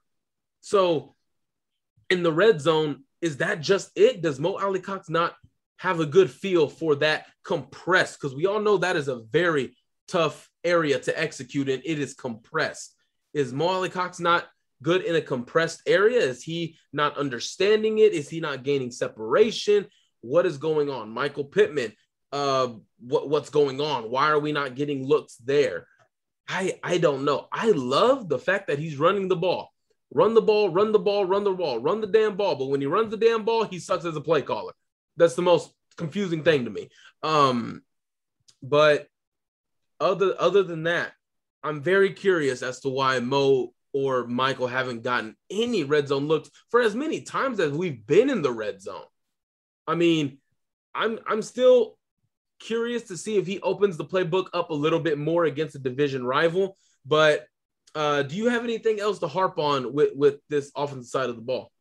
So, 0.62 1.16
in 2.10 2.24
the 2.24 2.34
red 2.34 2.60
zone, 2.60 3.04
is 3.22 3.38
that 3.38 3.62
just 3.62 3.92
it? 3.96 4.22
Does 4.22 4.40
Mo 4.40 4.58
Alie-Cox 4.58 5.10
not 5.10 5.36
have 5.78 6.00
a 6.00 6.06
good 6.06 6.30
feel 6.30 6.68
for 6.68 6.96
that 6.96 7.26
compressed 7.44 8.20
because 8.20 8.36
we 8.36 8.46
all 8.46 8.60
know 8.60 8.78
that 8.78 8.96
is 8.96 9.08
a 9.08 9.22
very 9.32 9.76
tough 10.08 10.50
area 10.64 11.00
to 11.00 11.20
execute 11.20 11.70
and 11.70 11.82
it 11.86 12.00
is 12.00 12.14
compressed. 12.14 12.96
Is 13.34 13.52
Mo 13.52 13.68
Alie-Cox 13.68 14.20
not 14.20 14.46
good 14.82 15.04
in 15.04 15.16
a 15.16 15.22
compressed 15.22 15.82
area? 15.88 16.20
Is 16.20 16.44
he 16.44 16.78
not 16.92 17.18
understanding 17.18 18.00
it? 18.00 18.14
Is 18.14 18.30
he 18.30 18.40
not 18.40 18.64
gaining 18.64 18.92
separation? 18.92 19.88
What 20.22 20.46
is 20.46 20.58
going 20.58 20.90
on? 20.90 21.10
Michael 21.10 21.46
Pittman, 21.46 21.94
uh, 22.32 22.70
what, 23.00 23.30
what's 23.30 23.50
going 23.50 23.82
on? 23.82 24.10
Why 24.10 24.30
are 24.30 24.40
we 24.40 24.52
not 24.52 24.76
getting 24.76 25.06
looks 25.06 25.36
there? 25.38 25.88
I 26.48 26.80
I 26.84 26.98
don't 26.98 27.24
know. 27.24 27.48
I 27.52 27.72
love 27.72 28.28
the 28.28 28.40
fact 28.40 28.68
that 28.68 28.80
he's 28.80 28.98
running 28.98 29.28
the 29.28 29.36
ball. 29.36 29.70
Run 30.14 30.34
the 30.34 30.42
ball, 30.42 30.70
run 30.70 30.92
the 30.92 31.00
ball, 31.00 31.26
run 31.26 31.44
the 31.44 31.52
ball, 31.52 31.80
run 31.80 32.02
the 32.02 32.08
damn 32.08 32.36
ball. 32.36 32.56
But 32.56 32.68
when 32.68 32.82
he 32.82 32.88
runs 32.88 33.10
the 33.10 33.18
damn 33.18 33.46
ball, 33.46 33.64
he 33.64 33.80
sucks 33.80 34.06
as 34.06 34.16
a 34.16 34.22
play 34.22 34.42
caller. 34.42 34.74
That's 35.18 35.36
the 35.36 35.42
most 35.42 35.74
confusing 35.98 36.44
thing 36.44 36.66
to 36.66 36.72
me. 36.72 36.90
Um, 37.22 37.84
but 38.62 39.08
other 40.00 40.36
other 40.40 40.64
than 40.64 40.84
that, 40.84 41.14
I'm 41.64 41.82
very 41.82 42.14
curious 42.14 42.62
as 42.62 42.80
to 42.82 42.90
why 42.90 43.20
Mo 43.20 43.74
or 43.94 44.26
Michael 44.26 44.68
haven't 44.68 45.04
gotten 45.04 45.36
any 45.52 45.84
red 45.84 46.08
zone 46.08 46.28
looks 46.28 46.50
for 46.72 46.82
as 46.82 46.96
many 46.96 47.22
times 47.22 47.60
as 47.60 47.72
we've 47.72 48.06
been 48.06 48.30
in 48.30 48.42
the 48.42 48.52
red 48.52 48.82
zone. 48.82 49.06
I 49.88 49.96
mean, 49.96 50.40
I'm 50.96 51.20
I'm 51.28 51.42
still 51.42 51.98
curious 52.60 53.04
to 53.04 53.18
see 53.18 53.38
if 53.38 53.46
he 53.46 53.60
opens 53.62 53.98
the 53.98 54.06
playbook 54.06 54.48
up 54.54 54.70
a 54.70 54.76
little 54.76 55.00
bit 55.00 55.18
more 55.18 55.46
against 55.46 55.76
a 55.76 55.80
division 55.80 56.26
rival. 56.26 56.78
But 57.06 57.46
uh, 57.96 58.24
do 58.24 58.36
you 58.36 58.48
have 58.48 58.64
anything 58.64 59.00
else 59.00 59.20
to 59.20 59.28
harp 59.28 59.60
on 59.60 59.94
with 59.94 60.12
with 60.16 60.40
this 60.50 60.72
offensive 60.76 61.10
side 61.10 61.30
of 61.30 61.36
the 61.36 61.42
ball? 61.42 61.72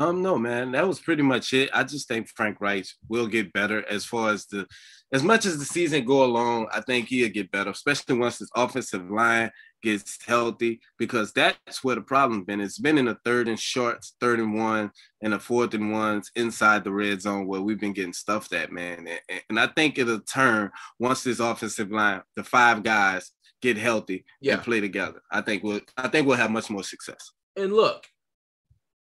Um, 0.00 0.22
no, 0.22 0.38
man, 0.38 0.72
that 0.72 0.88
was 0.88 0.98
pretty 0.98 1.22
much 1.22 1.52
it. 1.52 1.68
I 1.74 1.84
just 1.84 2.08
think 2.08 2.26
Frank 2.30 2.58
Reich 2.58 2.86
will 3.10 3.26
get 3.26 3.52
better 3.52 3.86
as 3.86 4.06
far 4.06 4.30
as 4.30 4.46
the, 4.46 4.66
as 5.12 5.22
much 5.22 5.44
as 5.44 5.58
the 5.58 5.64
season 5.66 6.06
go 6.06 6.24
along. 6.24 6.68
I 6.72 6.80
think 6.80 7.08
he'll 7.08 7.28
get 7.28 7.50
better, 7.50 7.68
especially 7.68 8.16
once 8.16 8.38
his 8.38 8.50
offensive 8.56 9.10
line 9.10 9.50
gets 9.82 10.18
healthy, 10.26 10.80
because 10.98 11.34
that's 11.34 11.84
where 11.84 11.96
the 11.96 12.00
problem 12.00 12.44
been. 12.44 12.62
It's 12.62 12.78
been 12.78 12.96
in 12.96 13.04
the 13.04 13.18
third 13.26 13.46
and 13.46 13.60
shorts, 13.60 14.14
third 14.20 14.40
and 14.40 14.54
one, 14.54 14.90
and 15.20 15.34
the 15.34 15.38
fourth 15.38 15.74
and 15.74 15.92
ones 15.92 16.30
inside 16.34 16.82
the 16.82 16.92
red 16.92 17.20
zone 17.20 17.46
where 17.46 17.60
we've 17.60 17.80
been 17.80 17.92
getting 17.92 18.14
stuffed 18.14 18.54
at, 18.54 18.72
man. 18.72 19.06
And, 19.06 19.42
and 19.50 19.60
I 19.60 19.66
think 19.66 19.98
it'll 19.98 20.20
turn 20.20 20.70
once 20.98 21.24
this 21.24 21.40
offensive 21.40 21.90
line, 21.90 22.22
the 22.36 22.44
five 22.44 22.82
guys 22.82 23.32
get 23.60 23.76
healthy 23.76 24.24
yeah. 24.40 24.54
and 24.54 24.62
play 24.62 24.80
together. 24.80 25.20
I 25.30 25.42
think 25.42 25.62
we'll, 25.62 25.80
I 25.98 26.08
think 26.08 26.26
we'll 26.26 26.38
have 26.38 26.50
much 26.50 26.70
more 26.70 26.84
success. 26.84 27.32
And 27.54 27.74
look, 27.74 28.06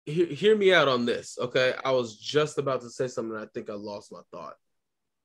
hear, 0.05 0.25
hear 0.27 0.55
me 0.55 0.73
out 0.73 0.87
on 0.87 1.05
this. 1.05 1.37
Okay. 1.39 1.73
I 1.83 1.91
was 1.91 2.17
just 2.17 2.57
about 2.57 2.81
to 2.81 2.89
say 2.89 3.07
something. 3.07 3.37
I 3.37 3.45
think 3.53 3.69
I 3.69 3.73
lost 3.73 4.11
my 4.11 4.21
thought. 4.31 4.55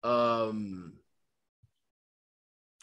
Um, 0.03 0.93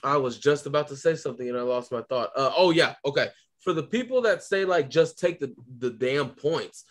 I 0.03 0.18
was 0.18 0.39
just 0.39 0.66
about 0.66 0.89
to 0.89 0.97
say 0.97 1.16
something 1.16 1.49
and 1.49 1.59
I 1.59 1.62
lost 1.62 1.93
my 1.93 2.03
thought. 2.03 2.30
Uh, 2.37 2.53
oh 2.57 2.70
yeah, 2.70 2.95
okay. 3.05 3.28
For 3.61 3.72
the 3.72 3.82
people 3.82 4.22
that 4.22 4.43
say 4.43 4.64
like 4.64 4.91
just 4.91 5.18
take 5.18 5.41
the 5.41 5.55
the 5.78 5.91
damn 5.91 6.30
points, 6.30 6.84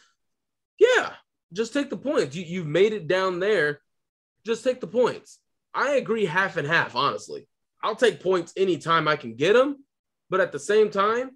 yeah, 0.80 1.12
just 1.54 1.72
take 1.72 1.90
the 1.90 1.98
points. 1.98 2.36
You 2.36 2.44
you've 2.44 2.68
made 2.68 2.94
it 2.94 3.08
down 3.08 3.40
there, 3.40 3.80
just 4.46 4.64
take 4.64 4.82
the 4.82 4.88
points. 4.88 5.40
I 5.74 5.92
agree 5.92 6.26
half 6.26 6.58
and 6.58 6.68
half. 6.68 6.96
Honestly, 6.96 7.48
I'll 7.84 7.96
take 7.96 8.22
points 8.22 8.54
anytime 8.58 9.08
I 9.08 9.16
can 9.16 9.36
get 9.36 9.54
them, 9.54 9.86
but 10.30 10.42
at 10.42 10.52
the 10.52 10.60
same 10.60 10.90
time, 10.90 11.32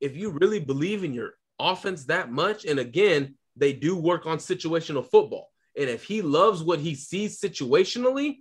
if 0.00 0.16
you 0.16 0.30
really 0.30 0.60
believe 0.60 1.04
in 1.04 1.14
your 1.14 1.34
offense 1.60 2.06
that 2.06 2.30
much. 2.30 2.64
And 2.64 2.78
again, 2.78 3.34
they 3.56 3.72
do 3.72 3.96
work 3.96 4.26
on 4.26 4.38
situational 4.38 5.08
football. 5.08 5.50
And 5.76 5.88
if 5.88 6.04
he 6.04 6.22
loves 6.22 6.62
what 6.62 6.80
he 6.80 6.94
sees 6.94 7.40
situationally, 7.40 8.38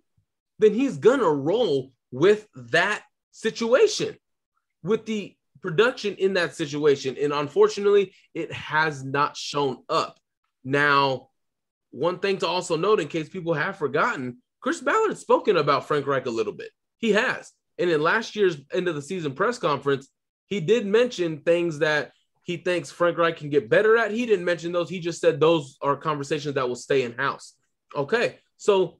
then 0.59 0.74
he's 0.74 0.97
going 0.97 1.20
to 1.20 1.30
roll 1.30 1.91
with 2.11 2.47
that 2.55 3.03
situation, 3.32 4.17
with 4.84 5.05
the 5.05 5.36
production 5.61 6.15
in 6.15 6.34
that 6.34 6.55
situation. 6.55 7.17
And 7.22 7.34
unfortunately, 7.34 8.13
it 8.34 8.51
has 8.51 9.03
not 9.03 9.38
shown 9.38 9.84
up. 9.89 10.20
Now, 10.63 11.30
one 11.91 12.20
thing 12.20 12.38
to 12.39 12.47
also 12.47 12.78
note 12.78 12.99
in 12.99 13.07
case 13.07 13.30
people 13.30 13.53
have 13.53 13.78
forgotten, 13.78 14.38
Chris 14.61 14.82
Ballard 14.82 15.11
has 15.11 15.20
spoken 15.20 15.57
about 15.57 15.88
Frank 15.88 16.07
Reich 16.07 16.26
a 16.26 16.32
little 16.32 16.53
bit. 16.53 16.72
He 16.97 17.11
has. 17.11 17.51
And 17.78 17.89
in 17.89 18.01
last 18.01 18.36
year's 18.36 18.57
end 18.74 18.88
of 18.88 18.95
the 18.95 19.01
season 19.01 19.34
press 19.34 19.57
conference, 19.57 20.09
he 20.47 20.59
did 20.59 20.86
mention 20.86 21.41
things 21.41 21.80
that 21.80 22.11
he 22.50 22.58
thinks 22.58 22.89
Frank 22.89 23.16
Reich 23.20 23.38
can 23.38 23.52
get 23.52 23.70
better 23.70 23.95
at. 23.95 24.10
He 24.10 24.26
didn't 24.26 24.43
mention 24.43 24.72
those. 24.72 24.89
He 24.89 25.00
just 25.00 25.22
said 25.22 25.39
those 25.39 25.78
are 25.84 25.95
conversations 25.95 26.56
that 26.56 26.68
will 26.68 26.76
stay 26.76 27.04
in 27.04 27.14
house. 27.14 27.54
Okay. 27.95 28.39
So 28.58 29.00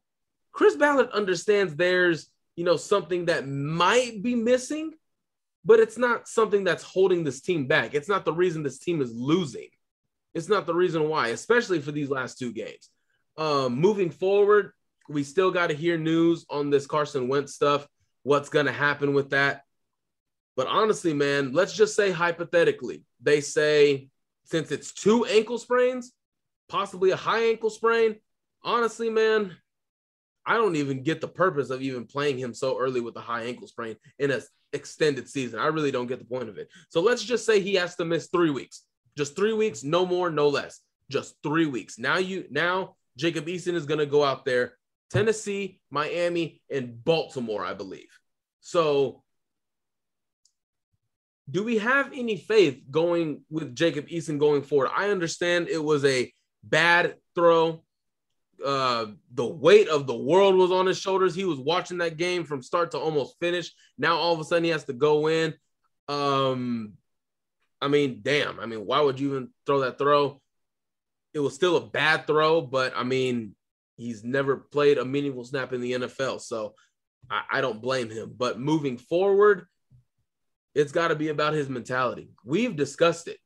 Chris 0.52 0.76
Ballard 0.76 1.10
understands 1.14 1.76
there's, 1.76 2.30
you 2.56 2.64
know, 2.64 2.78
something 2.78 3.26
that 3.26 3.48
might 3.48 4.22
be 4.22 4.36
missing, 4.36 4.94
but 5.66 5.80
it's 5.80 5.98
not 5.98 6.28
something 6.28 6.64
that's 6.64 6.84
holding 6.84 7.24
this 7.24 7.42
team 7.42 7.66
back. 7.66 7.96
It's 7.96 8.08
not 8.08 8.24
the 8.24 8.34
reason 8.34 8.62
this 8.62 8.78
team 8.78 9.02
is 9.02 9.12
losing. 9.16 9.70
It's 10.36 10.48
not 10.48 10.68
the 10.68 10.76
reason 10.76 11.10
why, 11.10 11.30
especially 11.30 11.82
for 11.82 11.92
these 11.92 12.12
last 12.12 12.38
two 12.38 12.54
games. 12.54 12.92
Um, 13.36 13.74
moving 13.82 14.12
forward, 14.12 14.74
we 15.10 15.24
still 15.24 15.50
got 15.50 15.72
to 15.72 15.74
hear 15.74 15.98
news 15.98 16.46
on 16.52 16.70
this 16.70 16.86
Carson 16.86 17.28
Wentz 17.28 17.56
stuff. 17.56 17.88
What's 18.22 18.50
going 18.50 18.68
to 18.68 18.72
happen 18.72 19.16
with 19.16 19.32
that? 19.32 19.64
But 20.60 20.68
honestly, 20.68 21.14
man, 21.14 21.54
let's 21.54 21.72
just 21.72 21.96
say 21.96 22.12
hypothetically, 22.12 23.06
they 23.22 23.40
say 23.40 24.10
since 24.44 24.74
it's 24.74 24.92
two 24.92 25.24
ankle 25.24 25.58
sprains, 25.58 26.12
possibly 26.68 27.12
a 27.12 27.16
high 27.16 27.44
ankle 27.44 27.70
sprain. 27.70 28.18
Honestly, 28.62 29.10
man, 29.10 29.56
I 30.46 30.56
don't 30.56 30.76
even 30.76 31.02
get 31.02 31.22
the 31.22 31.30
purpose 31.30 31.70
of 31.70 31.82
even 31.82 32.06
playing 32.06 32.40
him 32.40 32.54
so 32.54 32.78
early 32.78 33.00
with 33.00 33.16
a 33.16 33.22
high 33.22 33.44
ankle 33.44 33.68
sprain 33.68 33.96
in 34.18 34.32
an 34.32 34.42
extended 34.74 35.30
season. 35.30 35.62
I 35.62 35.68
really 35.68 35.92
don't 35.92 36.08
get 36.08 36.20
the 36.20 36.26
point 36.26 36.50
of 36.50 36.58
it. 36.58 36.68
So 36.90 37.00
let's 37.00 37.24
just 37.24 37.46
say 37.46 37.62
he 37.62 37.76
has 37.76 37.96
to 37.96 38.04
miss 38.04 38.28
three 38.28 38.50
weeks, 38.50 38.84
just 39.18 39.38
three 39.38 39.54
weeks, 39.54 39.86
no 39.86 40.06
more, 40.06 40.30
no 40.30 40.50
less, 40.50 40.82
just 41.10 41.36
three 41.42 41.68
weeks. 41.68 41.98
Now 41.98 42.18
you 42.18 42.48
now 42.52 42.98
Jacob 43.16 43.46
Eason 43.46 43.76
is 43.76 43.86
to 43.86 44.06
go 44.06 44.26
out 44.26 44.44
there, 44.44 44.74
Tennessee, 45.10 45.80
Miami, 45.90 46.62
and 46.70 47.02
Baltimore, 47.02 47.64
I 47.64 47.74
believe. 47.76 48.10
So 48.60 49.24
do 51.50 51.64
we 51.64 51.78
have 51.78 52.12
any 52.14 52.38
faith 52.38 52.82
going 52.92 53.42
with 53.50 53.76
Jacob 53.76 54.08
Eason 54.08 54.38
going 54.38 54.62
forward? 54.62 54.90
I 54.96 55.10
understand 55.10 55.68
it 55.68 55.84
was 55.84 56.06
a 56.06 56.32
bad 56.64 57.16
throw. 57.36 57.84
Uh, 58.64 59.08
the 59.34 59.46
weight 59.46 59.88
of 59.88 60.06
the 60.06 60.16
world 60.16 60.56
was 60.56 60.72
on 60.72 60.86
his 60.86 61.00
shoulders. 61.00 61.34
He 61.34 61.46
was 61.46 61.60
watching 61.60 62.00
that 62.00 62.18
game 62.18 62.44
from 62.44 62.62
start 62.62 62.92
to 62.92 63.00
almost 63.00 63.40
finish. 63.40 63.72
Now 63.98 64.18
all 64.18 64.34
of 64.34 64.40
a 64.40 64.44
sudden 64.44 64.66
he 64.66 64.70
has 64.72 64.84
to 64.86 64.94
go 64.94 65.28
in. 65.28 65.54
Um, 66.08 66.94
I 67.82 67.88
mean, 67.88 68.20
damn. 68.22 68.60
I 68.60 68.66
mean, 68.66 68.86
why 68.86 69.00
would 69.00 69.20
you 69.20 69.30
even 69.30 69.50
throw 69.66 69.80
that 69.82 69.98
throw? 69.98 70.42
It 71.34 71.40
was 71.40 71.56
still 71.56 71.78
a 71.78 71.86
bad 71.86 72.28
throw, 72.28 72.62
but 72.62 72.94
I 72.96 73.04
mean, 73.04 73.56
he's 73.96 74.24
never 74.24 74.58
played 74.58 74.98
a 74.98 75.06
meaningful 75.06 75.46
snap 75.46 75.72
in 75.72 75.82
the 75.82 75.94
NFL, 75.94 76.42
so 76.42 76.74
I, 77.30 77.44
I 77.52 77.62
don't 77.62 77.82
blame 77.82 78.10
him. 78.10 78.34
But 78.36 78.60
moving 78.60 78.98
forward, 78.98 79.68
it's 80.76 80.92
got 80.92 81.10
to 81.10 81.16
be 81.16 81.30
about 81.30 81.54
his 81.54 81.70
mentality. 81.70 82.30
We've 82.44 82.76
discussed 82.76 83.28
it. 83.28 83.38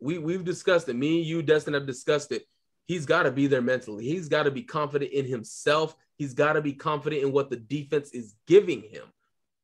We 0.00 0.18
we've 0.18 0.44
discussed 0.44 0.88
it. 0.88 0.94
Me, 0.94 1.18
and 1.18 1.26
you, 1.26 1.42
Destin 1.42 1.74
have 1.74 1.86
discussed 1.86 2.32
it. 2.32 2.44
He's 2.86 3.04
got 3.04 3.24
to 3.24 3.30
be 3.30 3.46
there 3.46 3.62
mentally. 3.62 4.04
He's 4.04 4.28
got 4.28 4.44
to 4.44 4.50
be 4.50 4.62
confident 4.62 5.12
in 5.12 5.26
himself. 5.26 5.94
He's 6.16 6.34
got 6.34 6.54
to 6.54 6.62
be 6.62 6.72
confident 6.72 7.22
in 7.22 7.32
what 7.32 7.50
the 7.50 7.56
defense 7.56 8.10
is 8.10 8.34
giving 8.46 8.82
him, 8.82 9.04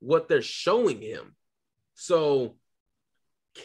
what 0.01 0.29
they're 0.29 0.43
showing 0.43 1.01
him. 1.01 1.35
So, 1.95 2.57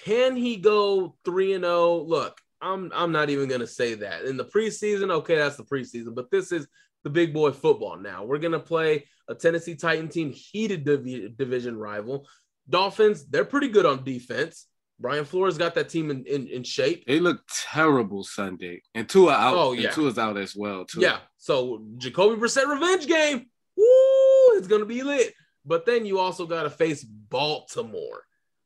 can 0.05 0.35
he 0.35 0.57
go 0.57 1.15
3 1.25 1.53
and 1.55 1.63
0? 1.63 2.03
Look, 2.03 2.39
I'm 2.61 2.91
I'm 2.93 3.11
not 3.11 3.29
even 3.29 3.49
going 3.49 3.61
to 3.61 3.67
say 3.67 3.95
that. 3.95 4.25
In 4.25 4.37
the 4.37 4.45
preseason, 4.45 5.11
okay, 5.11 5.35
that's 5.35 5.57
the 5.57 5.63
preseason, 5.63 6.15
but 6.15 6.31
this 6.31 6.51
is 6.51 6.67
the 7.03 7.09
big 7.09 7.33
boy 7.33 7.51
football 7.51 7.97
now. 7.97 8.23
We're 8.23 8.39
going 8.39 8.51
to 8.51 8.59
play 8.59 9.05
a 9.27 9.35
Tennessee 9.35 9.75
Titan 9.75 10.09
team, 10.09 10.31
heated 10.31 10.83
div- 10.83 11.37
division 11.37 11.77
rival. 11.77 12.27
Dolphins, 12.69 13.25
they're 13.25 13.45
pretty 13.45 13.69
good 13.69 13.85
on 13.85 14.03
defense. 14.03 14.67
Brian 14.99 15.25
Flores 15.25 15.57
got 15.57 15.75
that 15.75 15.89
team 15.89 16.11
in, 16.11 16.25
in, 16.25 16.47
in 16.47 16.63
shape. 16.63 17.05
They 17.07 17.19
look 17.19 17.41
terrible 17.71 18.23
Sunday. 18.23 18.81
And 18.93 19.07
Tua 19.07 19.33
out. 19.33 19.55
Oh, 19.55 19.71
yeah. 19.71 19.87
And 19.87 19.95
Tua's 19.95 20.17
out 20.17 20.37
as 20.37 20.55
well, 20.55 20.85
too. 20.85 20.99
Yeah. 20.99 21.19
So 21.37 21.85
Jacoby 21.97 22.39
Brissett 22.39 22.67
revenge 22.67 23.07
game. 23.07 23.45
Woo! 23.77 24.57
It's 24.57 24.67
gonna 24.67 24.85
be 24.85 25.03
lit. 25.03 25.33
But 25.65 25.85
then 25.85 26.05
you 26.05 26.19
also 26.19 26.45
gotta 26.45 26.69
face 26.69 27.03
Baltimore. 27.03 28.23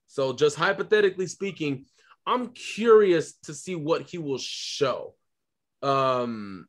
So 0.07 0.33
just 0.33 0.55
hypothetically 0.55 1.27
speaking, 1.27 1.85
I'm 2.25 2.49
curious 2.49 3.33
to 3.43 3.53
see 3.53 3.75
what 3.75 4.03
he 4.03 4.17
will 4.17 4.39
show. 4.39 5.15
Um, 5.83 6.67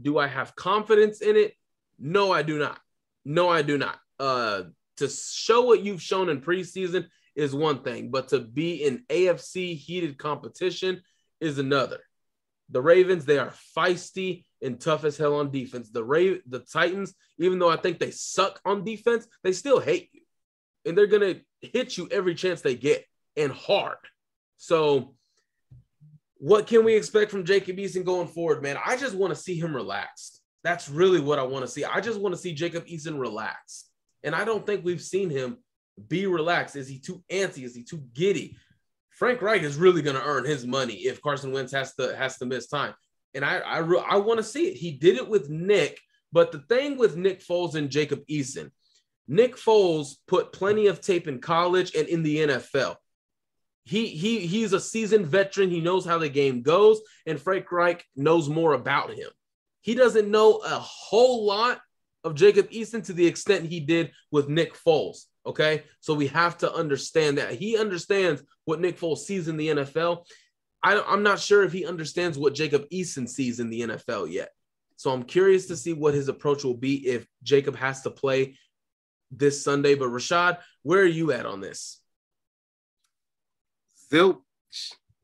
do 0.00 0.18
I 0.18 0.26
have 0.26 0.56
confidence 0.56 1.22
in 1.22 1.36
it? 1.36 1.54
No, 1.98 2.32
I 2.32 2.42
do 2.42 2.58
not. 2.58 2.78
No, 3.24 3.48
I 3.48 3.62
do 3.62 3.78
not. 3.78 3.98
Uh, 4.18 4.64
to 4.96 5.08
show 5.08 5.62
what 5.62 5.82
you've 5.82 6.02
shown 6.02 6.28
in 6.28 6.40
preseason 6.40 7.06
is 7.34 7.54
one 7.54 7.82
thing, 7.82 8.10
but 8.10 8.28
to 8.28 8.40
be 8.40 8.84
in 8.84 9.04
AFC 9.08 9.76
heated 9.76 10.18
competition 10.18 11.02
is 11.40 11.58
another. 11.58 12.00
The 12.70 12.80
Ravens, 12.80 13.24
they 13.24 13.38
are 13.38 13.52
feisty 13.76 14.44
and 14.62 14.80
tough 14.80 15.04
as 15.04 15.16
hell 15.16 15.36
on 15.36 15.50
defense. 15.50 15.90
The 15.90 16.02
Ra- 16.02 16.40
the 16.48 16.60
Titans, 16.60 17.14
even 17.38 17.58
though 17.58 17.70
I 17.70 17.76
think 17.76 17.98
they 17.98 18.10
suck 18.10 18.60
on 18.64 18.84
defense, 18.84 19.28
they 19.44 19.52
still 19.52 19.80
hate 19.80 20.10
you. 20.12 20.22
And 20.84 20.96
they're 20.96 21.06
going 21.06 21.34
to 21.34 21.68
hit 21.68 21.96
you 21.96 22.08
every 22.10 22.34
chance 22.34 22.62
they 22.62 22.74
get 22.74 23.04
and 23.36 23.52
hard. 23.52 23.98
So, 24.56 25.14
what 26.38 26.66
can 26.66 26.84
we 26.84 26.94
expect 26.94 27.30
from 27.30 27.44
Jacob 27.44 27.76
Eason 27.76 28.04
going 28.04 28.28
forward, 28.28 28.62
man? 28.62 28.76
I 28.84 28.96
just 28.96 29.14
want 29.14 29.34
to 29.34 29.40
see 29.40 29.58
him 29.58 29.74
relaxed. 29.74 30.42
That's 30.64 30.88
really 30.88 31.20
what 31.20 31.38
I 31.38 31.42
want 31.44 31.64
to 31.64 31.70
see. 31.70 31.84
I 31.84 32.00
just 32.00 32.20
want 32.20 32.34
to 32.34 32.40
see 32.40 32.52
Jacob 32.52 32.86
Eason 32.86 33.18
relaxed. 33.18 33.90
And 34.22 34.34
I 34.34 34.44
don't 34.44 34.66
think 34.66 34.84
we've 34.84 35.02
seen 35.02 35.30
him 35.30 35.58
be 36.08 36.26
relaxed. 36.26 36.76
Is 36.76 36.88
he 36.88 36.98
too 36.98 37.22
antsy? 37.30 37.64
Is 37.64 37.74
he 37.74 37.82
too 37.82 38.02
giddy? 38.14 38.56
Frank 39.10 39.40
Reich 39.40 39.62
is 39.62 39.76
really 39.76 40.02
going 40.02 40.16
to 40.16 40.24
earn 40.24 40.44
his 40.44 40.66
money 40.66 40.94
if 40.94 41.22
Carson 41.22 41.52
Wentz 41.52 41.72
has 41.72 41.94
to 41.94 42.14
has 42.16 42.36
to 42.38 42.46
miss 42.46 42.66
time. 42.66 42.94
And 43.34 43.44
I 43.44 43.58
I, 43.58 43.78
I 43.80 44.16
want 44.16 44.38
to 44.38 44.44
see 44.44 44.68
it. 44.68 44.76
He 44.76 44.92
did 44.92 45.16
it 45.16 45.28
with 45.28 45.48
Nick, 45.48 46.00
but 46.32 46.52
the 46.52 46.58
thing 46.60 46.98
with 46.98 47.16
Nick 47.16 47.40
Foles 47.42 47.76
and 47.76 47.90
Jacob 47.90 48.26
Eason, 48.26 48.70
Nick 49.26 49.56
Foles 49.56 50.16
put 50.28 50.52
plenty 50.52 50.86
of 50.86 51.00
tape 51.00 51.28
in 51.28 51.40
college 51.40 51.94
and 51.94 52.06
in 52.08 52.22
the 52.22 52.38
NFL. 52.38 52.96
He 53.84 54.08
he 54.08 54.40
he's 54.40 54.72
a 54.72 54.80
seasoned 54.80 55.26
veteran. 55.26 55.70
He 55.70 55.80
knows 55.80 56.04
how 56.04 56.18
the 56.18 56.28
game 56.28 56.62
goes, 56.62 57.00
and 57.24 57.40
Frank 57.40 57.70
Reich 57.70 58.04
knows 58.16 58.48
more 58.48 58.74
about 58.74 59.14
him. 59.14 59.30
He 59.80 59.94
doesn't 59.94 60.30
know 60.30 60.56
a 60.56 60.78
whole 60.80 61.46
lot, 61.46 61.80
of 62.26 62.34
Jacob 62.34 62.68
Eason 62.70 63.04
to 63.04 63.12
the 63.12 63.24
extent 63.24 63.66
he 63.66 63.78
did 63.78 64.10
with 64.32 64.48
Nick 64.48 64.74
Foles. 64.74 65.26
Okay. 65.46 65.84
So 66.00 66.12
we 66.12 66.26
have 66.26 66.58
to 66.58 66.72
understand 66.74 67.38
that 67.38 67.52
he 67.52 67.78
understands 67.78 68.42
what 68.64 68.80
Nick 68.80 68.98
Foles 68.98 69.18
sees 69.18 69.46
in 69.46 69.56
the 69.56 69.68
NFL. 69.68 70.24
I, 70.82 71.00
I'm 71.00 71.22
not 71.22 71.38
sure 71.38 71.62
if 71.62 71.72
he 71.72 71.86
understands 71.86 72.36
what 72.36 72.52
Jacob 72.52 72.84
Eason 72.90 73.28
sees 73.28 73.60
in 73.60 73.70
the 73.70 73.82
NFL 73.82 74.32
yet. 74.32 74.48
So 74.96 75.12
I'm 75.12 75.22
curious 75.22 75.66
to 75.66 75.76
see 75.76 75.92
what 75.92 76.14
his 76.14 76.28
approach 76.28 76.64
will 76.64 76.74
be 76.74 77.06
if 77.06 77.28
Jacob 77.44 77.76
has 77.76 78.02
to 78.02 78.10
play 78.10 78.58
this 79.30 79.62
Sunday. 79.62 79.94
But 79.94 80.08
Rashaad, 80.08 80.58
where 80.82 81.02
are 81.02 81.04
you 81.04 81.30
at 81.30 81.46
on 81.46 81.60
this? 81.60 82.00
Zilch, 84.12 84.40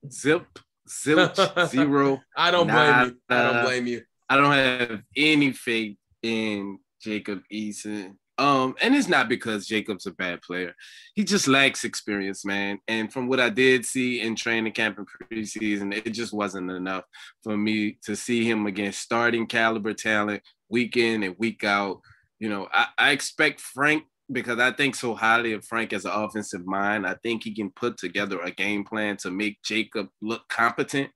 zip, 0.08 0.46
zilch, 0.88 1.68
zero. 1.68 2.20
I 2.36 2.52
don't 2.52 2.68
blame 2.68 3.06
you. 3.06 3.16
I 3.28 3.42
don't 3.42 3.64
blame 3.64 3.86
you. 3.88 4.02
I 4.28 4.36
don't 4.36 4.52
have 4.52 5.02
any 5.16 5.50
faith 5.50 5.96
in 6.22 6.78
Jacob 7.02 7.42
Eason. 7.52 8.16
Um, 8.38 8.74
and 8.80 8.94
it's 8.94 9.08
not 9.08 9.28
because 9.28 9.66
Jacob's 9.66 10.06
a 10.06 10.12
bad 10.12 10.40
player. 10.40 10.74
He 11.14 11.22
just 11.22 11.46
lacks 11.46 11.84
experience, 11.84 12.44
man. 12.44 12.78
And 12.88 13.12
from 13.12 13.28
what 13.28 13.40
I 13.40 13.50
did 13.50 13.84
see 13.84 14.20
in 14.20 14.34
training 14.34 14.72
camp 14.72 14.98
and 14.98 15.06
preseason, 15.30 15.94
it 15.94 16.10
just 16.10 16.32
wasn't 16.32 16.70
enough 16.70 17.04
for 17.42 17.56
me 17.56 17.98
to 18.04 18.16
see 18.16 18.48
him 18.48 18.66
against 18.66 19.00
starting 19.00 19.46
caliber 19.46 19.92
talent 19.92 20.42
week 20.68 20.96
in 20.96 21.22
and 21.22 21.36
week 21.38 21.62
out. 21.62 22.00
You 22.40 22.48
know, 22.48 22.68
I, 22.72 22.86
I 22.98 23.10
expect 23.10 23.60
Frank 23.60 24.04
because 24.30 24.58
I 24.58 24.72
think 24.72 24.94
so 24.94 25.14
highly 25.14 25.52
of 25.52 25.64
Frank 25.64 25.92
as 25.92 26.06
an 26.06 26.12
offensive 26.12 26.64
mind. 26.64 27.06
I 27.06 27.16
think 27.22 27.44
he 27.44 27.54
can 27.54 27.70
put 27.70 27.98
together 27.98 28.40
a 28.40 28.50
game 28.50 28.84
plan 28.84 29.18
to 29.18 29.30
make 29.30 29.62
Jacob 29.62 30.08
look 30.22 30.48
competent. 30.48 31.10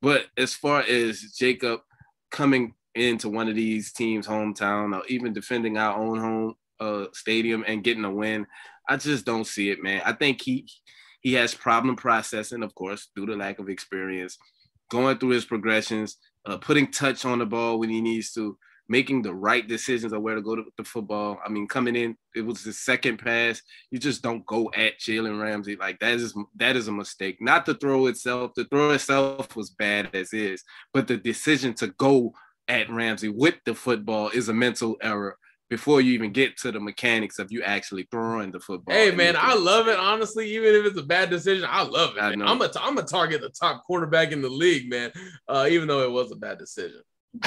But 0.00 0.26
as 0.36 0.54
far 0.54 0.80
as 0.82 1.20
Jacob 1.36 1.80
coming 2.30 2.74
into 2.94 3.28
one 3.28 3.48
of 3.48 3.54
these 3.54 3.92
teams' 3.92 4.26
hometown 4.26 4.96
or 4.96 5.06
even 5.06 5.32
defending 5.32 5.78
our 5.78 5.96
own 5.98 6.18
home 6.18 6.54
uh, 6.80 7.06
stadium 7.12 7.64
and 7.66 7.84
getting 7.84 8.04
a 8.04 8.10
win, 8.10 8.46
I 8.88 8.96
just 8.96 9.24
don't 9.24 9.46
see 9.46 9.70
it, 9.70 9.82
man. 9.82 10.02
I 10.04 10.12
think 10.12 10.42
he 10.42 10.66
he 11.20 11.34
has 11.34 11.54
problem 11.54 11.96
processing, 11.96 12.62
of 12.62 12.74
course, 12.74 13.08
due 13.14 13.26
to 13.26 13.36
lack 13.36 13.58
of 13.58 13.68
experience, 13.68 14.38
going 14.90 15.18
through 15.18 15.30
his 15.30 15.44
progressions, 15.44 16.16
uh, 16.46 16.56
putting 16.56 16.90
touch 16.90 17.24
on 17.24 17.38
the 17.38 17.46
ball 17.46 17.78
when 17.78 17.90
he 17.90 18.00
needs 18.00 18.32
to 18.32 18.56
making 18.90 19.22
the 19.22 19.32
right 19.32 19.68
decisions 19.68 20.12
of 20.12 20.20
where 20.20 20.34
to 20.34 20.42
go 20.42 20.56
to 20.56 20.64
the 20.76 20.82
football. 20.82 21.38
I 21.46 21.48
mean, 21.48 21.68
coming 21.68 21.94
in, 21.94 22.16
it 22.34 22.40
was 22.40 22.64
the 22.64 22.72
second 22.72 23.18
pass. 23.18 23.62
You 23.92 24.00
just 24.00 24.20
don't 24.20 24.44
go 24.46 24.68
at 24.74 24.98
Jalen 24.98 25.40
Ramsey 25.40 25.76
like 25.76 26.00
that 26.00 26.14
is 26.14 26.34
that 26.56 26.74
is 26.74 26.88
a 26.88 26.92
mistake. 26.92 27.38
Not 27.40 27.64
the 27.64 27.74
throw 27.74 28.06
itself. 28.06 28.50
The 28.56 28.64
throw 28.64 28.90
itself 28.90 29.54
was 29.54 29.70
bad 29.70 30.10
as 30.12 30.32
is, 30.32 30.64
but 30.92 31.06
the 31.06 31.16
decision 31.16 31.72
to 31.74 31.86
go 31.98 32.34
at 32.70 32.88
Ramsey 32.88 33.28
with 33.28 33.56
the 33.66 33.74
football 33.74 34.30
is 34.30 34.48
a 34.48 34.54
mental 34.54 34.96
error 35.02 35.36
before 35.68 36.00
you 36.00 36.12
even 36.12 36.32
get 36.32 36.56
to 36.58 36.72
the 36.72 36.80
mechanics 36.80 37.38
of 37.38 37.50
you 37.50 37.62
actually 37.62 38.06
throwing 38.10 38.50
the 38.50 38.60
football. 38.60 38.94
Hey 38.94 39.10
man, 39.10 39.36
I 39.36 39.54
love 39.54 39.88
it. 39.88 39.98
Honestly, 39.98 40.54
even 40.54 40.74
if 40.74 40.86
it's 40.86 40.98
a 40.98 41.02
bad 41.02 41.30
decision, 41.30 41.66
I 41.68 41.82
love 41.82 42.16
it. 42.16 42.20
I 42.20 42.32
am 42.32 42.40
a 42.62 42.70
I'm 42.80 42.98
a 42.98 43.02
target 43.02 43.40
the 43.40 43.50
top 43.50 43.84
quarterback 43.84 44.32
in 44.32 44.40
the 44.40 44.48
league, 44.48 44.88
man. 44.88 45.12
Uh, 45.48 45.66
even 45.68 45.88
though 45.88 46.02
it 46.02 46.10
was 46.10 46.32
a 46.32 46.36
bad 46.36 46.58
decision. 46.58 47.02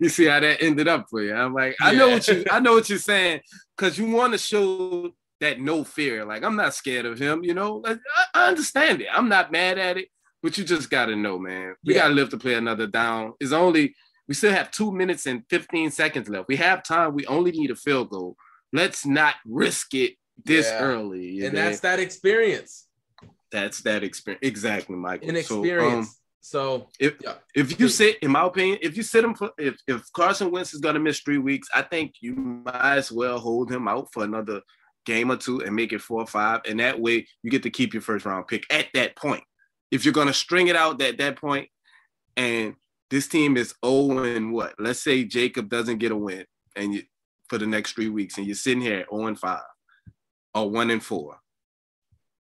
you 0.00 0.10
see 0.10 0.26
how 0.26 0.40
that 0.40 0.58
ended 0.60 0.88
up 0.88 1.06
for 1.08 1.22
you. 1.22 1.34
I'm 1.34 1.54
like, 1.54 1.76
I 1.80 1.94
know 1.94 2.08
what 2.08 2.26
you 2.28 2.44
I 2.50 2.60
know 2.60 2.72
what 2.72 2.88
you're 2.88 2.98
saying 2.98 3.40
because 3.76 3.98
you 3.98 4.10
want 4.10 4.32
to 4.32 4.38
show 4.38 5.12
that 5.40 5.60
no 5.60 5.84
fear. 5.84 6.24
Like 6.24 6.42
I'm 6.42 6.56
not 6.56 6.74
scared 6.74 7.06
of 7.06 7.18
him. 7.18 7.44
You 7.44 7.54
know, 7.54 7.82
I, 7.84 7.96
I 8.34 8.48
understand 8.48 9.00
it. 9.02 9.08
I'm 9.12 9.28
not 9.28 9.52
mad 9.52 9.78
at 9.78 9.96
it, 9.98 10.08
but 10.42 10.58
you 10.58 10.64
just 10.64 10.90
got 10.90 11.06
to 11.06 11.16
know, 11.16 11.38
man. 11.38 11.74
We 11.84 11.94
yeah. 11.94 12.02
got 12.02 12.08
to 12.08 12.14
live 12.14 12.28
to 12.30 12.36
play 12.36 12.54
another 12.54 12.86
down. 12.86 13.32
It's 13.40 13.52
only 13.52 13.94
we 14.28 14.34
still 14.34 14.52
have 14.52 14.70
two 14.70 14.92
minutes 14.92 15.26
and 15.26 15.44
15 15.50 15.90
seconds 15.90 16.28
left. 16.28 16.48
We 16.48 16.56
have 16.56 16.82
time. 16.82 17.14
We 17.14 17.26
only 17.26 17.52
need 17.52 17.70
a 17.70 17.76
field 17.76 18.10
goal. 18.10 18.36
Let's 18.72 19.06
not 19.06 19.36
risk 19.44 19.94
it 19.94 20.14
this 20.44 20.66
yeah. 20.66 20.80
early. 20.80 21.44
And 21.44 21.54
know? 21.54 21.64
that's 21.64 21.80
that 21.80 22.00
experience. 22.00 22.86
That's 23.52 23.80
that 23.82 24.02
experience. 24.02 24.40
Exactly, 24.42 24.96
Michael. 24.96 25.28
An 25.28 25.36
experience. 25.36 26.18
So, 26.40 26.74
um, 26.74 26.80
so 26.86 26.88
if 27.00 27.14
yeah. 27.22 27.34
if 27.54 27.78
you 27.80 27.88
sit, 27.88 28.18
in 28.20 28.30
my 28.30 28.44
opinion, 28.44 28.78
if 28.82 28.96
you 28.96 29.02
sit 29.02 29.24
him 29.24 29.34
for 29.34 29.50
if 29.58 29.76
if 29.86 30.12
Carson 30.12 30.50
Wentz 30.50 30.74
is 30.74 30.80
gonna 30.80 31.00
miss 31.00 31.20
three 31.20 31.38
weeks, 31.38 31.68
I 31.74 31.82
think 31.82 32.14
you 32.20 32.34
might 32.34 32.96
as 32.96 33.10
well 33.10 33.38
hold 33.38 33.70
him 33.70 33.88
out 33.88 34.12
for 34.12 34.24
another 34.24 34.62
game 35.04 35.30
or 35.30 35.36
two 35.36 35.60
and 35.60 35.74
make 35.74 35.92
it 35.92 36.00
four 36.00 36.20
or 36.20 36.26
five, 36.26 36.60
and 36.68 36.80
that 36.80 37.00
way 37.00 37.26
you 37.42 37.50
get 37.50 37.62
to 37.62 37.70
keep 37.70 37.94
your 37.94 38.02
first 38.02 38.26
round 38.26 38.46
pick 38.48 38.64
at 38.72 38.86
that 38.94 39.16
point. 39.16 39.42
If 39.90 40.04
you're 40.04 40.14
gonna 40.14 40.32
string 40.32 40.68
it 40.68 40.76
out 40.76 41.00
at 41.00 41.18
that 41.18 41.36
point, 41.36 41.68
and 42.36 42.74
this 43.10 43.28
team 43.28 43.56
is 43.56 43.74
0 43.84 44.24
and 44.24 44.52
what? 44.52 44.74
Let's 44.78 45.00
say 45.00 45.24
Jacob 45.24 45.68
doesn't 45.68 45.98
get 45.98 46.12
a 46.12 46.16
win, 46.16 46.44
and 46.74 46.94
you 46.94 47.02
for 47.48 47.58
the 47.58 47.66
next 47.66 47.92
three 47.92 48.08
weeks, 48.08 48.38
and 48.38 48.46
you're 48.46 48.56
sitting 48.56 48.80
here 48.80 49.00
at 49.00 49.10
0 49.10 49.26
and 49.26 49.38
five 49.38 49.62
or 50.54 50.70
one 50.70 50.90
and 50.90 51.02
four. 51.02 51.38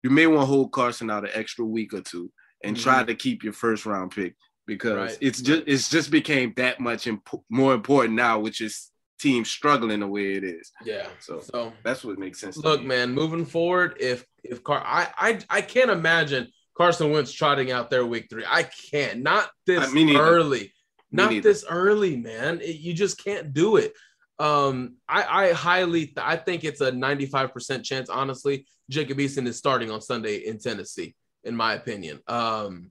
You 0.02 0.10
may 0.10 0.26
want 0.26 0.42
to 0.42 0.46
hold 0.46 0.72
Carson 0.72 1.10
out 1.10 1.24
an 1.24 1.30
extra 1.32 1.64
week 1.64 1.94
or 1.94 2.02
two 2.02 2.30
and 2.62 2.76
mm-hmm. 2.76 2.82
try 2.82 3.04
to 3.04 3.14
keep 3.14 3.42
your 3.42 3.54
first 3.54 3.86
round 3.86 4.10
pick 4.10 4.34
because 4.66 4.96
right. 4.96 5.18
it's 5.20 5.40
just 5.40 5.62
it's 5.66 5.88
just 5.88 6.10
became 6.10 6.52
that 6.56 6.80
much 6.80 7.06
imp- 7.06 7.42
more 7.50 7.74
important 7.74 8.14
now, 8.14 8.38
which 8.38 8.60
is 8.60 8.90
team 9.20 9.44
struggling 9.44 10.00
the 10.00 10.06
way 10.06 10.34
it 10.34 10.44
is. 10.44 10.70
Yeah. 10.84 11.08
So, 11.20 11.40
so 11.40 11.72
that's 11.82 12.04
what 12.04 12.18
makes 12.18 12.40
sense. 12.40 12.56
Look, 12.56 12.82
man, 12.82 13.12
moving 13.12 13.46
forward, 13.46 13.96
if 14.00 14.24
if 14.42 14.62
Car 14.62 14.82
I, 14.84 15.08
I 15.16 15.38
I 15.48 15.60
can't 15.62 15.90
imagine 15.90 16.48
Carson 16.76 17.10
Wentz 17.10 17.32
trotting 17.32 17.70
out 17.70 17.90
there 17.90 18.04
week 18.04 18.26
three. 18.28 18.44
I 18.48 18.64
can't. 18.64 19.22
Not 19.22 19.50
this 19.66 19.94
early. 19.94 20.72
Not 21.12 21.42
this 21.42 21.64
early, 21.68 22.16
man. 22.16 22.60
It, 22.60 22.76
you 22.76 22.92
just 22.92 23.22
can't 23.22 23.52
do 23.52 23.76
it. 23.76 23.92
Um, 24.40 24.96
I, 25.08 25.46
I 25.46 25.52
highly, 25.52 26.12
I 26.16 26.36
think 26.36 26.64
it's 26.64 26.80
a 26.80 26.90
95% 26.90 27.84
chance, 27.84 28.10
honestly. 28.10 28.66
Jacob 28.90 29.18
Eason 29.18 29.46
is 29.46 29.56
starting 29.56 29.90
on 29.90 30.00
Sunday 30.00 30.38
in 30.38 30.58
Tennessee 30.58 31.14
in 31.44 31.54
my 31.54 31.74
opinion. 31.74 32.20
Um, 32.26 32.90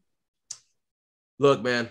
look, 1.39 1.61
man, 1.61 1.89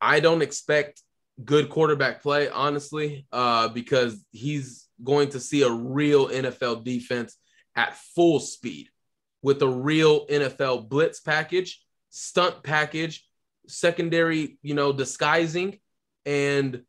I 0.00 0.20
don't 0.20 0.42
expect 0.42 1.02
good 1.44 1.68
quarterback 1.68 2.22
play, 2.22 2.48
honestly, 2.48 3.26
uh, 3.32 3.68
because 3.68 4.24
he's 4.30 4.86
going 5.02 5.30
to 5.30 5.40
see 5.40 5.62
a 5.62 5.70
real 5.70 6.28
NFL 6.28 6.84
defense 6.84 7.36
at 7.74 7.96
full 8.14 8.40
speed 8.40 8.88
with 9.42 9.62
a 9.62 9.68
real 9.68 10.26
NFL 10.26 10.88
blitz 10.88 11.20
package, 11.20 11.84
stunt 12.10 12.62
package, 12.62 13.26
secondary, 13.66 14.58
you 14.62 14.74
know, 14.74 14.92
disguising. 14.92 15.78
And 16.26 16.82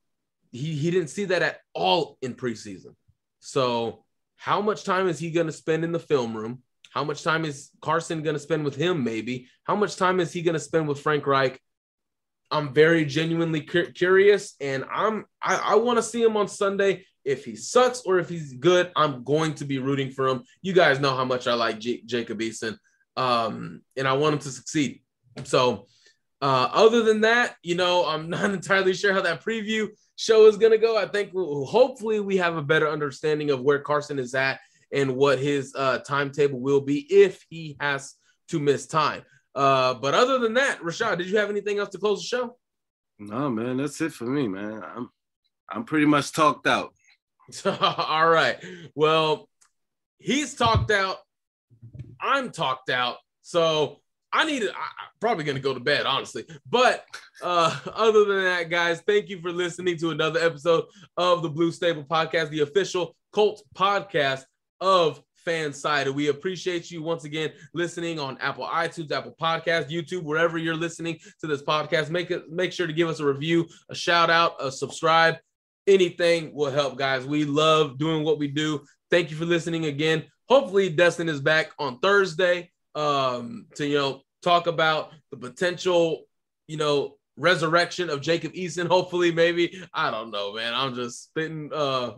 he, 0.51 0.75
he 0.75 0.91
didn't 0.91 1.09
see 1.09 1.25
that 1.25 1.41
at 1.41 1.59
all 1.73 2.17
in 2.21 2.35
preseason. 2.35 2.95
So, 3.39 4.03
how 4.35 4.61
much 4.61 4.83
time 4.83 5.07
is 5.07 5.19
he 5.19 5.31
going 5.31 5.47
to 5.47 5.53
spend 5.53 5.83
in 5.83 5.91
the 5.91 5.99
film 5.99 6.35
room? 6.35 6.63
How 6.91 7.03
much 7.03 7.23
time 7.23 7.45
is 7.45 7.69
Carson 7.81 8.23
going 8.23 8.35
to 8.35 8.39
spend 8.39 8.65
with 8.65 8.75
him? 8.75 9.03
Maybe. 9.03 9.47
How 9.63 9.75
much 9.75 9.95
time 9.95 10.19
is 10.19 10.31
he 10.31 10.41
going 10.41 10.53
to 10.53 10.59
spend 10.59 10.87
with 10.87 11.01
Frank 11.01 11.27
Reich? 11.27 11.59
I'm 12.51 12.73
very 12.73 13.05
genuinely 13.05 13.61
cu- 13.61 13.91
curious, 13.91 14.55
and 14.59 14.83
I'm 14.91 15.25
I, 15.41 15.55
I 15.55 15.75
want 15.75 15.97
to 15.97 16.03
see 16.03 16.23
him 16.23 16.35
on 16.35 16.47
Sunday. 16.47 17.05
If 17.25 17.45
he 17.45 17.55
sucks 17.55 18.01
or 18.01 18.19
if 18.19 18.29
he's 18.29 18.53
good, 18.53 18.91
I'm 18.95 19.23
going 19.23 19.55
to 19.55 19.65
be 19.65 19.79
rooting 19.79 20.11
for 20.11 20.27
him. 20.27 20.43
You 20.61 20.73
guys 20.73 20.99
know 20.99 21.15
how 21.15 21.25
much 21.25 21.47
I 21.47 21.53
like 21.53 21.79
J- 21.79 22.01
Jacob 22.05 22.39
Eason, 22.39 22.77
um, 23.17 23.81
and 23.97 24.07
I 24.07 24.13
want 24.13 24.33
him 24.33 24.39
to 24.39 24.49
succeed. 24.49 25.01
So, 25.43 25.87
uh, 26.41 26.69
other 26.71 27.03
than 27.03 27.21
that, 27.21 27.55
you 27.63 27.75
know, 27.75 28.05
I'm 28.05 28.29
not 28.29 28.51
entirely 28.51 28.93
sure 28.93 29.13
how 29.13 29.21
that 29.21 29.43
preview 29.43 29.89
show 30.15 30.47
is 30.47 30.57
going 30.57 30.71
to 30.71 30.77
go. 30.77 30.97
I 30.97 31.07
think 31.07 31.31
we'll, 31.33 31.65
hopefully 31.65 32.19
we 32.19 32.37
have 32.37 32.57
a 32.57 32.63
better 32.63 32.89
understanding 32.89 33.51
of 33.51 33.61
where 33.61 33.79
Carson 33.79 34.19
is 34.19 34.35
at 34.35 34.59
and 34.91 35.15
what 35.15 35.39
his 35.39 35.73
uh, 35.75 35.99
timetable 35.99 36.59
will 36.59 36.81
be 36.81 36.99
if 37.13 37.45
he 37.49 37.77
has 37.79 38.15
to 38.49 38.59
miss 38.59 38.87
time. 38.87 39.23
Uh, 39.55 39.93
but 39.93 40.13
other 40.13 40.39
than 40.39 40.53
that, 40.55 40.79
Rashaad, 40.81 41.17
did 41.17 41.27
you 41.27 41.37
have 41.37 41.49
anything 41.49 41.79
else 41.79 41.89
to 41.89 41.97
close 41.97 42.21
the 42.21 42.27
show? 42.27 42.57
No, 43.19 43.49
man, 43.49 43.77
that's 43.77 43.99
it 44.01 44.13
for 44.13 44.25
me, 44.25 44.47
man. 44.47 44.81
I'm 44.83 45.09
I'm 45.69 45.83
pretty 45.83 46.05
much 46.05 46.31
talked 46.31 46.65
out. 46.65 46.93
All 47.65 48.29
right. 48.29 48.63
Well, 48.95 49.49
he's 50.17 50.55
talked 50.55 50.91
out. 50.91 51.17
I'm 52.21 52.51
talked 52.51 52.89
out. 52.89 53.17
So 53.41 53.97
I 54.31 54.45
need 54.45 54.59
to, 54.61 54.69
I, 54.69 54.73
am 54.73 55.09
probably 55.19 55.43
going 55.43 55.55
to 55.55 55.61
go 55.61 55.73
to 55.73 55.79
bed, 55.79 56.05
honestly. 56.05 56.45
But 56.69 57.05
uh, 57.41 57.77
other 57.93 58.25
than 58.25 58.43
that, 58.43 58.69
guys, 58.69 59.01
thank 59.01 59.29
you 59.29 59.41
for 59.41 59.51
listening 59.51 59.97
to 59.97 60.11
another 60.11 60.39
episode 60.39 60.85
of 61.17 61.41
the 61.41 61.49
Blue 61.49 61.71
Stable 61.71 62.03
Podcast, 62.03 62.49
the 62.49 62.61
official 62.61 63.15
Colts 63.31 63.63
podcast 63.75 64.43
of 64.81 65.21
Fansided. 65.45 66.13
We 66.13 66.27
appreciate 66.27 66.91
you 66.91 67.01
once 67.01 67.23
again 67.23 67.51
listening 67.73 68.19
on 68.19 68.37
Apple 68.39 68.65
iTunes, 68.65 69.11
Apple 69.11 69.35
Podcast, 69.39 69.89
YouTube, 69.89 70.23
wherever 70.23 70.57
you're 70.57 70.75
listening 70.75 71.19
to 71.39 71.47
this 71.47 71.63
podcast. 71.63 72.09
Make 72.09 72.29
it 72.29 72.51
make 72.51 72.71
sure 72.71 72.87
to 72.87 72.93
give 72.93 73.09
us 73.09 73.19
a 73.19 73.25
review, 73.25 73.67
a 73.89 73.95
shout 73.95 74.29
out, 74.29 74.55
a 74.59 74.71
subscribe. 74.71 75.37
Anything 75.89 76.53
will 76.53 76.69
help, 76.71 76.97
guys. 76.97 77.25
We 77.25 77.45
love 77.45 77.97
doing 77.97 78.23
what 78.23 78.37
we 78.37 78.47
do. 78.47 78.85
Thank 79.09 79.31
you 79.31 79.37
for 79.37 79.45
listening 79.45 79.85
again. 79.85 80.25
Hopefully, 80.47 80.89
Destin 80.89 81.27
is 81.27 81.41
back 81.41 81.71
on 81.79 81.99
Thursday 81.99 82.71
um, 82.93 83.65
to 83.75 83.87
you 83.87 83.97
know 83.97 84.21
talk 84.43 84.67
about 84.67 85.11
the 85.31 85.37
potential, 85.37 86.25
you 86.67 86.77
know, 86.77 87.15
resurrection 87.37 88.09
of 88.09 88.21
Jacob 88.21 88.53
Eason. 88.53 88.87
Hopefully, 88.87 89.31
maybe 89.31 89.81
I 89.93 90.11
don't 90.11 90.29
know, 90.29 90.53
man. 90.53 90.73
I'm 90.75 90.93
just 90.93 91.23
spitting 91.23 91.71
uh 91.73 92.11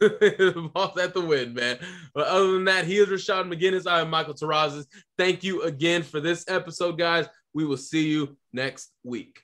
Balls 0.00 0.98
at 0.98 1.14
the 1.14 1.24
win, 1.24 1.54
man. 1.54 1.78
But 2.14 2.26
other 2.26 2.52
than 2.52 2.64
that, 2.64 2.86
he 2.86 2.96
is 2.96 3.08
Rashaad 3.08 3.52
McGinnis. 3.52 3.86
I 3.86 4.00
am 4.00 4.10
Michael 4.10 4.34
Terrazas. 4.34 4.86
Thank 5.18 5.44
you 5.44 5.62
again 5.62 6.02
for 6.02 6.20
this 6.20 6.44
episode, 6.48 6.98
guys. 6.98 7.26
We 7.52 7.64
will 7.64 7.76
see 7.76 8.08
you 8.08 8.36
next 8.52 8.90
week. 9.04 9.43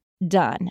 done. 0.27 0.69